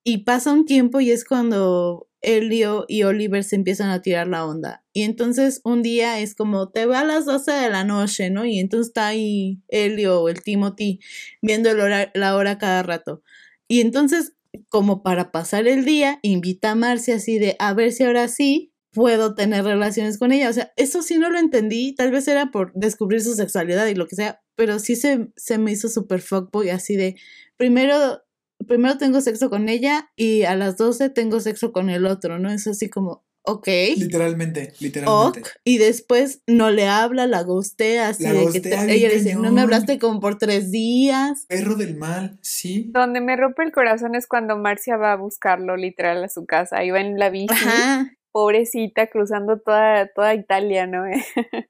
Y 0.03 0.19
pasa 0.25 0.51
un 0.51 0.65
tiempo 0.65 0.99
y 0.99 1.11
es 1.11 1.23
cuando 1.23 2.09
Elio 2.21 2.85
y 2.87 3.03
Oliver 3.03 3.43
se 3.43 3.55
empiezan 3.55 3.89
a 3.89 4.01
tirar 4.01 4.27
la 4.27 4.45
onda. 4.45 4.83
Y 4.93 5.03
entonces 5.03 5.61
un 5.63 5.81
día 5.81 6.19
es 6.19 6.35
como, 6.35 6.69
te 6.69 6.85
va 6.85 7.01
a 7.01 7.05
las 7.05 7.25
12 7.25 7.51
de 7.51 7.69
la 7.69 7.83
noche, 7.83 8.29
¿no? 8.29 8.45
Y 8.45 8.59
entonces 8.59 8.87
está 8.87 9.07
ahí 9.07 9.61
Elio 9.69 10.21
o 10.21 10.29
el 10.29 10.41
Timothy 10.41 10.99
viendo 11.41 11.69
la 11.73 12.35
hora 12.35 12.57
cada 12.57 12.83
rato. 12.83 13.23
Y 13.67 13.81
entonces, 13.81 14.35
como 14.69 15.03
para 15.03 15.31
pasar 15.31 15.67
el 15.67 15.85
día, 15.85 16.19
invita 16.21 16.71
a 16.71 16.75
Marcia 16.75 17.15
así 17.15 17.39
de, 17.39 17.55
a 17.59 17.73
ver 17.73 17.91
si 17.91 18.03
ahora 18.03 18.27
sí 18.27 18.72
puedo 18.93 19.35
tener 19.35 19.63
relaciones 19.65 20.17
con 20.17 20.31
ella. 20.31 20.49
O 20.49 20.53
sea, 20.53 20.71
eso 20.77 21.01
sí 21.01 21.17
no 21.17 21.29
lo 21.29 21.39
entendí. 21.39 21.93
Tal 21.95 22.11
vez 22.11 22.27
era 22.27 22.51
por 22.51 22.71
descubrir 22.73 23.21
su 23.21 23.33
sexualidad 23.35 23.87
y 23.87 23.95
lo 23.95 24.07
que 24.07 24.15
sea, 24.15 24.41
pero 24.55 24.79
sí 24.79 24.95
se, 24.95 25.29
se 25.35 25.57
me 25.57 25.71
hizo 25.71 25.89
súper 25.89 26.21
fuckboy 26.21 26.69
así 26.69 26.95
de, 26.95 27.15
primero, 27.57 28.21
primero 28.67 28.97
tengo 28.97 29.19
sexo 29.21 29.49
con 29.49 29.67
ella 29.69 30.11
y 30.15 30.43
a 30.43 30.55
las 30.55 30.77
12 30.77 31.09
tengo 31.09 31.39
sexo 31.39 31.71
con 31.73 31.89
el 31.89 32.05
otro, 32.05 32.39
¿no? 32.39 32.51
Es 32.51 32.67
así 32.67 32.89
como, 32.89 33.25
ok. 33.43 33.67
literalmente, 33.97 34.73
literalmente. 34.79 35.39
Ok, 35.41 35.47
y 35.63 35.77
después 35.79 36.41
no 36.47 36.69
le 36.71 36.87
habla, 36.87 37.27
la 37.27 37.41
gustea, 37.43 38.09
así 38.09 38.23
La 38.23 38.33
de 38.33 38.47
que 38.51 38.61
te- 38.61 38.75
ella 38.93 39.09
le 39.09 39.15
dice, 39.15 39.35
no 39.35 39.51
me 39.51 39.61
hablaste 39.61 39.99
como 39.99 40.19
por 40.19 40.37
tres 40.37 40.71
días. 40.71 41.45
Perro 41.47 41.75
del 41.75 41.95
mal, 41.95 42.37
sí. 42.41 42.89
Donde 42.93 43.19
me 43.21 43.35
rompe 43.35 43.63
el 43.63 43.71
corazón 43.71 44.15
es 44.15 44.27
cuando 44.27 44.55
Marcia 44.57 44.97
va 44.97 45.13
a 45.13 45.17
buscarlo 45.17 45.75
literal 45.75 46.23
a 46.23 46.29
su 46.29 46.45
casa. 46.45 46.77
Ahí 46.77 46.91
va 46.91 47.01
en 47.01 47.17
la 47.19 47.29
bici, 47.29 47.47
Ajá. 47.53 48.11
Pobrecita, 48.33 49.07
cruzando 49.07 49.59
toda, 49.59 50.07
toda 50.07 50.35
Italia, 50.35 50.87
¿no? 50.87 51.05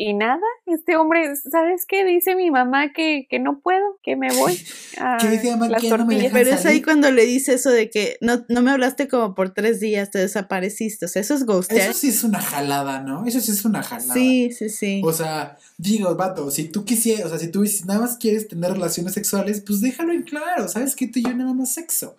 y 0.00 0.14
nada, 0.14 0.38
este 0.66 0.96
hombre, 0.96 1.34
¿sabes 1.34 1.84
qué? 1.84 2.04
Dice 2.04 2.36
mi 2.36 2.52
mamá 2.52 2.92
que, 2.92 3.26
que 3.28 3.40
no 3.40 3.58
puedo, 3.58 3.98
que 4.04 4.14
me 4.14 4.32
voy. 4.32 4.56
a 4.96 5.16
¿Qué 5.20 5.28
dice 5.28 5.50
mamá? 5.50 5.66
las 5.66 5.82
¿Que 5.82 5.88
no 5.88 6.06
me 6.06 6.30
Pero 6.30 6.50
es 6.50 6.64
ahí 6.66 6.82
cuando 6.82 7.10
le 7.10 7.26
dice 7.26 7.54
eso 7.54 7.70
de 7.70 7.90
que 7.90 8.16
no, 8.20 8.44
no 8.48 8.62
me 8.62 8.70
hablaste 8.70 9.08
como 9.08 9.34
por 9.34 9.50
tres 9.50 9.80
días, 9.80 10.12
te 10.12 10.20
desapareciste. 10.20 11.06
O 11.06 11.08
sea, 11.08 11.20
eso 11.20 11.34
es 11.34 11.44
ghostear. 11.44 11.90
Eso 11.90 11.98
sí 11.98 12.10
es 12.10 12.22
una 12.22 12.40
jalada, 12.40 13.00
¿no? 13.00 13.26
Eso 13.26 13.40
sí 13.40 13.50
es 13.50 13.64
una 13.64 13.82
jalada. 13.82 14.14
Sí, 14.14 14.52
sí, 14.52 14.68
sí. 14.68 15.02
O 15.04 15.12
sea, 15.12 15.58
digo, 15.78 16.14
vato, 16.14 16.52
si 16.52 16.68
tú 16.68 16.84
quisieras, 16.84 17.26
o 17.26 17.28
sea, 17.30 17.40
si 17.40 17.48
tú 17.48 17.64
nada 17.84 17.98
más 17.98 18.18
quieres 18.18 18.46
tener 18.46 18.70
relaciones 18.70 19.14
sexuales, 19.14 19.64
pues 19.66 19.80
déjalo 19.80 20.12
en 20.12 20.22
claro, 20.22 20.68
¿sabes 20.68 20.94
que 20.94 21.08
Tú 21.08 21.18
y 21.18 21.22
yo 21.22 21.34
nada 21.34 21.54
más 21.54 21.72
sexo. 21.72 22.16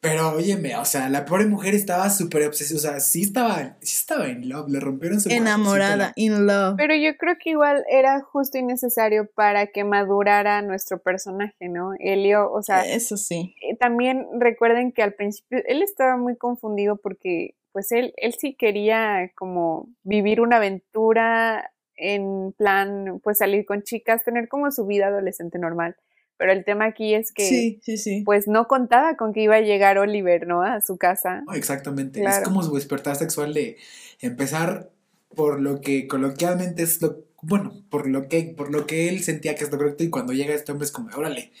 Pero, 0.00 0.30
óyeme, 0.30 0.74
o 0.76 0.84
sea, 0.86 1.10
la 1.10 1.26
pobre 1.26 1.44
mujer 1.44 1.74
estaba 1.74 2.08
súper 2.08 2.46
obsesiva, 2.46 2.78
o 2.78 2.80
sea, 2.80 3.00
sí 3.00 3.20
estaba, 3.22 3.76
sí 3.82 3.96
estaba 3.98 4.28
en 4.28 4.48
love, 4.48 4.70
le 4.70 4.80
rompieron 4.80 5.20
su 5.20 5.28
Enamorada, 5.28 6.14
in 6.16 6.46
love. 6.46 6.74
Pero 6.78 6.94
yo 6.94 7.18
creo 7.20 7.36
que 7.40 7.50
igual 7.50 7.84
era 7.88 8.20
justo 8.22 8.58
y 8.58 8.62
necesario 8.62 9.28
para 9.34 9.68
que 9.68 9.84
madurara 9.84 10.62
nuestro 10.62 10.98
personaje, 11.00 11.68
¿no? 11.68 11.92
Elio, 12.00 12.50
o 12.50 12.62
sea, 12.62 12.84
Eso 12.84 13.16
sí. 13.16 13.54
eh, 13.62 13.76
también 13.76 14.26
recuerden 14.40 14.90
que 14.92 15.02
al 15.02 15.12
principio 15.14 15.58
él 15.66 15.82
estaba 15.82 16.16
muy 16.16 16.36
confundido 16.36 16.96
porque 16.96 17.54
pues 17.72 17.92
él, 17.92 18.12
él 18.16 18.34
sí 18.36 18.56
quería 18.56 19.30
como 19.36 19.88
vivir 20.02 20.40
una 20.40 20.56
aventura 20.56 21.70
en 21.96 22.52
plan 22.56 23.20
pues 23.22 23.38
salir 23.38 23.64
con 23.66 23.82
chicas, 23.82 24.24
tener 24.24 24.48
como 24.48 24.70
su 24.72 24.86
vida 24.86 25.06
adolescente 25.06 25.58
normal. 25.58 25.94
Pero 26.38 26.52
el 26.52 26.64
tema 26.64 26.86
aquí 26.86 27.12
es 27.14 27.32
que 27.32 27.42
Sí, 27.44 27.80
sí, 27.82 27.98
sí. 27.98 28.22
pues 28.24 28.48
no 28.48 28.66
contaba 28.66 29.14
con 29.16 29.34
que 29.34 29.42
iba 29.42 29.56
a 29.56 29.60
llegar 29.60 29.98
Oliver, 29.98 30.46
¿no? 30.46 30.62
A 30.62 30.80
su 30.80 30.96
casa. 30.96 31.42
¿no? 31.46 31.52
Exactamente, 31.52 32.24
es 32.24 32.40
como 32.40 32.62
su 32.62 32.74
despertar 32.74 33.14
sexual 33.16 33.52
de 33.52 33.76
empezar 34.22 34.88
por 35.34 35.60
lo 35.60 35.80
que 35.80 36.06
coloquialmente 36.06 36.82
es 36.82 37.00
lo, 37.02 37.24
bueno, 37.42 37.84
por 37.90 38.08
lo 38.08 38.28
que, 38.28 38.54
por 38.56 38.70
lo 38.70 38.86
que 38.86 39.08
él 39.08 39.22
sentía 39.22 39.54
que 39.54 39.64
es 39.64 39.70
lo 39.70 39.78
correcto 39.78 40.04
y 40.04 40.10
cuando 40.10 40.32
llega 40.32 40.54
este 40.54 40.72
hombre 40.72 40.86
es 40.86 40.92
como, 40.92 41.14
órale, 41.16 41.52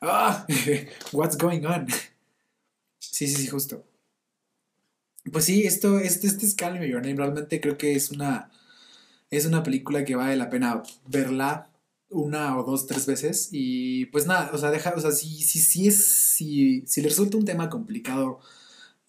ah, 0.00 0.46
what's 1.12 1.38
going 1.38 1.64
on? 1.64 1.86
Sí, 2.98 3.26
sí, 3.28 3.34
sí, 3.36 3.46
justo. 3.46 3.84
Pues 5.32 5.46
sí, 5.46 5.62
esto, 5.62 5.98
este, 5.98 6.26
este 6.26 6.46
es 6.46 6.54
Call 6.54 6.78
Me 6.78 6.88
Your 6.88 7.00
Name, 7.00 7.16
realmente 7.16 7.60
creo 7.60 7.78
que 7.78 7.94
es 7.94 8.10
una, 8.10 8.50
es 9.30 9.46
una 9.46 9.62
película 9.62 10.04
que 10.04 10.16
vale 10.16 10.36
la 10.36 10.50
pena 10.50 10.82
verla 11.06 11.70
una 12.10 12.56
o 12.58 12.62
dos, 12.62 12.86
tres 12.86 13.06
veces 13.06 13.48
y 13.50 14.06
pues 14.06 14.26
nada, 14.26 14.50
o 14.52 14.58
sea, 14.58 14.70
deja, 14.70 14.94
o 14.96 15.00
sea, 15.00 15.10
si, 15.10 15.42
si, 15.42 15.58
si 15.58 15.88
es, 15.88 16.04
si, 16.04 16.84
si 16.86 17.00
le 17.02 17.08
resulta 17.08 17.36
un 17.36 17.44
tema 17.44 17.70
complicado 17.70 18.40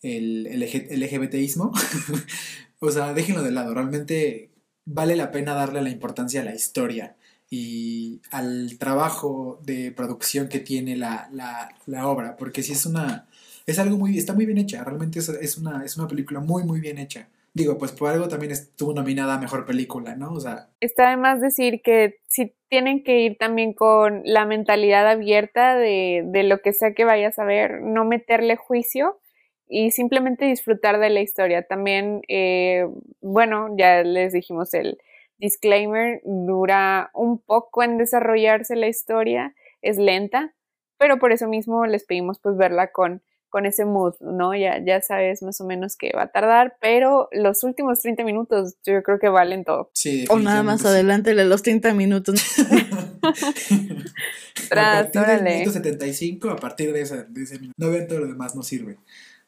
el, 0.01 0.47
el 0.47 0.61
LG 0.61 0.91
LGBTismo, 0.91 1.71
o 2.79 2.91
sea, 2.91 3.13
déjenlo 3.13 3.43
de 3.43 3.51
lado, 3.51 3.73
realmente 3.73 4.51
vale 4.85 5.15
la 5.15 5.31
pena 5.31 5.53
darle 5.53 5.81
la 5.81 5.89
importancia 5.89 6.41
a 6.41 6.45
la 6.45 6.53
historia 6.53 7.15
y 7.49 8.21
al 8.31 8.77
trabajo 8.77 9.59
de 9.63 9.91
producción 9.91 10.47
que 10.47 10.59
tiene 10.59 10.95
la, 10.95 11.29
la, 11.31 11.69
la 11.85 12.07
obra, 12.07 12.37
porque 12.37 12.63
si 12.63 12.73
es 12.73 12.85
una, 12.85 13.27
es 13.65 13.79
algo 13.79 13.97
muy, 13.97 14.17
está 14.17 14.33
muy 14.33 14.45
bien 14.45 14.57
hecha, 14.57 14.83
realmente 14.83 15.19
es, 15.19 15.29
es, 15.29 15.57
una, 15.57 15.83
es 15.83 15.97
una 15.97 16.07
película 16.07 16.39
muy, 16.39 16.63
muy 16.63 16.79
bien 16.79 16.97
hecha. 16.97 17.29
Digo, 17.53 17.77
pues 17.77 17.93
por 17.93 18.11
algo 18.11 18.27
también 18.27 18.51
estuvo 18.51 18.93
nominada 18.93 19.35
a 19.35 19.39
Mejor 19.39 19.65
Película, 19.65 20.13
¿no? 20.17 20.33
O 20.33 20.39
sea, 20.41 20.67
Está 20.81 21.07
además 21.07 21.39
decir 21.39 21.81
que 21.81 22.17
si 22.27 22.53
tienen 22.67 23.01
que 23.01 23.21
ir 23.21 23.37
también 23.37 23.71
con 23.73 24.23
la 24.25 24.45
mentalidad 24.45 25.07
abierta 25.07 25.77
de, 25.77 26.23
de 26.25 26.43
lo 26.43 26.59
que 26.59 26.73
sea 26.73 26.93
que 26.93 27.05
vayas 27.05 27.39
a 27.39 27.45
ver, 27.45 27.81
no 27.81 28.03
meterle 28.03 28.57
juicio 28.57 29.21
y 29.67 29.91
simplemente 29.91 30.45
disfrutar 30.45 30.99
de 30.99 31.09
la 31.09 31.21
historia. 31.21 31.63
También, 31.63 32.21
eh, 32.27 32.87
bueno, 33.21 33.69
ya 33.77 34.03
les 34.03 34.33
dijimos 34.33 34.73
el 34.73 34.97
disclaimer, 35.37 36.21
dura 36.23 37.09
un 37.13 37.39
poco 37.39 37.83
en 37.83 37.97
desarrollarse 37.97 38.75
la 38.75 38.87
historia, 38.87 39.53
es 39.81 39.97
lenta, 39.97 40.53
pero 40.97 41.19
por 41.19 41.31
eso 41.31 41.47
mismo 41.47 41.85
les 41.85 42.05
pedimos 42.05 42.39
pues 42.39 42.55
verla 42.55 42.91
con, 42.91 43.21
con 43.49 43.65
ese 43.65 43.83
mood, 43.85 44.13
¿no? 44.21 44.55
Ya, 44.55 44.81
ya 44.85 45.01
sabes 45.01 45.41
más 45.43 45.59
o 45.61 45.65
menos 45.65 45.97
que 45.97 46.11
va 46.15 46.23
a 46.23 46.31
tardar, 46.31 46.77
pero 46.79 47.27
los 47.31 47.63
últimos 47.63 47.99
30 47.99 48.23
minutos 48.23 48.75
yo 48.85 49.03
creo 49.03 49.19
que 49.19 49.27
valen 49.29 49.65
todo. 49.65 49.89
sí. 49.93 50.25
O 50.29 50.39
nada 50.39 50.63
más 50.63 50.85
adelante 50.85 51.33
de 51.35 51.43
los 51.45 51.63
30 51.63 51.93
minutos. 51.93 52.41
a 53.21 53.33
Tras, 54.69 55.03
partir 55.03 55.21
del 55.21 55.29
órale. 55.39 55.53
minuto 55.55 55.71
75, 55.71 56.49
a 56.49 56.55
partir 56.57 56.93
de 56.93 57.01
ese, 57.01 57.23
de 57.25 57.43
ese 57.43 57.59
minuto. 57.59 57.75
No 57.77 57.91
ven 57.91 58.07
todo 58.07 58.19
lo 58.19 58.27
demás, 58.27 58.55
no 58.55 58.63
sirve. 58.63 58.97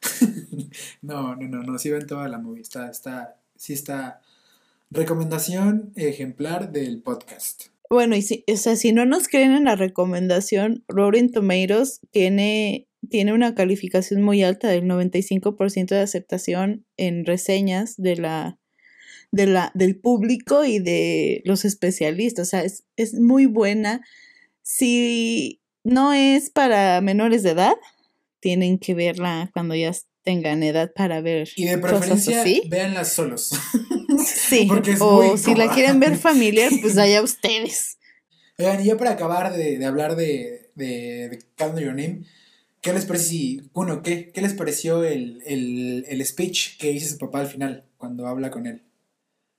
no, 1.02 1.36
no, 1.36 1.48
no, 1.48 1.64
no, 1.64 1.80
sí 1.80 1.90
ven 1.90 2.08
toda 2.08 2.28
la 2.28 2.38
movie. 2.40 2.62
Está, 2.62 2.90
está, 2.90 3.40
está. 3.68 4.22
Recomendación 4.90 5.92
ejemplar 5.96 6.72
del 6.72 7.02
podcast. 7.02 7.66
Bueno, 7.90 8.16
y 8.16 8.22
si, 8.22 8.44
o 8.52 8.58
sea, 8.58 8.76
si 8.76 8.92
no 8.92 9.06
nos 9.06 9.28
creen 9.28 9.52
en 9.52 9.66
la 9.66 9.76
recomendación, 9.76 10.84
Rotten 10.88 11.32
Tomatoes 11.32 12.02
tiene, 12.12 12.88
tiene 13.10 13.34
una 13.34 13.56
calificación 13.56 14.22
muy 14.22 14.44
alta 14.44 14.68
del 14.70 14.84
95% 14.84 15.88
de 15.88 16.02
aceptación 16.02 16.86
en 16.98 17.26
reseñas 17.26 17.96
de 17.98 18.18
la, 18.18 18.60
de 19.32 19.48
la, 19.48 19.72
del 19.74 19.98
público 19.98 20.66
y 20.66 20.80
de 20.80 21.42
los 21.46 21.64
especialistas. 21.66 22.48
O 22.48 22.50
sea, 22.50 22.64
es, 22.64 22.86
es 22.98 23.14
muy 23.14 23.46
buena. 23.46 24.02
Si 24.64 25.62
no 25.84 26.12
es 26.12 26.50
para 26.50 27.00
menores 27.00 27.44
de 27.44 27.52
edad, 27.52 27.76
tienen 28.48 28.80
que 28.80 28.94
verla 28.94 29.50
cuando 29.54 29.76
ya 29.76 29.92
tengan 30.24 30.64
edad 30.64 30.94
para 30.96 31.20
ver 31.20 31.50
Y 31.58 31.66
de 31.66 31.82
cosas 31.82 32.00
preferencia, 32.00 32.42
así. 32.42 32.62
véanlas 32.70 33.12
solos. 33.14 33.50
Sí, 34.26 34.68
o 35.00 35.38
si 35.38 35.54
la 35.54 35.72
quieren 35.74 36.00
ver 36.00 36.18
familiar, 36.18 36.72
pues 36.82 36.98
allá 37.04 37.22
ustedes. 37.22 37.98
Oigan, 38.58 38.82
y 38.82 38.86
ya 38.86 38.98
para 38.98 39.12
acabar 39.12 39.52
de, 39.56 39.78
de 39.78 39.86
hablar 39.86 40.16
de, 40.16 40.72
de, 40.76 41.30
de 41.30 41.40
Call 41.56 41.74
Me 41.74 41.82
Your 41.82 41.92
Name, 41.94 42.24
¿qué 42.82 42.94
les 42.94 43.06
pareció? 43.06 43.62
Bueno, 43.74 44.02
¿qué, 44.02 44.32
qué 44.32 44.42
les 44.42 44.54
pareció 44.54 45.04
el, 45.04 45.44
el, 45.46 46.06
el 46.08 46.26
speech 46.26 46.78
que 46.78 46.92
hizo 46.92 47.10
su 47.10 47.18
papá 47.18 47.42
al 47.42 47.48
final, 47.48 47.84
cuando 47.98 48.26
habla 48.28 48.50
con 48.50 48.66
él? 48.66 48.82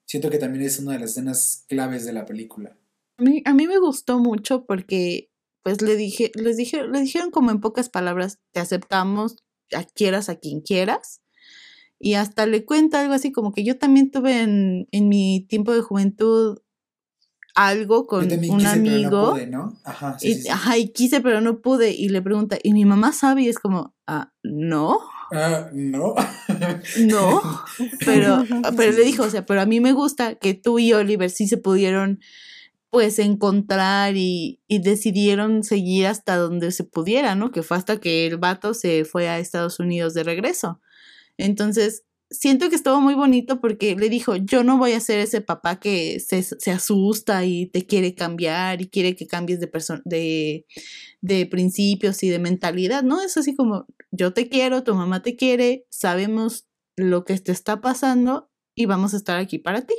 Siento 0.06 0.28
que 0.30 0.38
también 0.38 0.64
es 0.64 0.78
una 0.80 0.94
de 0.94 1.00
las 1.00 1.10
escenas 1.10 1.64
claves 1.68 2.04
de 2.06 2.14
la 2.14 2.24
película. 2.24 2.76
A 3.18 3.22
mí, 3.22 3.42
a 3.44 3.52
mí 3.54 3.66
me 3.68 3.78
gustó 3.78 4.18
mucho 4.18 4.64
porque 4.64 5.27
pues 5.62 5.82
le 5.82 5.96
dije, 5.96 6.30
les 6.34 6.56
dije, 6.56 6.86
le 6.86 7.00
dijeron 7.00 7.30
como 7.30 7.50
en 7.50 7.60
pocas 7.60 7.88
palabras, 7.88 8.38
te 8.52 8.60
aceptamos, 8.60 9.44
a 9.74 9.84
quieras 9.84 10.28
a 10.28 10.36
quien 10.36 10.60
quieras. 10.60 11.20
Y 12.00 12.14
hasta 12.14 12.46
le 12.46 12.64
cuenta 12.64 13.00
algo 13.00 13.14
así 13.14 13.32
como 13.32 13.52
que 13.52 13.64
yo 13.64 13.76
también 13.76 14.10
tuve 14.10 14.40
en, 14.40 14.88
en 14.92 15.08
mi 15.08 15.46
tiempo 15.48 15.74
de 15.74 15.80
juventud 15.80 16.58
algo 17.58 18.06
con 18.06 18.30
un 18.30 18.66
amigo. 18.66 19.36
Ajá, 19.82 20.16
y, 20.20 20.46
ajá, 20.48 20.78
y 20.78 20.90
quise, 20.90 21.20
pero 21.20 21.40
no 21.40 21.60
pude. 21.60 21.90
Y 21.90 22.08
le 22.08 22.22
pregunta, 22.22 22.56
¿y 22.62 22.72
mi 22.72 22.84
mamá 22.84 23.12
sabe? 23.12 23.42
Y 23.42 23.48
es 23.48 23.58
como, 23.58 23.96
ah, 24.06 24.32
no. 24.44 25.00
Ah, 25.32 25.68
no. 25.72 26.14
no. 27.00 27.42
Pero, 28.04 28.44
pero 28.76 28.92
le 28.92 29.02
dijo, 29.02 29.24
o 29.24 29.30
sea, 29.30 29.44
pero 29.44 29.60
a 29.60 29.66
mí 29.66 29.80
me 29.80 29.92
gusta 29.92 30.36
que 30.36 30.54
tú 30.54 30.78
y 30.78 30.92
Oliver 30.92 31.30
sí 31.30 31.48
se 31.48 31.56
pudieron 31.56 32.20
pues 32.90 33.18
encontrar 33.18 34.16
y, 34.16 34.60
y, 34.66 34.80
decidieron 34.80 35.62
seguir 35.62 36.06
hasta 36.06 36.36
donde 36.36 36.72
se 36.72 36.84
pudiera, 36.84 37.34
¿no? 37.34 37.50
Que 37.50 37.62
fue 37.62 37.76
hasta 37.76 37.98
que 38.00 38.26
el 38.26 38.38
vato 38.38 38.74
se 38.74 39.04
fue 39.04 39.28
a 39.28 39.38
Estados 39.38 39.78
Unidos 39.80 40.14
de 40.14 40.24
regreso. 40.24 40.80
Entonces, 41.36 42.04
siento 42.30 42.68
que 42.68 42.76
estuvo 42.76 43.00
muy 43.00 43.14
bonito 43.14 43.60
porque 43.60 43.96
le 43.96 44.08
dijo, 44.08 44.36
yo 44.36 44.64
no 44.64 44.78
voy 44.78 44.92
a 44.92 45.00
ser 45.00 45.20
ese 45.20 45.40
papá 45.40 45.80
que 45.80 46.20
se, 46.20 46.42
se 46.42 46.70
asusta 46.70 47.44
y 47.44 47.66
te 47.66 47.86
quiere 47.86 48.14
cambiar 48.14 48.82
y 48.82 48.88
quiere 48.88 49.16
que 49.16 49.26
cambies 49.26 49.60
de, 49.60 49.70
de, 50.04 50.66
de 51.20 51.46
principios 51.46 52.22
y 52.22 52.28
de 52.28 52.38
mentalidad, 52.38 53.02
¿no? 53.02 53.22
Es 53.22 53.36
así 53.36 53.54
como, 53.54 53.86
yo 54.10 54.32
te 54.32 54.48
quiero, 54.48 54.84
tu 54.84 54.94
mamá 54.94 55.22
te 55.22 55.36
quiere, 55.36 55.86
sabemos 55.90 56.66
lo 56.96 57.24
que 57.24 57.38
te 57.38 57.52
está 57.52 57.80
pasando 57.80 58.50
y 58.74 58.86
vamos 58.86 59.14
a 59.14 59.16
estar 59.16 59.38
aquí 59.38 59.58
para 59.58 59.86
ti. 59.86 59.94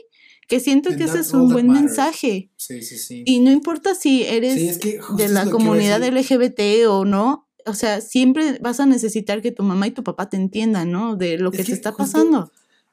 Que 0.49 0.59
siento 0.59 0.89
que 0.97 1.03
ese 1.03 1.19
es 1.19 1.31
un 1.31 1.47
buen 1.47 1.67
mensaje. 1.67 2.49
Sí, 2.57 2.81
sí, 2.81 2.97
sí. 2.97 3.23
Y 3.23 3.39
no 3.39 3.51
importa 3.51 3.93
si 3.93 4.23
eres 4.23 4.79
de 4.79 5.27
la 5.27 5.45
comunidad 5.45 6.03
LGBT 6.03 6.87
o 6.87 7.05
no, 7.05 7.47
o 7.67 7.75
sea, 7.75 8.01
siempre 8.01 8.57
vas 8.59 8.79
a 8.79 8.87
necesitar 8.87 9.43
que 9.43 9.51
tu 9.51 9.61
mamá 9.61 9.85
y 9.85 9.91
tu 9.91 10.03
papá 10.03 10.27
te 10.27 10.37
entiendan, 10.37 10.91
¿no? 10.91 11.15
De 11.15 11.37
lo 11.37 11.51
que, 11.51 11.63
te 11.63 11.71
está 11.71 11.95
pasando. 11.95 12.51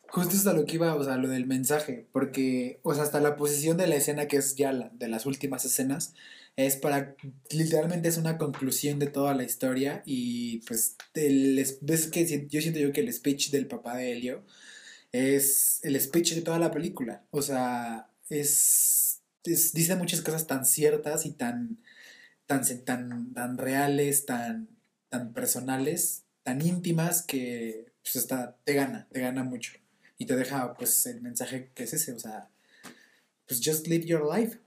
Justo 0.09 0.37
hasta 0.37 0.53
lo 0.53 0.67
que 0.67 0.75
iba, 0.75 0.95
o 0.95 1.03
sea, 1.03 1.17
lo 1.17 1.29
del 1.29 1.47
mensaje, 1.47 2.07
porque, 2.13 2.79
o 2.83 2.93
sea, 2.93 3.05
hasta 3.05 3.21
la 3.21 3.37
posición 3.37 3.79
de 3.79 3.87
la 3.87 3.97
escena, 3.97 4.29
que 4.29 4.37
es 4.37 4.55
ya 4.55 4.73
la, 4.73 4.91
de 4.91 5.09
las 5.09 5.25
últimas 5.25 5.65
escenas, 5.65 6.13
es 6.57 6.77
para, 6.77 7.17
literalmente 7.51 8.09
es 8.09 8.19
una 8.19 8.37
conclusión 8.37 8.99
de 8.99 9.07
toda 9.07 9.35
la 9.35 9.45
historia 9.45 10.03
y 10.05 10.59
pues, 10.67 10.97
el, 11.15 11.65
ves 11.81 12.07
que 12.09 12.47
yo 12.51 12.61
siento 12.61 12.81
yo 12.81 12.93
que 12.93 13.01
el 13.01 13.13
speech 13.13 13.51
del 13.51 13.67
papá 13.67 13.97
de 13.97 14.13
Helio 14.13 14.43
es 15.13 15.81
el 15.83 16.01
speech 16.01 16.35
de 16.35 16.43
toda 16.43 16.59
la 16.59 16.71
película. 16.71 17.25
O 17.31 17.43
sea, 17.43 18.11
es, 18.29 19.23
dice 19.45 19.97
muchas 19.97 20.23
cosas 20.23 20.47
tan 20.47 20.65
ciertas 20.65 21.27
y 21.27 21.33
tan, 21.33 21.79
tan, 22.47 22.63
tan, 22.85 23.35
tan 23.35 23.59
reales, 23.59 24.27
tan, 24.27 24.69
tan 25.09 25.33
personales, 25.33 26.25
tan 26.43 26.61
íntimas 26.61 27.23
que 27.23 27.93
pues 28.03 28.17
está, 28.17 28.57
te 28.65 28.75
gana, 28.75 29.09
te 29.11 29.21
gana 29.21 29.43
mucho. 29.43 29.73
Y 30.19 30.27
te 30.27 30.37
deja 30.37 30.75
pues 30.75 31.07
el 31.07 31.21
mensaje 31.21 31.71
que 31.75 31.85
es 31.85 31.93
ese, 31.93 32.13
o 32.13 32.19
sea, 32.19 32.49
pues 33.47 33.61
just 33.63 33.87
live 33.87 34.07
your 34.07 34.25
life 34.25 34.59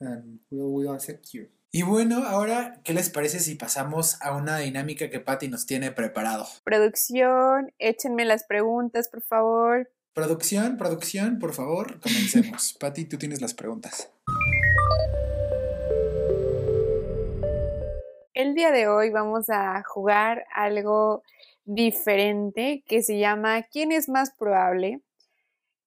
and 0.00 0.40
we'll, 0.50 0.72
we'll 0.72 0.90
accept 0.90 1.30
you. 1.32 1.48
Y 1.74 1.84
bueno, 1.84 2.26
ahora, 2.26 2.82
¿qué 2.84 2.92
les 2.92 3.08
parece 3.08 3.40
si 3.40 3.54
pasamos 3.54 4.20
a 4.20 4.36
una 4.36 4.58
dinámica 4.58 5.08
que 5.08 5.20
Patty 5.20 5.48
nos 5.48 5.64
tiene 5.64 5.90
preparado? 5.90 6.44
Producción, 6.64 7.72
échenme 7.78 8.26
las 8.26 8.44
preguntas, 8.44 9.08
por 9.08 9.22
favor. 9.22 9.90
Producción, 10.12 10.76
producción, 10.76 11.38
por 11.38 11.54
favor, 11.54 11.98
comencemos. 11.98 12.76
Patty, 12.78 13.06
tú 13.06 13.16
tienes 13.16 13.40
las 13.40 13.54
preguntas. 13.54 14.12
El 18.34 18.54
día 18.54 18.70
de 18.70 18.88
hoy 18.88 19.08
vamos 19.08 19.48
a 19.48 19.82
jugar 19.82 20.44
algo 20.54 21.22
diferente 21.64 22.84
que 22.86 23.02
se 23.02 23.18
llama 23.18 23.62
¿Quién 23.62 23.92
es 23.92 24.10
más 24.10 24.30
probable? 24.38 25.00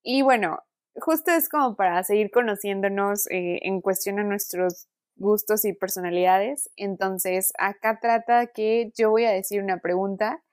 Y 0.01 0.23
bueno, 0.23 0.63
justo 0.95 1.29
es 1.29 1.47
como 1.47 1.75
para 1.75 2.03
seguir 2.03 2.31
conociéndonos 2.31 3.27
eh, 3.29 3.59
en 3.61 3.81
cuestión 3.81 4.17
a 4.17 4.23
nuestros 4.23 4.87
gustos 5.15 5.65
y 5.65 5.73
personalidades. 5.73 6.69
Entonces, 6.75 7.53
acá 7.57 7.99
trata 8.01 8.47
que 8.47 8.91
yo 8.95 9.09
voy 9.09 9.25
a 9.25 9.31
decir 9.31 9.61
una 9.61 9.79
pregunta 9.79 10.43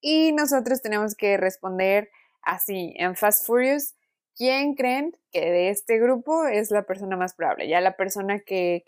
y 0.00 0.32
nosotros 0.32 0.82
tenemos 0.82 1.14
que 1.14 1.36
responder 1.36 2.10
así, 2.42 2.94
en 2.96 3.14
Fast 3.14 3.46
Furious, 3.46 3.94
¿quién 4.36 4.74
creen 4.74 5.16
que 5.30 5.40
de 5.40 5.70
este 5.70 5.98
grupo 5.98 6.46
es 6.46 6.70
la 6.70 6.82
persona 6.82 7.16
más 7.16 7.34
probable? 7.34 7.68
Ya 7.68 7.80
la 7.80 7.96
persona 7.96 8.40
que, 8.40 8.84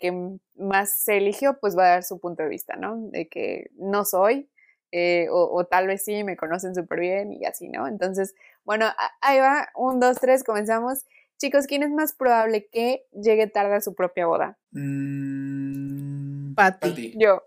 más 0.55 0.97
se 0.99 1.17
eligió, 1.17 1.57
pues 1.59 1.77
va 1.77 1.85
a 1.85 1.89
dar 1.89 2.03
su 2.03 2.19
punto 2.19 2.43
de 2.43 2.49
vista, 2.49 2.75
¿no? 2.75 2.97
De 3.09 3.27
que 3.27 3.69
no 3.75 4.05
soy, 4.05 4.49
eh, 4.91 5.27
o, 5.29 5.49
o, 5.51 5.65
tal 5.65 5.87
vez 5.87 6.03
sí, 6.03 6.23
me 6.23 6.37
conocen 6.37 6.75
súper 6.75 6.99
bien 6.99 7.33
y 7.33 7.45
así, 7.45 7.69
¿no? 7.69 7.87
Entonces, 7.87 8.35
bueno, 8.63 8.85
ahí 9.21 9.39
va, 9.39 9.69
un, 9.75 9.99
dos, 9.99 10.17
tres, 10.19 10.43
comenzamos. 10.43 11.05
Chicos, 11.37 11.67
¿quién 11.67 11.83
es 11.83 11.91
más 11.91 12.13
probable 12.13 12.69
que 12.71 13.05
llegue 13.11 13.47
tarde 13.47 13.75
a 13.75 13.81
su 13.81 13.93
propia 13.93 14.25
boda? 14.25 14.57
Mm, 14.71 16.53
Pati. 16.55 17.13
Yo. 17.17 17.43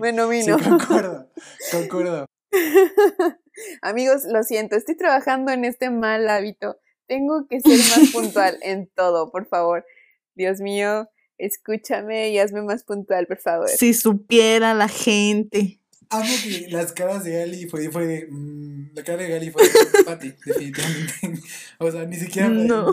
Me 0.00 0.12
nomino. 0.12 0.58
Sí, 0.58 0.64
concuerdo, 0.64 1.30
concuerdo. 1.72 2.26
Amigos, 3.82 4.24
lo 4.26 4.42
siento, 4.42 4.76
estoy 4.76 4.96
trabajando 4.96 5.50
en 5.52 5.64
este 5.64 5.90
mal 5.90 6.28
hábito. 6.28 6.78
Tengo 7.06 7.46
que 7.48 7.60
ser 7.60 7.78
más 7.78 8.10
puntual 8.12 8.58
en 8.62 8.88
todo, 8.94 9.30
por 9.30 9.46
favor. 9.46 9.86
Dios 10.34 10.60
mío, 10.60 11.08
escúchame 11.38 12.30
y 12.30 12.38
hazme 12.38 12.62
más 12.62 12.84
puntual, 12.84 13.26
por 13.26 13.38
favor. 13.38 13.68
Si 13.68 13.94
supiera 13.94 14.74
la 14.74 14.88
gente. 14.88 15.80
Amo 16.10 16.32
que 16.42 16.66
las 16.70 16.92
caras 16.92 17.24
de 17.24 17.38
Gali 17.38 17.66
fue, 17.66 17.90
fue 17.90 18.26
mm, 18.30 18.94
la 18.94 19.02
cara 19.02 19.22
de 19.22 19.28
Gali 19.28 19.50
fue 19.50 19.62
Pati, 20.04 20.34
definitivamente. 20.46 21.14
O 21.78 21.90
sea, 21.90 22.04
ni 22.04 22.16
siquiera. 22.16 22.48
No. 22.48 22.92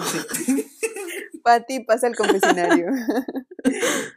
Pati 1.44 1.82
pasa 1.82 2.08
al 2.08 2.16
confesionario. 2.16 2.88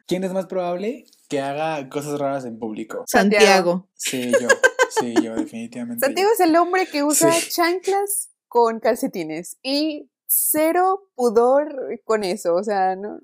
¿Quién 0.06 0.24
es 0.24 0.32
más 0.32 0.46
probable 0.46 1.04
que 1.28 1.40
haga 1.40 1.88
cosas 1.88 2.18
raras 2.18 2.44
en 2.44 2.58
público? 2.58 3.04
Santiago. 3.06 3.88
Sí, 3.94 4.32
yo. 4.32 4.48
Sí, 4.90 5.14
yo, 5.22 5.34
definitivamente. 5.34 6.04
Santiago 6.04 6.30
es 6.32 6.40
el 6.40 6.56
hombre 6.56 6.86
que 6.86 7.04
usa 7.04 7.32
chanclas 7.48 8.30
con 8.48 8.80
calcetines 8.80 9.56
y 9.62 10.08
cero 10.26 11.08
pudor 11.14 12.00
con 12.04 12.24
eso, 12.24 12.54
o 12.54 12.64
sea, 12.64 12.96
no, 12.96 13.20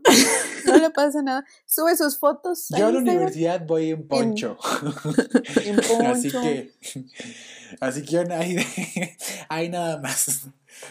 no 0.73 0.79
le 0.79 0.91
pasa 0.91 1.23
nada. 1.23 1.45
Sube 1.67 1.97
sus 1.97 2.19
fotos. 2.19 2.67
Yo 2.77 2.87
a 2.87 2.93
la 2.93 2.99
universidad 2.99 3.65
voy 3.67 3.91
en 3.91 4.07
poncho. 4.07 4.57
En, 5.65 5.77
poncho. 5.89 6.09
Así 6.09 6.31
que, 6.31 6.73
así 7.81 8.05
que 8.05 8.19
hay, 8.19 8.57
hay 9.49 9.69
nada 9.69 9.99
más 9.99 10.49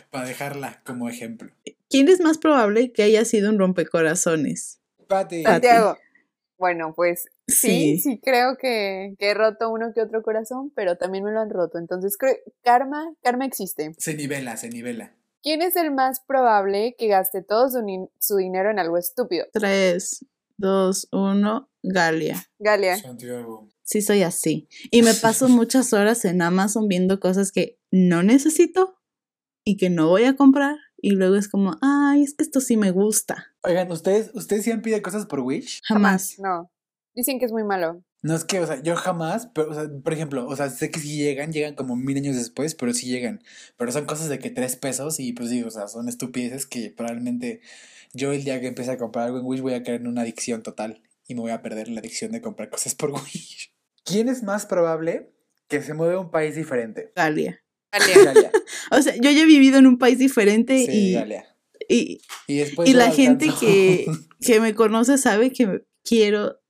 para 0.09 0.27
dejarla 0.27 0.82
como 0.86 1.09
ejemplo. 1.09 1.51
¿Quién 1.89 2.07
es 2.07 2.21
más 2.21 2.38
probable 2.38 2.91
que 2.91 3.03
haya 3.03 3.25
sido 3.25 3.49
un 3.49 3.59
rompecorazones? 3.59 4.79
Pati. 5.07 5.43
Santiago. 5.43 5.97
Bueno, 6.57 6.93
pues 6.95 7.27
sí, 7.47 7.97
sí, 7.97 8.19
creo 8.23 8.55
que, 8.55 9.15
que, 9.17 9.32
he 9.32 9.34
roto 9.34 9.71
uno 9.71 9.93
que 9.95 10.01
otro 10.01 10.21
corazón, 10.21 10.71
pero 10.75 10.95
también 10.95 11.23
me 11.23 11.32
lo 11.32 11.39
han 11.39 11.49
roto. 11.49 11.79
Entonces, 11.79 12.17
creo, 12.17 12.36
karma, 12.61 13.11
karma 13.23 13.45
existe. 13.45 13.95
Se 13.97 14.13
nivela, 14.13 14.55
se 14.57 14.69
nivela. 14.69 15.15
¿Quién 15.44 15.62
es 15.62 15.76
el 15.76 15.92
más 15.92 16.22
probable 16.28 16.96
que 16.98 17.08
gaste 17.08 17.42
todo 17.42 17.70
su, 17.70 18.38
dinero 18.38 18.70
en 18.70 18.80
algo 18.80 18.98
estúpido? 18.98 19.46
Tres, 19.52 20.26
dos, 20.58 21.08
uno, 21.12 21.70
Galia. 21.82 22.44
Galia. 22.60 22.98
Santiago. 22.98 23.68
Sí, 23.84 24.02
soy 24.02 24.22
así. 24.24 24.68
Y 24.92 25.02
me 25.02 25.14
paso 25.14 25.50
muchas 25.50 25.94
horas 25.94 26.26
en 26.26 26.42
Amazon 26.42 26.88
viendo 26.88 27.20
cosas 27.20 27.52
que 27.52 27.80
no 27.89 28.22
necesito 28.22 29.00
y 29.64 29.78
que 29.78 29.89
no 29.89 30.10
voy 30.10 30.26
a 30.26 30.36
comprar. 30.36 30.78
Y 30.98 31.12
luego 31.12 31.36
es 31.36 31.50
como, 31.50 31.76
ay, 31.82 32.22
es 32.22 32.36
que 32.36 32.44
esto 32.44 32.62
sí 32.62 32.78
me 32.78 32.92
gusta. 32.92 33.48
Oigan, 33.64 33.92
¿ustedes, 33.92 34.30
¿ustedes 34.36 34.64
sí 34.64 34.72
han 34.72 34.84
pedido 34.84 35.02
cosas 35.02 35.26
por 35.26 35.39
Wish? 35.39 35.82
Jamás. 35.84 36.38
No. 36.38 36.72
Dicen 37.16 37.39
que 37.39 37.46
es 37.46 37.52
muy 37.52 37.64
malo. 37.64 38.04
No 38.24 38.36
es 38.36 38.43
que, 38.43 38.59
o 38.59 38.67
sea, 38.67 38.82
yo 38.84 38.95
jamás, 38.95 39.49
pero, 39.53 39.72
o 39.72 39.74
sea, 39.74 39.89
por 40.03 40.13
ejemplo, 40.13 40.45
o 40.45 40.55
sea, 40.55 40.69
sé 40.69 40.91
que 40.91 40.99
si 40.99 41.17
llegan, 41.17 41.51
llegan 41.51 41.74
como 41.74 41.95
mil 41.95 42.17
años 42.17 42.36
después, 42.36 42.76
pero 42.76 42.93
sí 42.93 43.07
llegan. 43.07 43.41
Pero 43.78 43.91
son 43.91 44.05
cosas 44.05 44.30
de 44.30 44.38
que 44.38 44.51
tres 44.51 44.76
pesos 44.76 45.19
y 45.19 45.34
pues 45.34 45.49
digo, 45.49 45.67
o 45.67 45.72
sea, 45.72 45.88
son 45.88 46.07
estupideces 46.07 46.67
que 46.67 46.93
probablemente 46.95 47.61
yo 48.13 48.32
el 48.32 48.43
día 48.43 48.61
que 48.61 48.67
empiece 48.67 48.91
a 48.91 48.97
comprar 48.97 49.26
algo 49.26 49.39
en 49.39 49.45
Wish 49.45 49.61
voy 49.61 49.74
a 49.74 49.84
caer 49.84 50.01
en 50.01 50.07
una 50.07 50.22
adicción 50.22 50.61
total 50.61 51.01
y 51.28 51.34
me 51.34 51.41
voy 51.41 51.51
a 51.51 51.63
perder 51.63 51.88
la 51.88 51.99
adicción 51.99 52.32
de 52.32 52.41
comprar 52.41 52.69
cosas 52.69 52.93
por 52.93 53.11
Wish. 53.34 53.74
¿Quién 54.03 54.30
es 54.30 54.43
más 54.43 54.67
probable 54.67 55.32
que 55.67 55.82
se 55.82 55.95
mueva 55.95 56.15
a 56.15 56.19
un 56.19 56.30
país 56.30 56.55
diferente? 56.55 57.11
Galia. 57.15 57.63
Galia. 57.91 58.51
o 58.91 59.01
sea, 59.01 59.15
yo 59.15 59.32
ya 59.32 59.41
he 59.41 59.45
vivido 59.45 59.80
en 59.80 59.88
un 59.88 59.97
país 59.97 60.19
diferente 60.19 60.86
Sí, 60.86 61.09
y, 61.09 61.13
Galia. 61.13 61.55
y, 61.89 62.22
Y, 62.45 62.57
después 62.57 62.88
y 62.88 62.93
la 62.93 63.09
gente 63.09 63.49
que, 63.59 64.05
que 64.41 64.59
me 64.59 64.76
conoce 64.76 65.17
sabe 65.17 65.51
que 65.51 65.84
quiero 66.03 66.61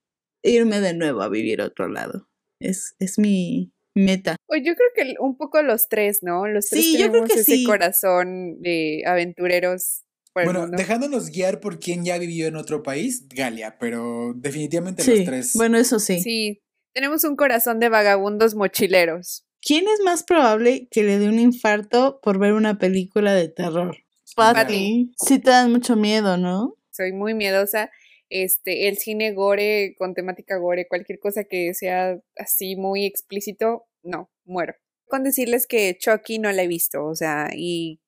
irme 0.44 0.80
de 0.80 0.94
nuevo 0.94 1.22
a 1.22 1.30
vivir 1.30 1.62
a 1.62 1.66
otro 1.66 1.88
lado. 1.88 2.28
Es, 2.60 2.96
es 3.00 3.18
mi 3.20 3.72
meta. 3.96 4.36
O 4.48 4.56
yo 4.56 4.74
creo 4.76 4.90
que 4.96 5.16
un 5.20 5.38
poco 5.38 5.62
los 5.64 5.88
tres, 5.90 6.20
¿no? 6.22 6.48
Los 6.48 6.68
tres 6.70 6.84
Sí, 6.84 6.92
yo 6.94 7.10
creo 7.10 7.12
tenemos 7.24 7.30
que 7.34 7.40
ese 7.42 7.56
sí. 7.58 7.64
corazón 7.64 8.62
de 8.62 9.04
aventureros 9.06 10.04
Bueno, 10.34 10.68
dejándonos 10.68 11.30
guiar 11.30 11.60
por 11.60 11.80
quien 11.80 12.06
ya 12.06 12.18
vivió 12.18 12.48
en 12.48 12.56
otro 12.56 12.84
país, 12.84 13.28
Galia, 13.30 13.78
pero 13.80 14.34
definitivamente 14.36 15.04
Sí, 15.04 15.18
los 15.18 15.26
tres. 15.26 15.52
bueno, 15.56 15.78
eso 15.78 16.00
sí. 16.00 16.22
Sí, 16.22 16.62
tenemos 16.94 17.24
un 17.24 17.36
corazón 17.36 17.80
de 17.80 17.90
vagabundos 17.90 18.56
mochileros. 18.56 19.46
¿Quién 19.62 19.86
es 19.88 20.00
más 20.04 20.24
probable 20.24 20.88
que 20.90 21.04
le 21.04 21.20
dé 21.20 21.28
un 21.28 21.38
infarto 21.40 22.20
por 22.24 22.40
ver 22.40 22.54
una 22.54 22.78
película 22.80 23.34
de 23.34 23.48
terror? 23.50 23.98
Patty. 24.36 25.12
Sí 25.18 25.40
te 25.40 25.50
dan 25.52 25.72
mucho 25.72 25.96
miedo, 25.96 26.38
¿no? 26.38 26.76
Soy 26.92 27.12
muy 27.12 27.34
miedosa. 27.34 27.92
Este, 28.34 28.88
el 28.88 28.98
cine 28.98 29.34
gore 29.34 29.94
con 29.98 30.14
temática 30.14 30.56
gore, 30.58 30.88
cualquier 30.88 31.20
cosa 31.20 31.44
que 31.44 31.74
sea 31.74 32.18
así 32.38 32.78
muy 32.78 33.06
explícito, 33.06 33.88
no, 34.04 34.32
muero. 34.46 34.74
Con 35.06 35.24
decirles 35.24 35.68
que 35.68 35.98
Chucky 36.00 36.40
no 36.40 36.50
la 36.54 36.64
he 36.64 36.68
visto, 36.68 37.06
o 37.06 37.14
sea, 37.14 37.50
y 37.54 38.00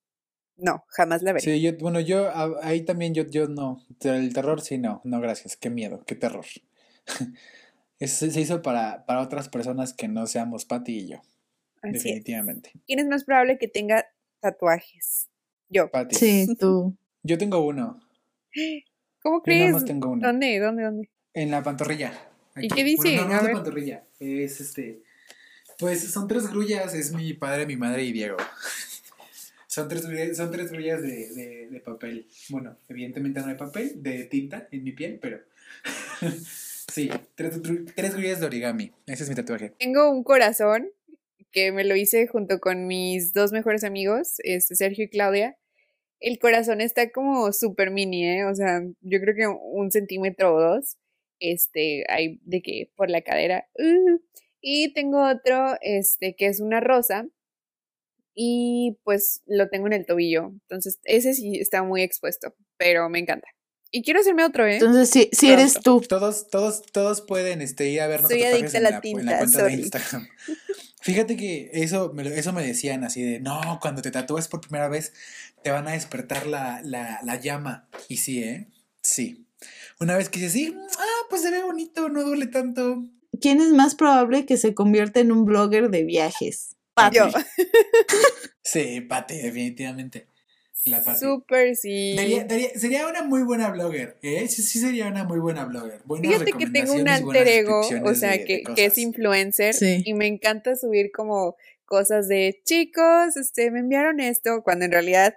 no, 0.56 0.86
jamás 0.88 1.24
la 1.24 1.34
veré. 1.34 1.44
Sí, 1.44 1.62
yo, 1.62 1.74
bueno, 1.78 2.00
yo 2.00 2.30
a- 2.30 2.58
ahí 2.62 2.84
también 2.86 3.14
yo, 3.14 3.24
yo 3.28 3.50
no. 3.50 3.86
El 4.02 4.34
terror 4.34 4.62
sí, 4.62 4.78
no, 4.78 5.02
no, 5.04 5.20
gracias. 5.20 5.58
Qué 5.58 5.70
miedo, 5.70 6.06
qué 6.08 6.16
terror. 6.16 6.46
Eso 8.00 8.30
se 8.32 8.40
hizo 8.40 8.62
para, 8.62 9.06
para 9.06 9.22
otras 9.22 9.50
personas 9.50 9.94
que 9.94 10.08
no 10.08 10.26
seamos 10.26 10.64
Patty 10.64 11.00
y 11.00 11.08
yo, 11.10 11.18
Así 11.82 11.96
es. 11.98 12.04
definitivamente. 12.04 12.72
¿Quién 12.88 13.00
es 13.00 13.08
más 13.08 13.26
probable 13.26 13.58
que 13.58 13.68
tenga 13.68 14.06
tatuajes? 14.40 15.30
Yo. 15.68 15.92
Patty. 15.92 16.16
Sí, 16.16 16.48
tú. 16.58 16.96
Yo 17.24 17.38
tengo 17.38 17.60
uno. 17.60 18.00
¿Cómo 19.24 19.38
Yo 19.38 19.52
nada 19.52 19.60
crees? 19.62 19.72
más 19.74 19.86
tengo 19.86 20.10
uno. 20.10 20.28
¿Dónde? 20.28 20.60
¿Dónde? 20.60 20.84
¿Dónde? 20.84 21.10
En 21.34 21.50
la 21.50 21.64
pantorrilla. 21.64 22.14
¿Y 22.58 22.68
qué 22.68 22.84
dice? 22.84 22.98
Bueno, 23.16 23.24
no, 23.24 23.30
no 23.30 23.36
es 23.38 23.44
de 23.48 23.54
pantorrilla. 23.54 24.04
Es 24.20 24.62
este. 24.62 25.02
Pues 25.80 26.04
son 26.12 26.28
tres 26.28 26.48
grullas, 26.52 26.94
es 26.94 27.12
mi 27.14 27.34
padre, 27.34 27.66
mi 27.66 27.76
madre 27.78 28.04
y 28.04 28.12
Diego. 28.12 28.38
Son 29.68 29.90
tres, 29.90 30.06
grullas- 30.08 30.36
son 30.38 30.52
tres 30.52 30.72
grullas 30.72 31.02
de, 31.02 31.30
de, 31.34 31.68
de 31.72 31.80
papel. 31.80 32.28
Bueno, 32.50 32.78
evidentemente 32.90 33.40
no 33.40 33.48
hay 33.48 33.56
papel, 33.56 34.04
de 34.04 34.26
tinta 34.26 34.68
en 34.72 34.84
mi 34.84 34.92
piel, 34.92 35.18
pero. 35.20 35.40
sí, 36.94 37.10
tres, 37.34 37.60
tres 37.96 38.14
grullas 38.14 38.40
de 38.40 38.46
origami. 38.46 38.92
Ese 39.08 39.24
es 39.24 39.30
mi 39.30 39.34
tatuaje. 39.36 39.72
Tengo 39.80 40.12
un 40.12 40.24
corazón 40.24 40.90
que 41.52 41.72
me 41.72 41.84
lo 41.86 41.96
hice 41.96 42.28
junto 42.28 42.60
con 42.60 42.86
mis 42.86 43.34
dos 43.34 43.52
mejores 43.52 43.84
amigos, 43.84 44.36
este, 44.44 44.76
Sergio 44.76 45.06
y 45.06 45.10
Claudia. 45.10 45.58
El 46.24 46.40
corazón 46.40 46.80
está 46.80 47.12
como 47.12 47.52
súper 47.52 47.92
mini, 47.92 48.26
¿eh? 48.26 48.46
O 48.46 48.56
sea, 48.56 48.82
yo 49.02 49.20
creo 49.20 49.36
que 49.36 49.46
un 49.48 49.92
centímetro 49.92 50.56
o 50.56 50.62
dos. 50.62 50.96
Este, 51.40 52.06
hay 52.08 52.40
de 52.46 52.62
que 52.62 52.90
por 52.96 53.10
la 53.10 53.22
cadera. 53.22 53.68
uh, 53.78 54.20
y 54.62 54.94
tengo 54.94 55.30
otro, 55.30 55.76
este, 55.82 56.36
que 56.38 56.46
es 56.48 56.62
una 56.62 56.80
rosa. 56.80 57.28
Y 58.34 58.98
pues 59.04 59.42
lo 59.46 59.68
tengo 59.68 59.88
en 59.88 59.94
el 59.94 60.06
tobillo. 60.06 60.54
Entonces, 60.62 61.00
ese 61.04 61.34
sí 61.34 61.60
está 61.60 61.84
muy 61.84 62.02
expuesto, 62.02 62.56
pero 62.78 63.10
me 63.10 63.20
encanta. 63.20 63.50
Y 63.92 64.02
quiero 64.02 64.22
hacerme 64.22 64.46
otro, 64.46 64.66
¿eh? 64.66 64.76
Entonces, 64.76 65.10
si, 65.10 65.30
si 65.34 65.52
eres 65.52 65.74
tú, 65.74 66.02
Todos, 66.02 66.48
todos, 66.48 66.84
todos 66.92 67.22
pueden 67.22 67.62
este, 67.62 67.90
ir 67.90 68.00
a 68.00 68.08
ver 68.08 68.22
Soy 68.22 68.44
adicta 68.44 68.76
a 68.76 68.78
en 68.78 68.84
la 68.84 68.90
la, 68.90 68.96
en 68.96 69.02
tinta, 69.02 69.24
la 69.24 69.38
cuenta 69.40 69.60
sorry. 69.60 69.76
de 69.76 69.82
Instagram. 69.82 70.28
Fíjate 71.02 71.36
que 71.36 71.70
eso 71.74 72.14
me, 72.14 72.26
eso 72.26 72.54
me 72.54 72.66
decían 72.66 73.04
así 73.04 73.22
de, 73.22 73.42
no, 73.42 73.78
cuando 73.82 74.02
te 74.02 74.10
tatúes 74.10 74.48
por 74.48 74.62
primera 74.62 74.88
vez 74.88 75.12
te 75.64 75.72
van 75.72 75.88
a 75.88 75.92
despertar 75.94 76.48
la, 76.48 76.82
la, 76.84 77.20
la 77.24 77.36
llama. 77.40 77.88
Y 78.10 78.18
sí, 78.18 78.44
¿eh? 78.44 78.68
Sí. 79.02 79.46
Una 80.00 80.18
vez 80.18 80.30
que 80.30 80.40
dices, 80.40 80.54
sí, 80.54 80.76
ah, 81.00 81.26
pues 81.30 81.42
se 81.42 81.52
ve 81.52 81.64
bonito, 81.64 82.10
no 82.10 82.24
duele 82.24 82.48
tanto. 82.48 83.04
¿quién 83.42 83.60
es 83.62 83.70
más 83.72 83.96
probable 83.96 84.46
que 84.46 84.58
se 84.58 84.74
convierta 84.74 85.20
en 85.20 85.32
un 85.32 85.44
blogger 85.46 85.90
de 85.90 86.04
viajes? 86.04 86.76
Yo. 87.12 87.28
Sí, 88.62 89.02
Pati, 89.02 89.36
definitivamente. 89.38 90.28
La 90.86 91.02
Pati. 91.04 91.20
Súper 91.20 91.76
sí. 91.76 92.14
Daría- 92.16 92.44
daría- 92.46 92.78
sería 92.78 93.08
una 93.08 93.24
muy 93.24 93.44
buena 93.44 93.70
blogger, 93.70 94.18
¿eh? 94.22 94.48
Sí, 94.48 94.62
sí 94.62 94.80
sería 94.80 95.08
una 95.08 95.24
muy 95.24 95.40
buena 95.40 95.66
blogger. 95.66 96.02
Buenas 96.06 96.32
Fíjate 96.32 96.54
que 96.54 96.68
tengo 96.68 96.94
un 96.94 97.08
alter 97.08 97.48
ego, 97.48 97.82
o 98.04 98.16
sea, 98.16 98.32
de- 98.32 98.38
de 98.40 98.46
que, 98.46 98.64
que 98.76 98.86
es 98.86 98.98
influencer 98.98 99.74
Sí. 99.74 100.02
y 100.06 100.14
me 100.14 100.28
encanta 100.28 100.76
subir 100.76 101.12
como 101.12 101.56
cosas 101.86 102.28
de 102.28 102.62
chicos, 102.66 103.36
este, 103.38 103.70
me 103.72 103.80
enviaron 103.80 104.20
esto, 104.20 104.62
cuando 104.64 104.86
en 104.86 104.92
realidad 104.92 105.36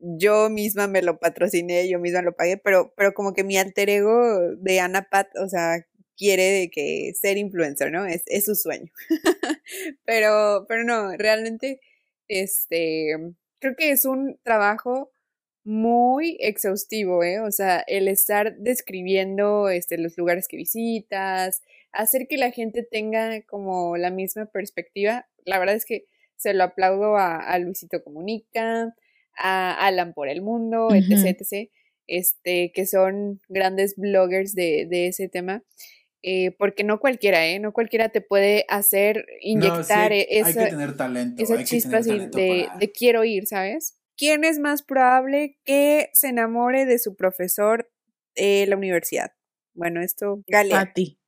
yo 0.00 0.50
misma 0.50 0.86
me 0.86 1.02
lo 1.02 1.18
patrociné, 1.18 1.88
yo 1.88 1.98
misma 1.98 2.22
lo 2.22 2.34
pagué, 2.34 2.56
pero, 2.56 2.92
pero 2.96 3.14
como 3.14 3.32
que 3.32 3.44
mi 3.44 3.56
alter 3.56 3.90
ego 3.90 4.40
de 4.58 4.80
Ana 4.80 5.08
Pat, 5.10 5.28
o 5.38 5.48
sea, 5.48 5.86
quiere 6.16 6.44
de 6.44 6.70
que 6.70 7.12
ser 7.14 7.36
influencer, 7.38 7.92
¿no? 7.92 8.06
Es, 8.06 8.22
es 8.26 8.44
su 8.46 8.54
sueño. 8.54 8.90
pero, 10.04 10.66
pero 10.68 10.84
no, 10.84 11.16
realmente, 11.16 11.80
este, 12.28 13.16
creo 13.60 13.74
que 13.76 13.90
es 13.90 14.04
un 14.04 14.38
trabajo 14.42 15.12
muy 15.64 16.36
exhaustivo, 16.40 17.24
¿eh? 17.24 17.40
O 17.40 17.50
sea, 17.50 17.80
el 17.86 18.08
estar 18.08 18.56
describiendo 18.56 19.68
este, 19.68 19.98
los 19.98 20.16
lugares 20.16 20.48
que 20.48 20.56
visitas, 20.56 21.62
hacer 21.92 22.28
que 22.28 22.36
la 22.36 22.52
gente 22.52 22.82
tenga 22.84 23.42
como 23.42 23.96
la 23.96 24.10
misma 24.10 24.46
perspectiva. 24.46 25.26
La 25.44 25.58
verdad 25.58 25.74
es 25.74 25.84
que 25.84 26.06
se 26.36 26.54
lo 26.54 26.64
aplaudo 26.64 27.16
a, 27.16 27.38
a 27.38 27.58
Luisito 27.58 28.02
Comunica, 28.04 28.94
a 29.36 29.72
Alan 29.86 30.12
por 30.14 30.28
el 30.28 30.42
Mundo, 30.42 30.94
etc, 30.94 31.10
Ujú. 31.12 31.26
etc, 31.26 31.70
este, 32.06 32.72
que 32.72 32.86
son 32.86 33.40
grandes 33.48 33.94
bloggers 33.96 34.54
de, 34.54 34.86
de 34.88 35.08
ese 35.08 35.28
tema. 35.28 35.62
eh, 36.22 36.50
porque 36.58 36.82
no 36.82 36.98
cualquiera, 36.98 37.46
¿eh? 37.46 37.60
No 37.60 37.72
cualquiera 37.72 38.08
te 38.08 38.20
puede 38.20 38.64
hacer 38.68 39.16
No, 39.18 39.24
sí, 39.38 39.42
inyectar 39.42 40.12
e- 40.12 40.26
hay 40.30 40.50
esa, 40.50 40.64
que 40.64 40.70
tener 40.70 40.96
talento. 40.96 41.42
esa 41.42 41.52
hay 41.54 41.58
que 41.60 41.64
chispa 41.66 41.90
tener 41.90 42.00
así 42.00 42.10
talento 42.10 42.38
de, 42.38 42.64
para- 42.66 42.78
de 42.78 42.92
quiero 42.92 43.24
ir, 43.24 43.46
¿sabes? 43.46 43.98
¿Quién 44.16 44.42
es 44.44 44.58
más 44.58 44.82
probable 44.82 45.58
que 45.64 46.08
se 46.14 46.28
enamore 46.28 46.84
de 46.86 46.98
su 46.98 47.14
profesor 47.16 47.88
de 48.34 48.66
la 48.66 48.76
universidad? 48.76 49.30
Bueno, 49.74 50.00
esto, 50.02 50.42
Galia. 50.48 50.86
Patty. 50.86 51.20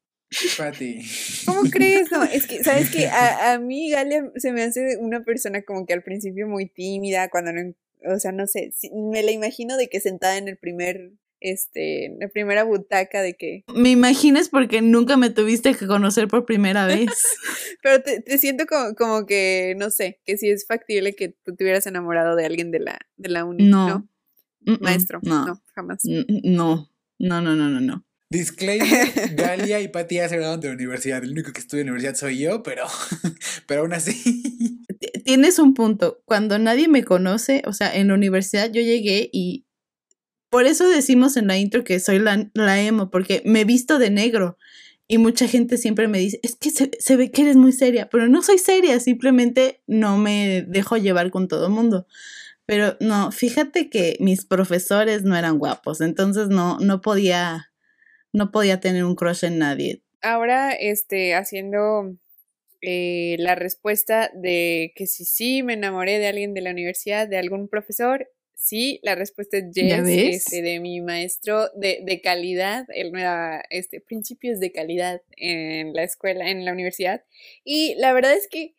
Pati. 0.57 1.01
¿Cómo 1.47 1.63
crees? 1.71 2.11
No, 2.11 2.25
es 2.25 2.47
que, 2.47 2.65
¿sabes 2.65 2.91
que 2.91 3.07
A, 3.13 3.53
a 3.53 3.59
mí 3.59 3.91
Galia 3.91 4.31
se 4.37 4.53
me 4.53 4.63
hace 4.63 4.97
una 4.99 5.23
persona 5.23 5.63
como 5.63 5.87
que 5.87 5.93
al 5.93 6.03
principio 6.03 6.49
muy 6.49 6.67
tímida, 6.67 7.29
cuando 7.29 7.53
no, 7.53 7.73
o 8.05 8.19
sea, 8.19 8.33
no 8.33 8.47
sé, 8.47 8.73
si- 8.77 8.91
me 8.91 9.23
la 9.23 9.31
imagino 9.33 9.77
de 9.77 9.89
que 9.89 10.01
sentada 10.01 10.37
en 10.39 10.49
el 10.49 10.57
primer, 10.57 11.13
este, 11.41 12.07
en 12.07 12.19
la 12.19 12.29
primera 12.29 12.65
butaca 12.65 13.23
de 13.23 13.35
que, 13.35 13.65
Me 13.75 13.91
imaginas 13.91 14.49
porque 14.49 14.83
nunca 14.83 15.17
me 15.17 15.31
tuviste 15.31 15.75
que 15.75 15.87
conocer 15.87 16.27
por 16.29 16.45
primera 16.45 16.87
vez. 16.87 17.09
pero 17.83 18.03
te, 18.03 18.21
te 18.21 18.39
siento 18.39 18.67
como, 18.67 18.95
como 18.95 19.27
que, 19.27 19.75
no 19.79 19.91
sé, 19.91 20.21
que 20.25 20.37
si 20.37 20.51
es 20.51 20.67
factible 20.67 21.15
que 21.15 21.29
tú 21.45 21.55
te 21.55 21.65
hubieras 21.65 21.87
enamorado 21.87 22.35
de 22.37 22.45
alguien 22.47 22.71
de 22.71 22.81
la, 22.81 22.99
de 23.17 23.29
la 23.29 23.45
uni, 23.45 23.65
No. 23.69 23.89
¿no? 23.89 24.09
Mm, 24.63 24.73
mm, 24.73 24.79
Maestro, 24.81 25.21
No. 25.23 25.47
no, 25.47 25.63
jamás. 25.75 26.01
No. 26.05 26.91
No, 27.21 27.41
no, 27.41 27.55
no, 27.57 27.69
no, 27.69 27.81
no. 27.81 28.05
Disclaimer, 28.31 28.87
Galia 29.37 29.81
y 29.81 29.89
Pati 29.89 30.17
ya 30.17 30.29
se 30.29 30.37
graduaron 30.37 30.61
de 30.61 30.69
la 30.69 30.75
universidad. 30.75 31.23
El 31.25 31.31
único 31.33 31.53
que 31.53 31.61
estudia 31.61 31.81
en 31.81 31.87
la 31.87 31.93
universidad 31.95 32.15
soy 32.19 32.39
yo, 32.39 32.63
pero, 32.63 32.85
pero 33.67 33.81
aún 33.83 33.93
así. 33.95 34.78
Tienes 35.29 35.59
un 35.59 35.74
punto. 35.74 36.22
Cuando 36.24 36.59
nadie 36.59 36.89
me 36.89 37.05
conoce, 37.05 37.61
o 37.66 37.74
sea, 37.74 37.95
en 37.95 38.09
la 38.09 38.14
universidad 38.14 38.70
yo 38.72 38.81
llegué 38.81 39.29
y 39.31 39.66
por 40.49 40.64
eso 40.64 40.89
decimos 40.89 41.37
en 41.37 41.49
la 41.49 41.59
intro 41.59 41.85
que 41.85 42.01
soy 42.01 42.18
la, 42.18 42.49
la 42.55 42.81
emo, 42.81 43.11
porque 43.11 43.43
me 43.45 43.66
visto 43.66 43.99
de 43.99 44.09
negro. 44.09 44.57
Y 45.07 45.18
mucha 45.18 45.47
gente 45.47 45.76
siempre 45.76 46.09
me 46.09 46.18
dice, 46.18 46.41
es 46.43 46.57
que 46.57 46.70
se, 46.70 46.93
se 46.99 47.16
ve 47.18 47.31
que 47.31 47.43
eres 47.43 47.57
muy 47.57 47.72
seria, 47.72 48.09
pero 48.09 48.26
no 48.26 48.41
soy 48.41 48.57
seria, 48.57 49.01
simplemente 49.01 49.83
no 49.87 50.16
me 50.16 50.64
dejo 50.66 50.97
llevar 50.97 51.31
con 51.31 51.47
todo 51.47 51.66
el 51.66 51.72
mundo. 51.72 52.07
Pero 52.64 52.97
no, 52.99 53.31
fíjate 53.31 53.91
que 53.91 54.16
mis 54.20 54.47
profesores 54.47 55.24
no 55.24 55.37
eran 55.37 55.59
guapos, 55.59 56.01
entonces 56.01 56.49
no, 56.49 56.79
no 56.79 57.03
podía, 57.03 57.70
no 58.33 58.51
podía 58.51 58.81
tener 58.81 59.05
un 59.05 59.14
crush 59.14 59.45
en 59.45 59.59
nadie. 59.59 60.03
Ahora, 60.22 60.72
este, 60.72 61.35
haciendo 61.35 62.16
eh, 62.81 63.37
la 63.39 63.55
respuesta 63.55 64.31
de 64.35 64.93
que 64.95 65.07
si 65.07 65.24
sí 65.24 65.62
me 65.62 65.74
enamoré 65.74 66.18
de 66.18 66.26
alguien 66.26 66.55
de 66.55 66.61
la 66.61 66.70
universidad, 66.70 67.29
de 67.29 67.39
algún 67.39 67.68
profesor, 67.68 68.31
sí, 68.55 69.01
la 69.03 69.14
respuesta 69.14 69.59
es 69.59 69.64
¿Ya 69.72 70.03
yes, 70.03 70.47
este, 70.47 70.62
de 70.62 70.81
mi 70.81 71.01
maestro 71.01 71.68
de, 71.76 72.01
de 72.05 72.20
calidad, 72.20 72.87
él 72.95 73.12
me 73.12 73.22
daba 73.22 73.62
este, 73.70 74.01
principios 74.01 74.61
de 74.61 74.72
calidad 74.72 75.22
en 75.37 75.93
la 75.93 76.03
escuela, 76.03 76.51
en 76.51 76.64
la 76.64 76.72
universidad, 76.72 77.24
y 77.64 77.95
la 77.97 78.12
verdad 78.12 78.35
es 78.35 78.49
que, 78.49 78.74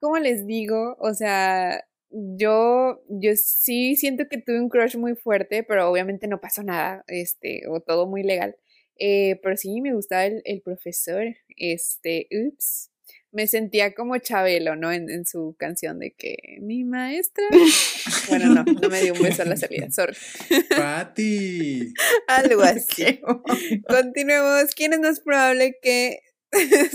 como 0.00 0.18
les 0.18 0.46
digo, 0.46 0.96
o 0.98 1.14
sea, 1.14 1.84
yo, 2.10 3.02
yo 3.08 3.32
sí 3.36 3.96
siento 3.96 4.28
que 4.28 4.38
tuve 4.38 4.60
un 4.60 4.68
crush 4.68 4.96
muy 4.96 5.14
fuerte, 5.14 5.62
pero 5.62 5.90
obviamente 5.90 6.26
no 6.26 6.40
pasó 6.40 6.62
nada, 6.62 7.04
este, 7.08 7.62
o 7.68 7.80
todo 7.80 8.06
muy 8.06 8.22
legal. 8.22 8.56
Eh, 8.98 9.38
pero 9.42 9.56
sí, 9.56 9.80
me 9.80 9.94
gustaba 9.94 10.26
el, 10.26 10.42
el 10.44 10.60
profesor. 10.60 11.24
Este, 11.56 12.28
ups. 12.30 12.90
Me 13.30 13.46
sentía 13.46 13.94
como 13.94 14.16
Chabelo, 14.18 14.74
¿no? 14.74 14.90
En, 14.90 15.10
en 15.10 15.26
su 15.26 15.54
canción 15.58 15.98
de 15.98 16.12
que 16.12 16.36
mi 16.60 16.84
maestra. 16.84 17.44
Bueno, 18.28 18.52
no, 18.54 18.62
no 18.64 18.88
me 18.90 19.00
dio 19.02 19.14
un 19.14 19.22
beso 19.22 19.42
a 19.42 19.44
la 19.46 19.56
salida, 19.56 19.90
sorry. 19.90 20.14
Pati. 20.76 21.92
Algo 22.26 22.62
así. 22.62 23.20
Continuemos. 23.88 24.74
¿Quién 24.74 24.92
es 24.92 25.00
más 25.00 25.20
probable 25.20 25.76
que 25.82 26.20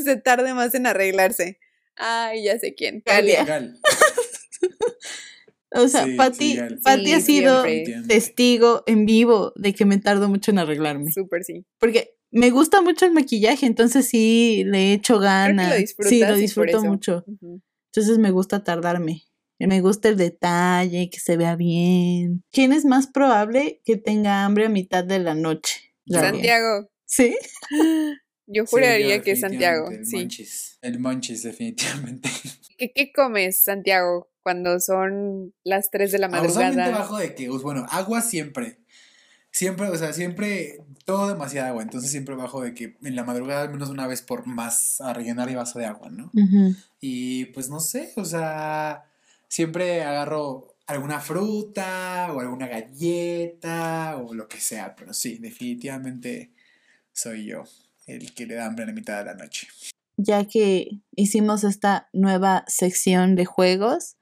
se 0.04 0.16
tarde 0.18 0.54
más 0.54 0.74
en 0.76 0.86
arreglarse? 0.88 1.60
Ay, 1.96 2.44
ya 2.44 2.58
sé 2.60 2.74
quién. 2.76 3.02
Galia. 3.06 3.46
Gal. 3.46 3.80
O 5.72 5.88
sea, 5.88 6.06
Sí, 6.06 6.16
Patti, 6.16 6.54
sí, 6.54 6.60
al- 6.60 6.80
Patti 6.80 7.14
ha 7.14 7.20
sido 7.20 7.64
siempre. 7.64 8.02
testigo 8.08 8.84
en 8.86 9.06
vivo 9.08 9.54
de 9.56 9.74
que 9.74 9.86
me 9.86 9.98
tardo 9.98 10.30
mucho 10.30 10.52
en 10.52 10.60
arreglarme. 10.60 11.12
Súper 11.12 11.44
sí. 11.44 11.66
Porque 11.80 12.16
me 12.34 12.50
gusta 12.50 12.82
mucho 12.82 13.06
el 13.06 13.12
maquillaje, 13.14 13.66
entonces 13.66 14.08
sí 14.08 14.64
le 14.66 14.94
echo 14.94 15.20
ganas. 15.20 15.74
sí, 16.08 16.20
lo 16.20 16.36
disfruto 16.36 16.78
eso. 16.78 16.86
mucho. 16.86 17.26
Entonces 17.92 18.18
me 18.18 18.32
gusta 18.32 18.64
tardarme. 18.64 19.24
Y 19.60 19.68
Me 19.68 19.80
gusta 19.82 20.10
el 20.10 20.18
detalle, 20.18 21.10
que 21.10 21.20
se 21.20 21.38
vea 21.38 21.56
bien. 21.56 22.44
¿Quién 22.52 22.74
es 22.74 22.84
más 22.86 23.08
probable 23.08 23.82
que 23.86 23.96
tenga 23.98 24.44
hambre 24.44 24.66
a 24.66 24.70
mitad 24.70 25.06
de 25.06 25.20
la 25.20 25.36
noche? 25.36 25.94
Santiago. 26.10 26.90
¿Sí? 27.06 27.38
Yo 28.46 28.66
Sí, 28.66 28.72
juraría 28.72 29.18
yo 29.18 29.24
que 29.24 29.32
es 29.32 29.40
Santiago. 29.40 29.90
El 29.90 30.06
Sí. 30.06 30.18
monchis. 30.18 30.78
El 30.82 31.00
monchis, 31.00 31.44
definitivamente. 31.44 32.30
¿Qué, 32.78 32.92
qué 32.92 33.12
comes, 33.14 33.64
Santiago, 33.64 34.30
cuando 34.42 34.80
son 34.82 35.54
las 35.64 35.90
3 35.92 36.12
de 36.12 36.20
la 36.20 36.28
Ah, 36.28 36.42
Usualmente 36.42 36.76
madrugada? 36.78 36.98
bajo 37.00 37.18
de 37.18 37.36
que, 37.36 37.48
pues, 37.48 37.62
bueno, 37.62 37.86
agua 37.90 38.22
siempre. 38.22 38.80
Siempre, 39.54 39.88
o 39.88 39.96
sea, 39.96 40.14
siempre, 40.14 40.84
todo 41.06 41.28
demasiada 41.28 41.70
agua. 41.70 41.84
Entonces 41.84 42.10
siempre 42.10 42.36
bajo 42.36 42.62
de 42.62 42.74
que 42.74 42.98
en 43.04 43.16
la 43.16 43.24
madrugada 43.24 43.62
al 43.62 43.70
menos 43.70 43.90
una 43.90 44.08
vez 44.08 44.24
por 44.24 44.48
más 44.48 45.00
a 45.00 45.14
rellenar 45.14 45.48
mi 45.48 45.56
vaso 45.56 45.78
de 45.78 45.86
agua, 45.86 46.10
¿no? 46.10 46.32
Y 47.00 47.46
pues 47.46 47.70
no 47.70 47.80
sé, 47.80 48.12
o 48.16 48.26
sea, 48.26 49.06
siempre 49.48 50.04
agarro 50.04 50.76
alguna 50.88 51.20
fruta 51.20 52.30
o 52.34 52.40
alguna 52.40 52.68
galleta 52.68 54.18
o 54.18 54.34
lo 54.34 54.48
que 54.48 54.60
sea, 54.60 54.96
pero 54.96 55.14
sí, 55.14 55.38
definitivamente 55.38 56.52
soy 57.14 57.46
yo 57.46 57.64
el 58.08 58.34
que 58.34 58.48
le 58.48 58.56
da 58.56 58.66
hambre 58.66 58.84
a 58.84 58.88
la 58.88 58.94
mitad 58.94 59.20
de 59.20 59.26
la 59.26 59.36
noche. 59.36 59.68
Ya 60.18 60.46
que 60.46 61.00
hicimos 61.16 61.64
esta 61.64 62.10
nueva 62.12 62.66
sección 62.68 63.36
de 63.36 63.46
juegos, 63.46 64.18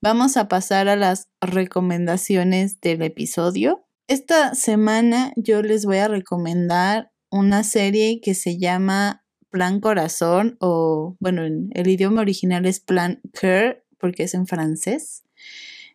vamos 0.00 0.36
a 0.36 0.48
pasar 0.48 0.88
a 0.88 0.96
las 0.96 1.28
recomendaciones 1.40 2.80
del 2.80 3.02
episodio. 3.02 3.86
Esta 4.10 4.56
semana 4.56 5.32
yo 5.36 5.62
les 5.62 5.84
voy 5.84 5.98
a 5.98 6.08
recomendar 6.08 7.12
una 7.30 7.62
serie 7.62 8.20
que 8.20 8.34
se 8.34 8.58
llama 8.58 9.24
Plan 9.50 9.78
Corazón 9.78 10.56
o, 10.58 11.16
bueno, 11.20 11.44
en 11.44 11.70
el 11.74 11.86
idioma 11.86 12.22
original 12.22 12.66
es 12.66 12.80
Plan 12.80 13.20
Cœur 13.32 13.84
porque 14.00 14.24
es 14.24 14.34
en 14.34 14.48
francés. 14.48 15.22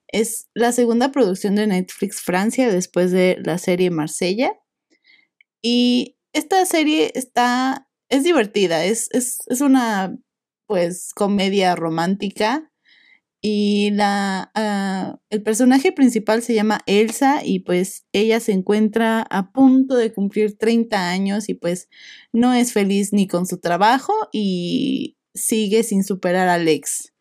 Es 0.07 0.47
la 0.53 0.71
segunda 0.71 1.11
producción 1.11 1.55
de 1.55 1.67
Netflix 1.67 2.21
Francia 2.21 2.71
después 2.71 3.11
de 3.11 3.37
la 3.43 3.57
serie 3.57 3.91
Marsella. 3.91 4.53
Y 5.61 6.17
esta 6.31 6.65
serie 6.65 7.11
está, 7.15 7.89
es 8.07 8.23
divertida, 8.23 8.85
es, 8.85 9.09
es, 9.11 9.39
es 9.47 9.59
una 9.59 10.17
pues 10.67 11.11
comedia 11.13 11.75
romántica 11.75 12.71
y 13.47 13.91
la, 13.91 14.49
ah, 14.55 15.19
el 15.29 15.43
personaje 15.43 15.91
principal 15.91 16.41
se 16.41 16.55
llama 16.55 16.81
Elsa 16.87 17.45
y 17.45 17.59
pues 17.59 18.07
ella 18.11 18.39
se 18.39 18.53
encuentra 18.53 19.21
a 19.21 19.51
punto 19.51 19.97
de 19.97 20.11
cumplir 20.11 20.57
30 20.57 21.11
años 21.11 21.47
y 21.47 21.53
pues 21.53 21.87
no 22.33 22.55
es 22.55 22.73
feliz 22.73 23.13
ni 23.13 23.27
con 23.27 23.45
su 23.45 23.59
trabajo 23.59 24.13
y 24.31 25.19
sigue 25.35 25.83
sin 25.83 26.03
superar 26.03 26.47
al 26.47 26.67
ex. 26.67 27.13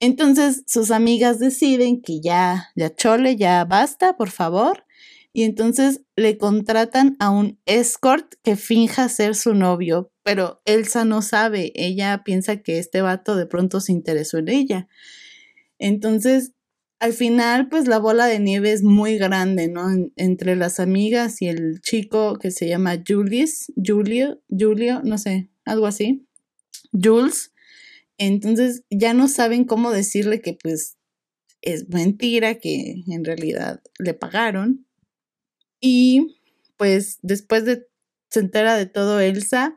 Entonces 0.00 0.62
sus 0.66 0.90
amigas 0.90 1.40
deciden 1.40 2.00
que 2.00 2.22
ya, 2.22 2.70
ya 2.74 2.94
chole, 2.94 3.36
ya 3.36 3.62
basta, 3.66 4.16
por 4.16 4.30
favor. 4.30 4.86
Y 5.34 5.42
entonces 5.42 6.00
le 6.16 6.38
contratan 6.38 7.16
a 7.18 7.28
un 7.28 7.60
escort 7.66 8.36
que 8.42 8.56
finja 8.56 9.10
ser 9.10 9.34
su 9.34 9.52
novio, 9.52 10.10
pero 10.22 10.62
Elsa 10.64 11.04
no 11.04 11.20
sabe, 11.20 11.72
ella 11.74 12.22
piensa 12.24 12.62
que 12.62 12.78
este 12.78 13.02
vato 13.02 13.36
de 13.36 13.44
pronto 13.44 13.82
se 13.82 13.92
interesó 13.92 14.38
en 14.38 14.48
ella. 14.48 14.88
Entonces, 15.78 16.52
al 17.00 17.12
final, 17.12 17.68
pues 17.68 17.86
la 17.88 17.98
bola 17.98 18.26
de 18.26 18.38
nieve 18.40 18.72
es 18.72 18.82
muy 18.82 19.18
grande, 19.18 19.68
¿no? 19.68 19.90
En- 19.90 20.12
entre 20.16 20.56
las 20.56 20.80
amigas 20.80 21.42
y 21.42 21.48
el 21.48 21.80
chico 21.82 22.38
que 22.38 22.50
se 22.50 22.68
llama 22.68 23.02
Julius, 23.06 23.66
Julio, 23.84 24.40
Julio, 24.48 25.02
no 25.04 25.18
sé, 25.18 25.50
algo 25.64 25.86
así, 25.86 26.26
Jules. 26.92 27.52
Entonces 28.18 28.84
ya 28.90 29.14
no 29.14 29.28
saben 29.28 29.64
cómo 29.64 29.92
decirle 29.92 30.40
que 30.42 30.54
pues 30.62 30.96
es 31.62 31.88
mentira, 31.90 32.56
que 32.56 33.02
en 33.08 33.24
realidad 33.24 33.82
le 33.98 34.14
pagaron. 34.14 34.86
Y 35.80 36.38
pues 36.76 37.18
después 37.22 37.64
de 37.64 37.86
se 38.30 38.40
entera 38.40 38.76
de 38.76 38.86
todo 38.86 39.20
Elsa 39.20 39.76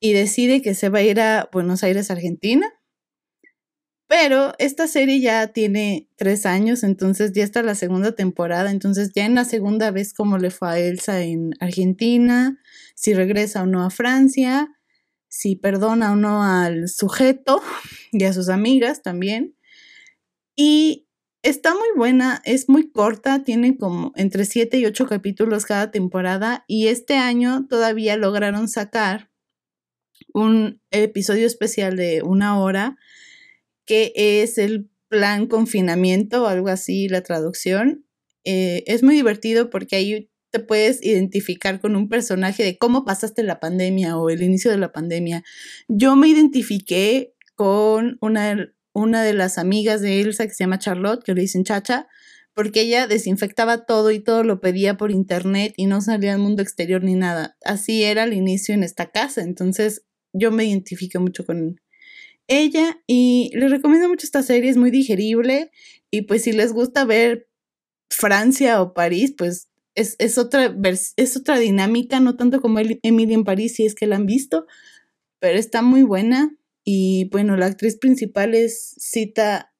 y 0.00 0.12
decide 0.14 0.62
que 0.62 0.74
se 0.74 0.88
va 0.90 1.00
a 1.00 1.02
ir 1.02 1.20
a 1.20 1.48
Buenos 1.52 1.82
Aires, 1.84 2.10
Argentina. 2.10 2.72
Pero 4.16 4.54
esta 4.60 4.86
serie 4.86 5.18
ya 5.18 5.48
tiene 5.48 6.08
tres 6.14 6.46
años, 6.46 6.84
entonces 6.84 7.32
ya 7.32 7.42
está 7.42 7.64
la 7.64 7.74
segunda 7.74 8.12
temporada, 8.12 8.70
entonces 8.70 9.10
ya 9.12 9.26
en 9.26 9.34
la 9.34 9.44
segunda 9.44 9.90
vez 9.90 10.14
cómo 10.14 10.38
le 10.38 10.52
fue 10.52 10.68
a 10.68 10.78
Elsa 10.78 11.22
en 11.22 11.50
Argentina, 11.58 12.56
si 12.94 13.12
regresa 13.12 13.64
o 13.64 13.66
no 13.66 13.82
a 13.84 13.90
Francia, 13.90 14.72
si 15.26 15.56
perdona 15.56 16.12
o 16.12 16.16
no 16.16 16.44
al 16.44 16.88
sujeto 16.88 17.60
y 18.12 18.22
a 18.22 18.32
sus 18.32 18.50
amigas 18.50 19.02
también. 19.02 19.56
Y 20.54 21.08
está 21.42 21.72
muy 21.74 21.88
buena, 21.96 22.40
es 22.44 22.68
muy 22.68 22.92
corta, 22.92 23.42
tiene 23.42 23.76
como 23.76 24.12
entre 24.14 24.44
7 24.44 24.78
y 24.78 24.86
8 24.86 25.06
capítulos 25.08 25.66
cada 25.66 25.90
temporada 25.90 26.64
y 26.68 26.86
este 26.86 27.16
año 27.16 27.66
todavía 27.68 28.16
lograron 28.16 28.68
sacar 28.68 29.32
un 30.32 30.80
episodio 30.92 31.48
especial 31.48 31.96
de 31.96 32.22
una 32.22 32.60
hora 32.60 32.96
que 33.86 34.12
es 34.14 34.58
el 34.58 34.90
plan 35.08 35.46
confinamiento 35.46 36.44
o 36.44 36.46
algo 36.46 36.68
así 36.68 37.08
la 37.08 37.22
traducción. 37.22 38.06
Eh, 38.44 38.84
es 38.86 39.02
muy 39.02 39.14
divertido 39.14 39.70
porque 39.70 39.96
ahí 39.96 40.30
te 40.50 40.60
puedes 40.60 41.04
identificar 41.04 41.80
con 41.80 41.96
un 41.96 42.08
personaje 42.08 42.62
de 42.62 42.78
cómo 42.78 43.04
pasaste 43.04 43.42
la 43.42 43.58
pandemia 43.58 44.16
o 44.16 44.30
el 44.30 44.42
inicio 44.42 44.70
de 44.70 44.78
la 44.78 44.92
pandemia. 44.92 45.42
Yo 45.88 46.14
me 46.14 46.28
identifiqué 46.28 47.34
con 47.56 48.18
una, 48.20 48.72
una 48.92 49.22
de 49.22 49.34
las 49.34 49.58
amigas 49.58 50.00
de 50.00 50.20
Elsa 50.20 50.46
que 50.46 50.54
se 50.54 50.62
llama 50.64 50.78
Charlotte, 50.78 51.24
que 51.24 51.34
le 51.34 51.40
dicen 51.42 51.64
Chacha, 51.64 52.06
porque 52.54 52.82
ella 52.82 53.06
desinfectaba 53.06 53.84
todo 53.84 54.12
y 54.12 54.20
todo 54.20 54.44
lo 54.44 54.60
pedía 54.60 54.96
por 54.96 55.10
internet 55.10 55.74
y 55.76 55.86
no 55.86 56.00
salía 56.00 56.34
al 56.34 56.38
mundo 56.38 56.62
exterior 56.62 57.02
ni 57.02 57.14
nada. 57.14 57.56
Así 57.64 58.04
era 58.04 58.22
el 58.22 58.32
inicio 58.32 58.74
en 58.74 58.84
esta 58.84 59.10
casa, 59.10 59.42
entonces 59.42 60.04
yo 60.32 60.52
me 60.52 60.64
identifiqué 60.64 61.18
mucho 61.18 61.44
con 61.44 61.80
ella 62.46 63.00
y 63.06 63.50
les 63.54 63.70
recomiendo 63.70 64.08
mucho 64.08 64.26
esta 64.26 64.42
serie, 64.42 64.70
es 64.70 64.76
muy 64.76 64.90
digerible 64.90 65.70
y 66.10 66.22
pues 66.22 66.42
si 66.42 66.52
les 66.52 66.72
gusta 66.72 67.04
ver 67.04 67.48
Francia 68.10 68.80
o 68.80 68.94
París, 68.94 69.34
pues 69.36 69.68
es, 69.94 70.16
es 70.18 70.38
otra, 70.38 70.74
es 71.16 71.36
otra 71.36 71.58
dinámica, 71.58 72.20
no 72.20 72.36
tanto 72.36 72.60
como 72.60 72.78
Emily 72.78 73.34
en 73.34 73.44
París, 73.44 73.74
si 73.76 73.86
es 73.86 73.94
que 73.94 74.06
la 74.06 74.16
han 74.16 74.26
visto, 74.26 74.66
pero 75.38 75.58
está 75.58 75.82
muy 75.82 76.02
buena. 76.02 76.56
Y 76.84 77.28
bueno, 77.30 77.56
la 77.56 77.66
actriz 77.66 77.96
principal 77.96 78.54
es 78.54 78.94
Cita 78.98 79.72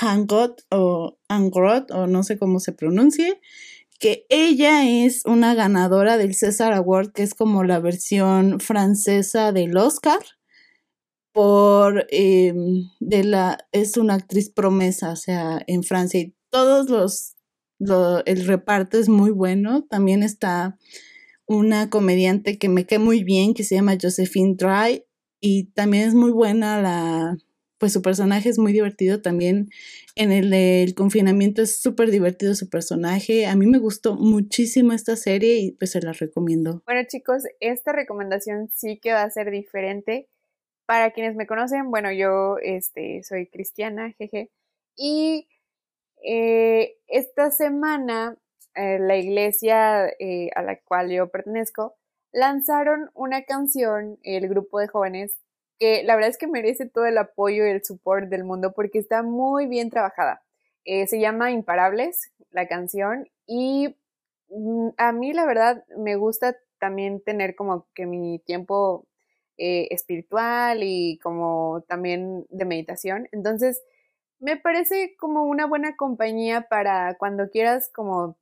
Hangot 0.00 0.62
o 0.70 1.18
Angrot, 1.28 1.90
o 1.90 2.06
no 2.06 2.22
sé 2.22 2.38
cómo 2.38 2.60
se 2.60 2.72
pronuncie, 2.72 3.40
que 3.98 4.26
ella 4.28 4.88
es 4.88 5.24
una 5.24 5.54
ganadora 5.54 6.18
del 6.18 6.34
César 6.34 6.72
Award, 6.72 7.12
que 7.12 7.22
es 7.22 7.34
como 7.34 7.64
la 7.64 7.78
versión 7.78 8.60
francesa 8.60 9.52
del 9.52 9.76
Oscar, 9.76 10.20
por 11.34 12.06
eh, 12.10 12.54
de 13.00 13.24
la, 13.24 13.58
es 13.72 13.96
una 13.98 14.14
actriz 14.14 14.48
promesa, 14.50 15.10
o 15.10 15.16
sea, 15.16 15.60
en 15.66 15.82
Francia, 15.82 16.20
y 16.20 16.34
todos 16.50 16.88
los 16.88 17.34
lo- 17.80 18.24
el 18.24 18.46
reparto 18.46 18.98
es 18.98 19.08
muy 19.08 19.32
bueno. 19.32 19.84
También 19.90 20.22
está 20.22 20.78
una 21.46 21.90
comediante 21.90 22.58
que 22.58 22.68
me 22.68 22.86
cae 22.86 22.98
muy 23.00 23.24
bien, 23.24 23.52
que 23.54 23.64
se 23.64 23.74
llama 23.74 23.98
Josephine 24.00 24.54
Dry, 24.56 25.04
y 25.40 25.72
también 25.72 26.08
es 26.08 26.14
muy 26.14 26.30
buena 26.30 26.80
la, 26.80 27.36
pues 27.78 27.92
su 27.92 28.00
personaje 28.00 28.48
es 28.48 28.58
muy 28.58 28.72
divertido 28.72 29.20
también. 29.20 29.68
En 30.14 30.30
el, 30.32 30.48
del 30.50 30.94
confinamiento 30.94 31.60
es 31.62 31.80
súper 31.80 32.10
divertido 32.12 32.54
su 32.54 32.70
personaje. 32.70 33.46
A 33.46 33.56
mí 33.56 33.66
me 33.66 33.78
gustó 33.78 34.14
muchísimo 34.14 34.92
esta 34.92 35.16
serie 35.16 35.58
y 35.58 35.72
pues 35.72 35.90
se 35.90 36.00
la 36.00 36.12
recomiendo. 36.12 36.82
Bueno, 36.86 37.02
chicos, 37.08 37.42
esta 37.60 37.92
recomendación 37.92 38.70
sí 38.72 39.00
que 39.02 39.12
va 39.12 39.24
a 39.24 39.30
ser 39.30 39.50
diferente. 39.50 40.28
Para 40.86 41.12
quienes 41.12 41.34
me 41.34 41.46
conocen, 41.46 41.90
bueno, 41.90 42.12
yo 42.12 42.58
este, 42.62 43.22
soy 43.22 43.46
cristiana, 43.46 44.12
jeje. 44.12 44.50
Y 44.96 45.48
eh, 46.22 46.96
esta 47.06 47.50
semana 47.50 48.36
eh, 48.74 48.98
la 48.98 49.16
iglesia 49.16 50.08
eh, 50.18 50.50
a 50.54 50.62
la 50.62 50.78
cual 50.80 51.10
yo 51.10 51.28
pertenezco 51.28 51.96
lanzaron 52.32 53.10
una 53.14 53.44
canción, 53.44 54.18
el 54.22 54.48
grupo 54.48 54.80
de 54.80 54.88
jóvenes, 54.88 55.36
que 55.78 56.02
la 56.04 56.16
verdad 56.16 56.30
es 56.30 56.38
que 56.38 56.46
merece 56.48 56.86
todo 56.86 57.06
el 57.06 57.18
apoyo 57.18 57.66
y 57.66 57.70
el 57.70 57.84
support 57.84 58.28
del 58.28 58.44
mundo 58.44 58.72
porque 58.74 58.98
está 58.98 59.22
muy 59.22 59.66
bien 59.66 59.90
trabajada. 59.90 60.42
Se 60.84 61.18
llama 61.18 61.50
Imparables, 61.50 62.32
la 62.50 62.68
canción, 62.68 63.26
y 63.46 63.96
mm, 64.50 64.88
a 64.98 65.12
mí 65.12 65.32
la 65.32 65.46
verdad 65.46 65.84
me 65.96 66.16
gusta 66.16 66.56
también 66.78 67.22
tener 67.22 67.54
como 67.54 67.86
que 67.94 68.06
mi 68.06 68.38
tiempo 68.40 69.06
eh, 69.58 69.88
espiritual 69.90 70.80
y 70.82 71.18
como 71.22 71.84
también 71.88 72.46
de 72.50 72.64
meditación. 72.64 73.28
Entonces, 73.32 73.82
me 74.40 74.56
parece 74.56 75.14
como 75.18 75.44
una 75.44 75.66
buena 75.66 75.96
compañía 75.96 76.62
para 76.68 77.14
cuando 77.16 77.48
quieras 77.50 77.90
como 77.94 78.36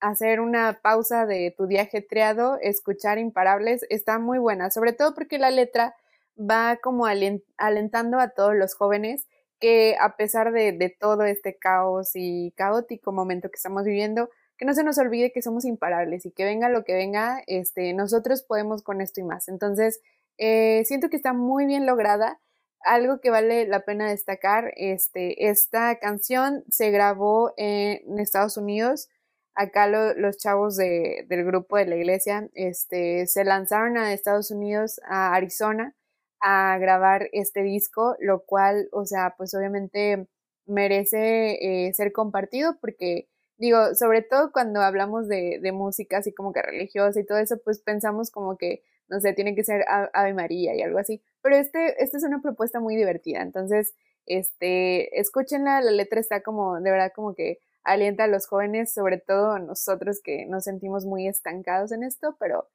hacer 0.00 0.40
una 0.40 0.80
pausa 0.82 1.26
de 1.26 1.54
tu 1.56 1.66
día 1.66 1.82
ajetreado, 1.82 2.58
escuchar 2.60 3.18
Imparables, 3.18 3.86
está 3.88 4.18
muy 4.18 4.38
buena, 4.38 4.70
sobre 4.70 4.92
todo 4.92 5.14
porque 5.14 5.38
la 5.38 5.50
letra 5.50 5.94
va 6.38 6.78
como 6.82 7.06
alentando 7.06 8.18
a 8.18 8.30
todos 8.30 8.54
los 8.56 8.74
jóvenes 8.74 9.28
que 9.60 9.96
a 10.00 10.16
pesar 10.16 10.52
de, 10.52 10.72
de, 10.72 10.90
todo 10.90 11.22
este 11.22 11.56
caos 11.56 12.12
y 12.14 12.52
caótico 12.56 13.12
momento 13.12 13.48
que 13.48 13.56
estamos 13.56 13.84
viviendo, 13.84 14.28
que 14.58 14.64
no 14.64 14.74
se 14.74 14.82
nos 14.82 14.98
olvide 14.98 15.32
que 15.32 15.42
somos 15.42 15.64
imparables 15.64 16.26
y 16.26 16.32
que 16.32 16.44
venga 16.44 16.68
lo 16.68 16.82
que 16.84 16.94
venga, 16.94 17.42
este, 17.46 17.92
nosotros 17.92 18.42
podemos 18.42 18.82
con 18.82 19.00
esto 19.00 19.20
y 19.20 19.24
más. 19.24 19.48
Entonces, 19.48 20.00
eh, 20.44 20.84
siento 20.86 21.08
que 21.08 21.16
está 21.16 21.32
muy 21.32 21.66
bien 21.66 21.86
lograda. 21.86 22.40
Algo 22.80 23.20
que 23.20 23.30
vale 23.30 23.64
la 23.68 23.84
pena 23.84 24.08
destacar, 24.10 24.72
este, 24.76 25.48
esta 25.48 26.00
canción 26.00 26.64
se 26.68 26.90
grabó 26.90 27.54
en 27.56 28.18
Estados 28.18 28.56
Unidos. 28.56 29.08
Acá 29.54 29.86
los 29.86 30.38
chavos 30.38 30.76
de, 30.76 31.26
del 31.28 31.44
grupo 31.44 31.76
de 31.76 31.86
la 31.86 31.94
iglesia 31.94 32.48
este, 32.54 33.28
se 33.28 33.44
lanzaron 33.44 33.96
a 33.98 34.12
Estados 34.12 34.50
Unidos, 34.50 35.00
a 35.04 35.32
Arizona, 35.34 35.94
a 36.40 36.76
grabar 36.78 37.28
este 37.32 37.62
disco, 37.62 38.16
lo 38.18 38.42
cual, 38.44 38.88
o 38.92 39.04
sea, 39.06 39.34
pues 39.36 39.54
obviamente 39.54 40.26
merece 40.66 41.86
eh, 41.86 41.94
ser 41.94 42.12
compartido 42.12 42.78
porque 42.80 43.28
digo, 43.58 43.94
sobre 43.94 44.22
todo 44.22 44.50
cuando 44.52 44.80
hablamos 44.80 45.28
de, 45.28 45.60
de, 45.62 45.72
música 45.72 46.18
así 46.18 46.32
como 46.34 46.52
que 46.52 46.62
religiosa 46.62 47.20
y 47.20 47.26
todo 47.26 47.38
eso, 47.38 47.58
pues 47.64 47.80
pensamos 47.80 48.30
como 48.32 48.56
que, 48.58 48.82
no 49.12 49.20
sé, 49.20 49.32
tiene 49.34 49.54
que 49.54 49.62
ser 49.62 49.84
Ave 49.88 50.34
María 50.34 50.74
y 50.74 50.82
algo 50.82 50.98
así. 50.98 51.22
Pero 51.42 51.56
este, 51.56 52.02
esta 52.02 52.16
es 52.16 52.24
una 52.24 52.42
propuesta 52.42 52.80
muy 52.80 52.96
divertida, 52.96 53.42
entonces, 53.42 53.94
este, 54.26 55.20
escúchenla, 55.20 55.80
la 55.82 55.92
letra 55.92 56.18
está 56.18 56.42
como, 56.42 56.80
de 56.80 56.90
verdad, 56.90 57.12
como 57.14 57.34
que 57.34 57.58
alienta 57.84 58.24
a 58.24 58.28
los 58.28 58.46
jóvenes, 58.46 58.92
sobre 58.92 59.18
todo 59.18 59.58
nosotros 59.58 60.20
que 60.22 60.46
nos 60.46 60.64
sentimos 60.64 61.04
muy 61.04 61.28
estancados 61.28 61.92
en 61.92 62.02
esto, 62.02 62.36
pero 62.40 62.68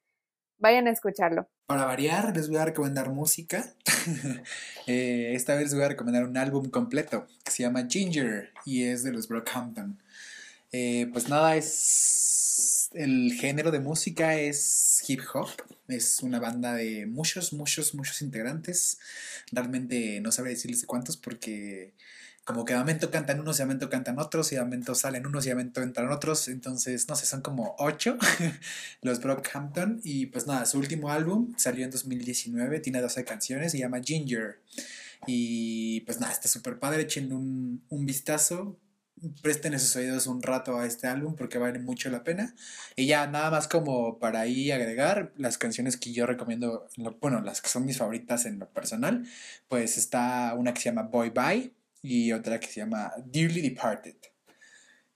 Vayan 0.59 0.87
a 0.87 0.91
escucharlo. 0.91 1.47
Para 1.67 1.85
variar, 1.85 2.35
les 2.35 2.49
voy 2.49 2.57
a 2.57 2.65
recomendar 2.65 3.09
música. 3.09 3.63
Eh, 4.89 5.33
esta 5.35 5.53
vez 5.55 5.63
les 5.63 5.73
voy 5.73 5.83
a 5.83 5.89
recomendar 5.89 6.23
un 6.23 6.37
álbum 6.37 6.69
completo 6.69 7.27
que 7.43 7.51
se 7.51 7.63
llama 7.63 7.87
Ginger 7.89 8.53
y 8.63 8.85
es 8.85 9.03
de 9.03 9.11
los 9.11 9.27
Brockhampton. 9.27 10.01
Eh, 10.71 11.09
pues 11.11 11.27
nada, 11.27 11.57
es. 11.57 12.76
El 12.93 13.33
género 13.33 13.71
de 13.71 13.79
música 13.79 14.35
es 14.35 15.03
hip 15.07 15.21
hop. 15.33 15.49
Es 15.87 16.21
una 16.21 16.39
banda 16.39 16.73
de 16.73 17.05
muchos, 17.05 17.53
muchos, 17.53 17.93
muchos 17.95 18.21
integrantes. 18.21 18.99
Realmente 19.51 20.21
no 20.21 20.31
sabré 20.31 20.51
decirles 20.51 20.81
de 20.81 20.87
cuántos 20.87 21.17
porque 21.17 21.93
como 22.47 22.63
que 22.63 22.71
de 22.71 22.79
momento 22.79 23.11
cantan 23.11 23.41
unos 23.41 23.57
y 23.57 23.59
de 23.59 23.65
momento 23.65 23.89
cantan 23.89 24.17
otros 24.19 24.53
y 24.53 24.55
de 24.55 24.61
momento 24.61 24.95
salen 24.95 25.27
unos 25.27 25.45
y 25.45 25.49
de 25.49 25.55
momento 25.55 25.81
entran 25.81 26.09
otros. 26.09 26.47
Entonces, 26.47 27.09
no 27.09 27.15
sé, 27.17 27.25
son 27.25 27.41
como 27.41 27.75
ocho 27.77 28.17
los 29.01 29.19
Brockhampton. 29.19 29.99
Y 30.03 30.27
pues 30.27 30.47
nada, 30.47 30.65
su 30.65 30.79
último 30.79 31.11
álbum 31.11 31.53
salió 31.57 31.83
en 31.83 31.91
2019, 31.91 32.79
tiene 32.79 33.01
12 33.01 33.25
canciones, 33.25 33.73
se 33.73 33.79
llama 33.79 33.99
Ginger. 34.01 34.61
Y 35.25 36.01
pues 36.01 36.21
nada, 36.21 36.31
está 36.31 36.47
súper 36.47 36.79
padre, 36.79 37.01
echen 37.01 37.33
un, 37.33 37.83
un 37.89 38.05
vistazo 38.05 38.79
presten 39.41 39.73
esos 39.73 39.95
oídos 39.95 40.27
un 40.27 40.41
rato 40.41 40.79
a 40.79 40.85
este 40.85 41.07
álbum 41.07 41.35
porque 41.35 41.57
vale 41.57 41.79
mucho 41.79 42.09
la 42.09 42.23
pena. 42.23 42.55
Y 42.95 43.07
ya 43.07 43.27
nada 43.27 43.51
más 43.51 43.67
como 43.67 44.19
para 44.19 44.41
ahí 44.41 44.71
agregar 44.71 45.33
las 45.37 45.57
canciones 45.57 45.97
que 45.97 46.13
yo 46.13 46.25
recomiendo, 46.25 46.87
bueno, 47.19 47.41
las 47.41 47.61
que 47.61 47.69
son 47.69 47.85
mis 47.85 47.97
favoritas 47.97 48.45
en 48.45 48.59
lo 48.59 48.69
personal, 48.69 49.25
pues 49.67 49.97
está 49.97 50.53
una 50.55 50.73
que 50.73 50.81
se 50.81 50.89
llama 50.89 51.03
Boy 51.03 51.29
Bye 51.29 51.73
y 52.01 52.31
otra 52.31 52.59
que 52.59 52.67
se 52.67 52.79
llama 52.79 53.11
Dearly 53.25 53.61
Departed. 53.61 54.15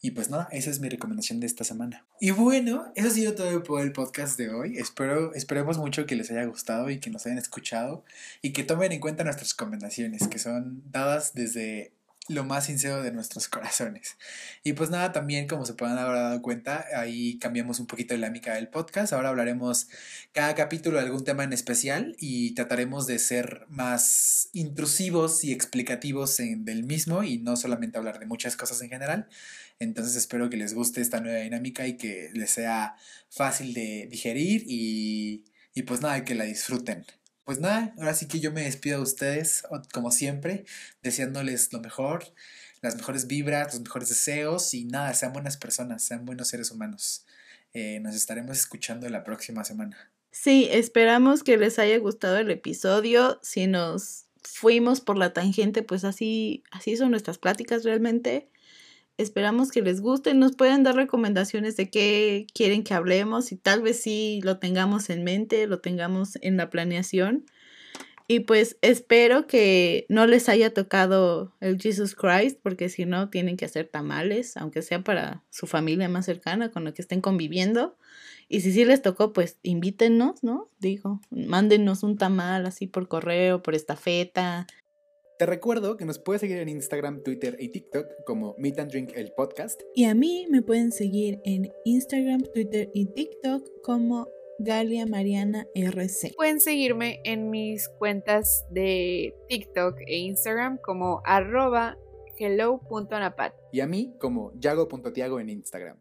Y 0.03 0.11
pues 0.11 0.31
nada, 0.31 0.47
esa 0.51 0.71
es 0.71 0.79
mi 0.79 0.89
recomendación 0.89 1.39
de 1.39 1.45
esta 1.45 1.63
semana. 1.63 2.07
Y 2.19 2.31
bueno, 2.31 2.91
eso 2.95 3.07
ha 3.07 3.11
sido 3.11 3.35
todo 3.35 3.61
por 3.61 3.83
el 3.83 3.91
podcast 3.91 4.35
de 4.35 4.49
hoy. 4.49 4.77
Espero, 4.77 5.31
esperemos 5.35 5.77
mucho 5.77 6.07
que 6.07 6.15
les 6.15 6.31
haya 6.31 6.43
gustado 6.45 6.89
y 6.89 6.99
que 6.99 7.11
nos 7.11 7.27
hayan 7.27 7.37
escuchado 7.37 8.03
y 8.41 8.51
que 8.51 8.63
tomen 8.63 8.91
en 8.93 8.99
cuenta 8.99 9.23
nuestras 9.23 9.51
recomendaciones, 9.51 10.27
que 10.27 10.39
son 10.39 10.81
dadas 10.89 11.35
desde 11.35 11.93
lo 12.27 12.45
más 12.45 12.65
sincero 12.65 13.01
de 13.01 13.11
nuestros 13.11 13.47
corazones. 13.47 14.17
Y 14.63 14.73
pues 14.73 14.89
nada, 14.89 15.11
también 15.11 15.47
como 15.47 15.65
se 15.65 15.73
pueden 15.73 15.97
haber 15.97 16.15
dado 16.15 16.41
cuenta, 16.41 16.85
ahí 16.95 17.37
cambiamos 17.39 17.79
un 17.79 17.87
poquito 17.87 18.13
la 18.13 18.27
dinámica 18.27 18.55
del 18.55 18.69
podcast. 18.69 19.13
Ahora 19.13 19.29
hablaremos 19.29 19.87
cada 20.31 20.55
capítulo 20.55 20.97
de 20.97 21.05
algún 21.05 21.23
tema 21.23 21.43
en 21.43 21.53
especial 21.53 22.15
y 22.19 22.53
trataremos 22.53 23.07
de 23.07 23.19
ser 23.19 23.65
más 23.69 24.49
intrusivos 24.53 25.43
y 25.43 25.51
explicativos 25.51 26.37
del 26.37 26.83
mismo 26.83 27.23
y 27.23 27.39
no 27.39 27.55
solamente 27.55 27.97
hablar 27.97 28.19
de 28.19 28.25
muchas 28.25 28.55
cosas 28.55 28.81
en 28.81 28.89
general. 28.89 29.27
Entonces 29.79 30.15
espero 30.15 30.49
que 30.49 30.57
les 30.57 30.73
guste 30.73 31.01
esta 31.01 31.21
nueva 31.21 31.39
dinámica 31.39 31.87
y 31.87 31.97
que 31.97 32.29
les 32.33 32.51
sea 32.51 32.95
fácil 33.29 33.73
de 33.73 34.07
digerir 34.09 34.63
y, 34.67 35.45
y 35.73 35.83
pues 35.83 36.01
nada, 36.01 36.23
que 36.23 36.35
la 36.35 36.43
disfruten. 36.43 37.05
Pues 37.51 37.59
nada, 37.59 37.93
ahora 37.97 38.13
sí 38.13 38.29
que 38.29 38.39
yo 38.39 38.53
me 38.53 38.63
despido 38.63 38.99
de 38.99 39.03
ustedes, 39.03 39.63
como 39.91 40.11
siempre, 40.11 40.63
deseándoles 41.03 41.73
lo 41.73 41.81
mejor, 41.81 42.23
las 42.81 42.95
mejores 42.95 43.27
vibras, 43.27 43.73
los 43.73 43.81
mejores 43.81 44.07
deseos 44.07 44.73
y 44.73 44.85
nada, 44.85 45.13
sean 45.13 45.33
buenas 45.33 45.57
personas, 45.57 46.01
sean 46.01 46.23
buenos 46.23 46.47
seres 46.47 46.71
humanos. 46.71 47.25
Eh, 47.73 47.99
nos 47.99 48.15
estaremos 48.15 48.57
escuchando 48.57 49.09
la 49.09 49.25
próxima 49.25 49.65
semana. 49.65 49.97
Sí, 50.31 50.69
esperamos 50.71 51.43
que 51.43 51.57
les 51.57 51.77
haya 51.77 51.97
gustado 51.99 52.37
el 52.37 52.49
episodio. 52.51 53.37
Si 53.43 53.67
nos 53.67 54.27
fuimos 54.43 55.01
por 55.01 55.17
la 55.17 55.33
tangente, 55.33 55.83
pues 55.83 56.05
así, 56.05 56.63
así 56.71 56.95
son 56.95 57.11
nuestras 57.11 57.37
pláticas 57.37 57.83
realmente. 57.83 58.47
Esperamos 59.21 59.71
que 59.71 59.81
les 59.81 60.01
guste. 60.01 60.33
Nos 60.33 60.55
pueden 60.55 60.83
dar 60.83 60.95
recomendaciones 60.95 61.77
de 61.77 61.89
qué 61.89 62.47
quieren 62.53 62.83
que 62.83 62.93
hablemos 62.93 63.51
y 63.51 63.55
tal 63.55 63.81
vez 63.81 64.01
sí 64.01 64.41
lo 64.43 64.57
tengamos 64.57 65.09
en 65.09 65.23
mente, 65.23 65.67
lo 65.67 65.79
tengamos 65.79 66.37
en 66.41 66.57
la 66.57 66.69
planeación. 66.69 67.45
Y 68.27 68.41
pues 68.41 68.77
espero 68.81 69.45
que 69.45 70.05
no 70.09 70.25
les 70.25 70.47
haya 70.47 70.73
tocado 70.73 71.53
el 71.59 71.79
Jesus 71.79 72.15
Christ, 72.15 72.59
porque 72.63 72.87
si 72.87 73.05
no, 73.05 73.29
tienen 73.29 73.57
que 73.57 73.65
hacer 73.65 73.89
tamales, 73.89 74.55
aunque 74.55 74.81
sea 74.81 75.03
para 75.03 75.43
su 75.49 75.67
familia 75.67 76.07
más 76.07 76.25
cercana 76.25 76.71
con 76.71 76.85
la 76.85 76.93
que 76.93 77.01
estén 77.01 77.19
conviviendo. 77.19 77.97
Y 78.47 78.61
si 78.61 78.71
sí 78.71 78.85
les 78.85 79.01
tocó, 79.01 79.33
pues 79.33 79.57
invítenos, 79.63 80.43
¿no? 80.43 80.69
Digo, 80.79 81.21
mándenos 81.29 82.03
un 82.03 82.17
tamal 82.17 82.65
así 82.65 82.87
por 82.87 83.07
correo, 83.07 83.61
por 83.61 83.75
estafeta, 83.75 84.65
te 85.41 85.47
recuerdo 85.47 85.97
que 85.97 86.05
nos 86.05 86.19
puedes 86.19 86.39
seguir 86.39 86.59
en 86.59 86.69
Instagram, 86.69 87.23
Twitter 87.23 87.57
y 87.57 87.69
TikTok 87.69 88.05
como 88.27 88.53
Meet 88.59 88.77
and 88.77 88.91
Drink 88.91 89.11
el 89.15 89.31
podcast. 89.31 89.81
Y 89.95 90.05
a 90.05 90.13
mí 90.13 90.45
me 90.51 90.61
pueden 90.61 90.91
seguir 90.91 91.41
en 91.45 91.73
Instagram, 91.83 92.43
Twitter 92.53 92.91
y 92.93 93.07
TikTok 93.07 93.67
como 93.83 94.27
Galia 94.59 95.07
Mariana 95.07 95.65
RC. 95.73 96.35
Pueden 96.35 96.61
seguirme 96.61 97.21
en 97.23 97.49
mis 97.49 97.89
cuentas 97.89 98.67
de 98.69 99.33
TikTok 99.49 99.95
e 100.05 100.19
Instagram 100.19 100.77
como 100.77 101.23
arroba 101.25 101.97
hello.anapat. 102.37 103.55
Y 103.71 103.79
a 103.79 103.87
mí 103.87 104.13
como 104.19 104.51
yago.tiago 104.59 105.39
en 105.39 105.49
Instagram. 105.49 105.97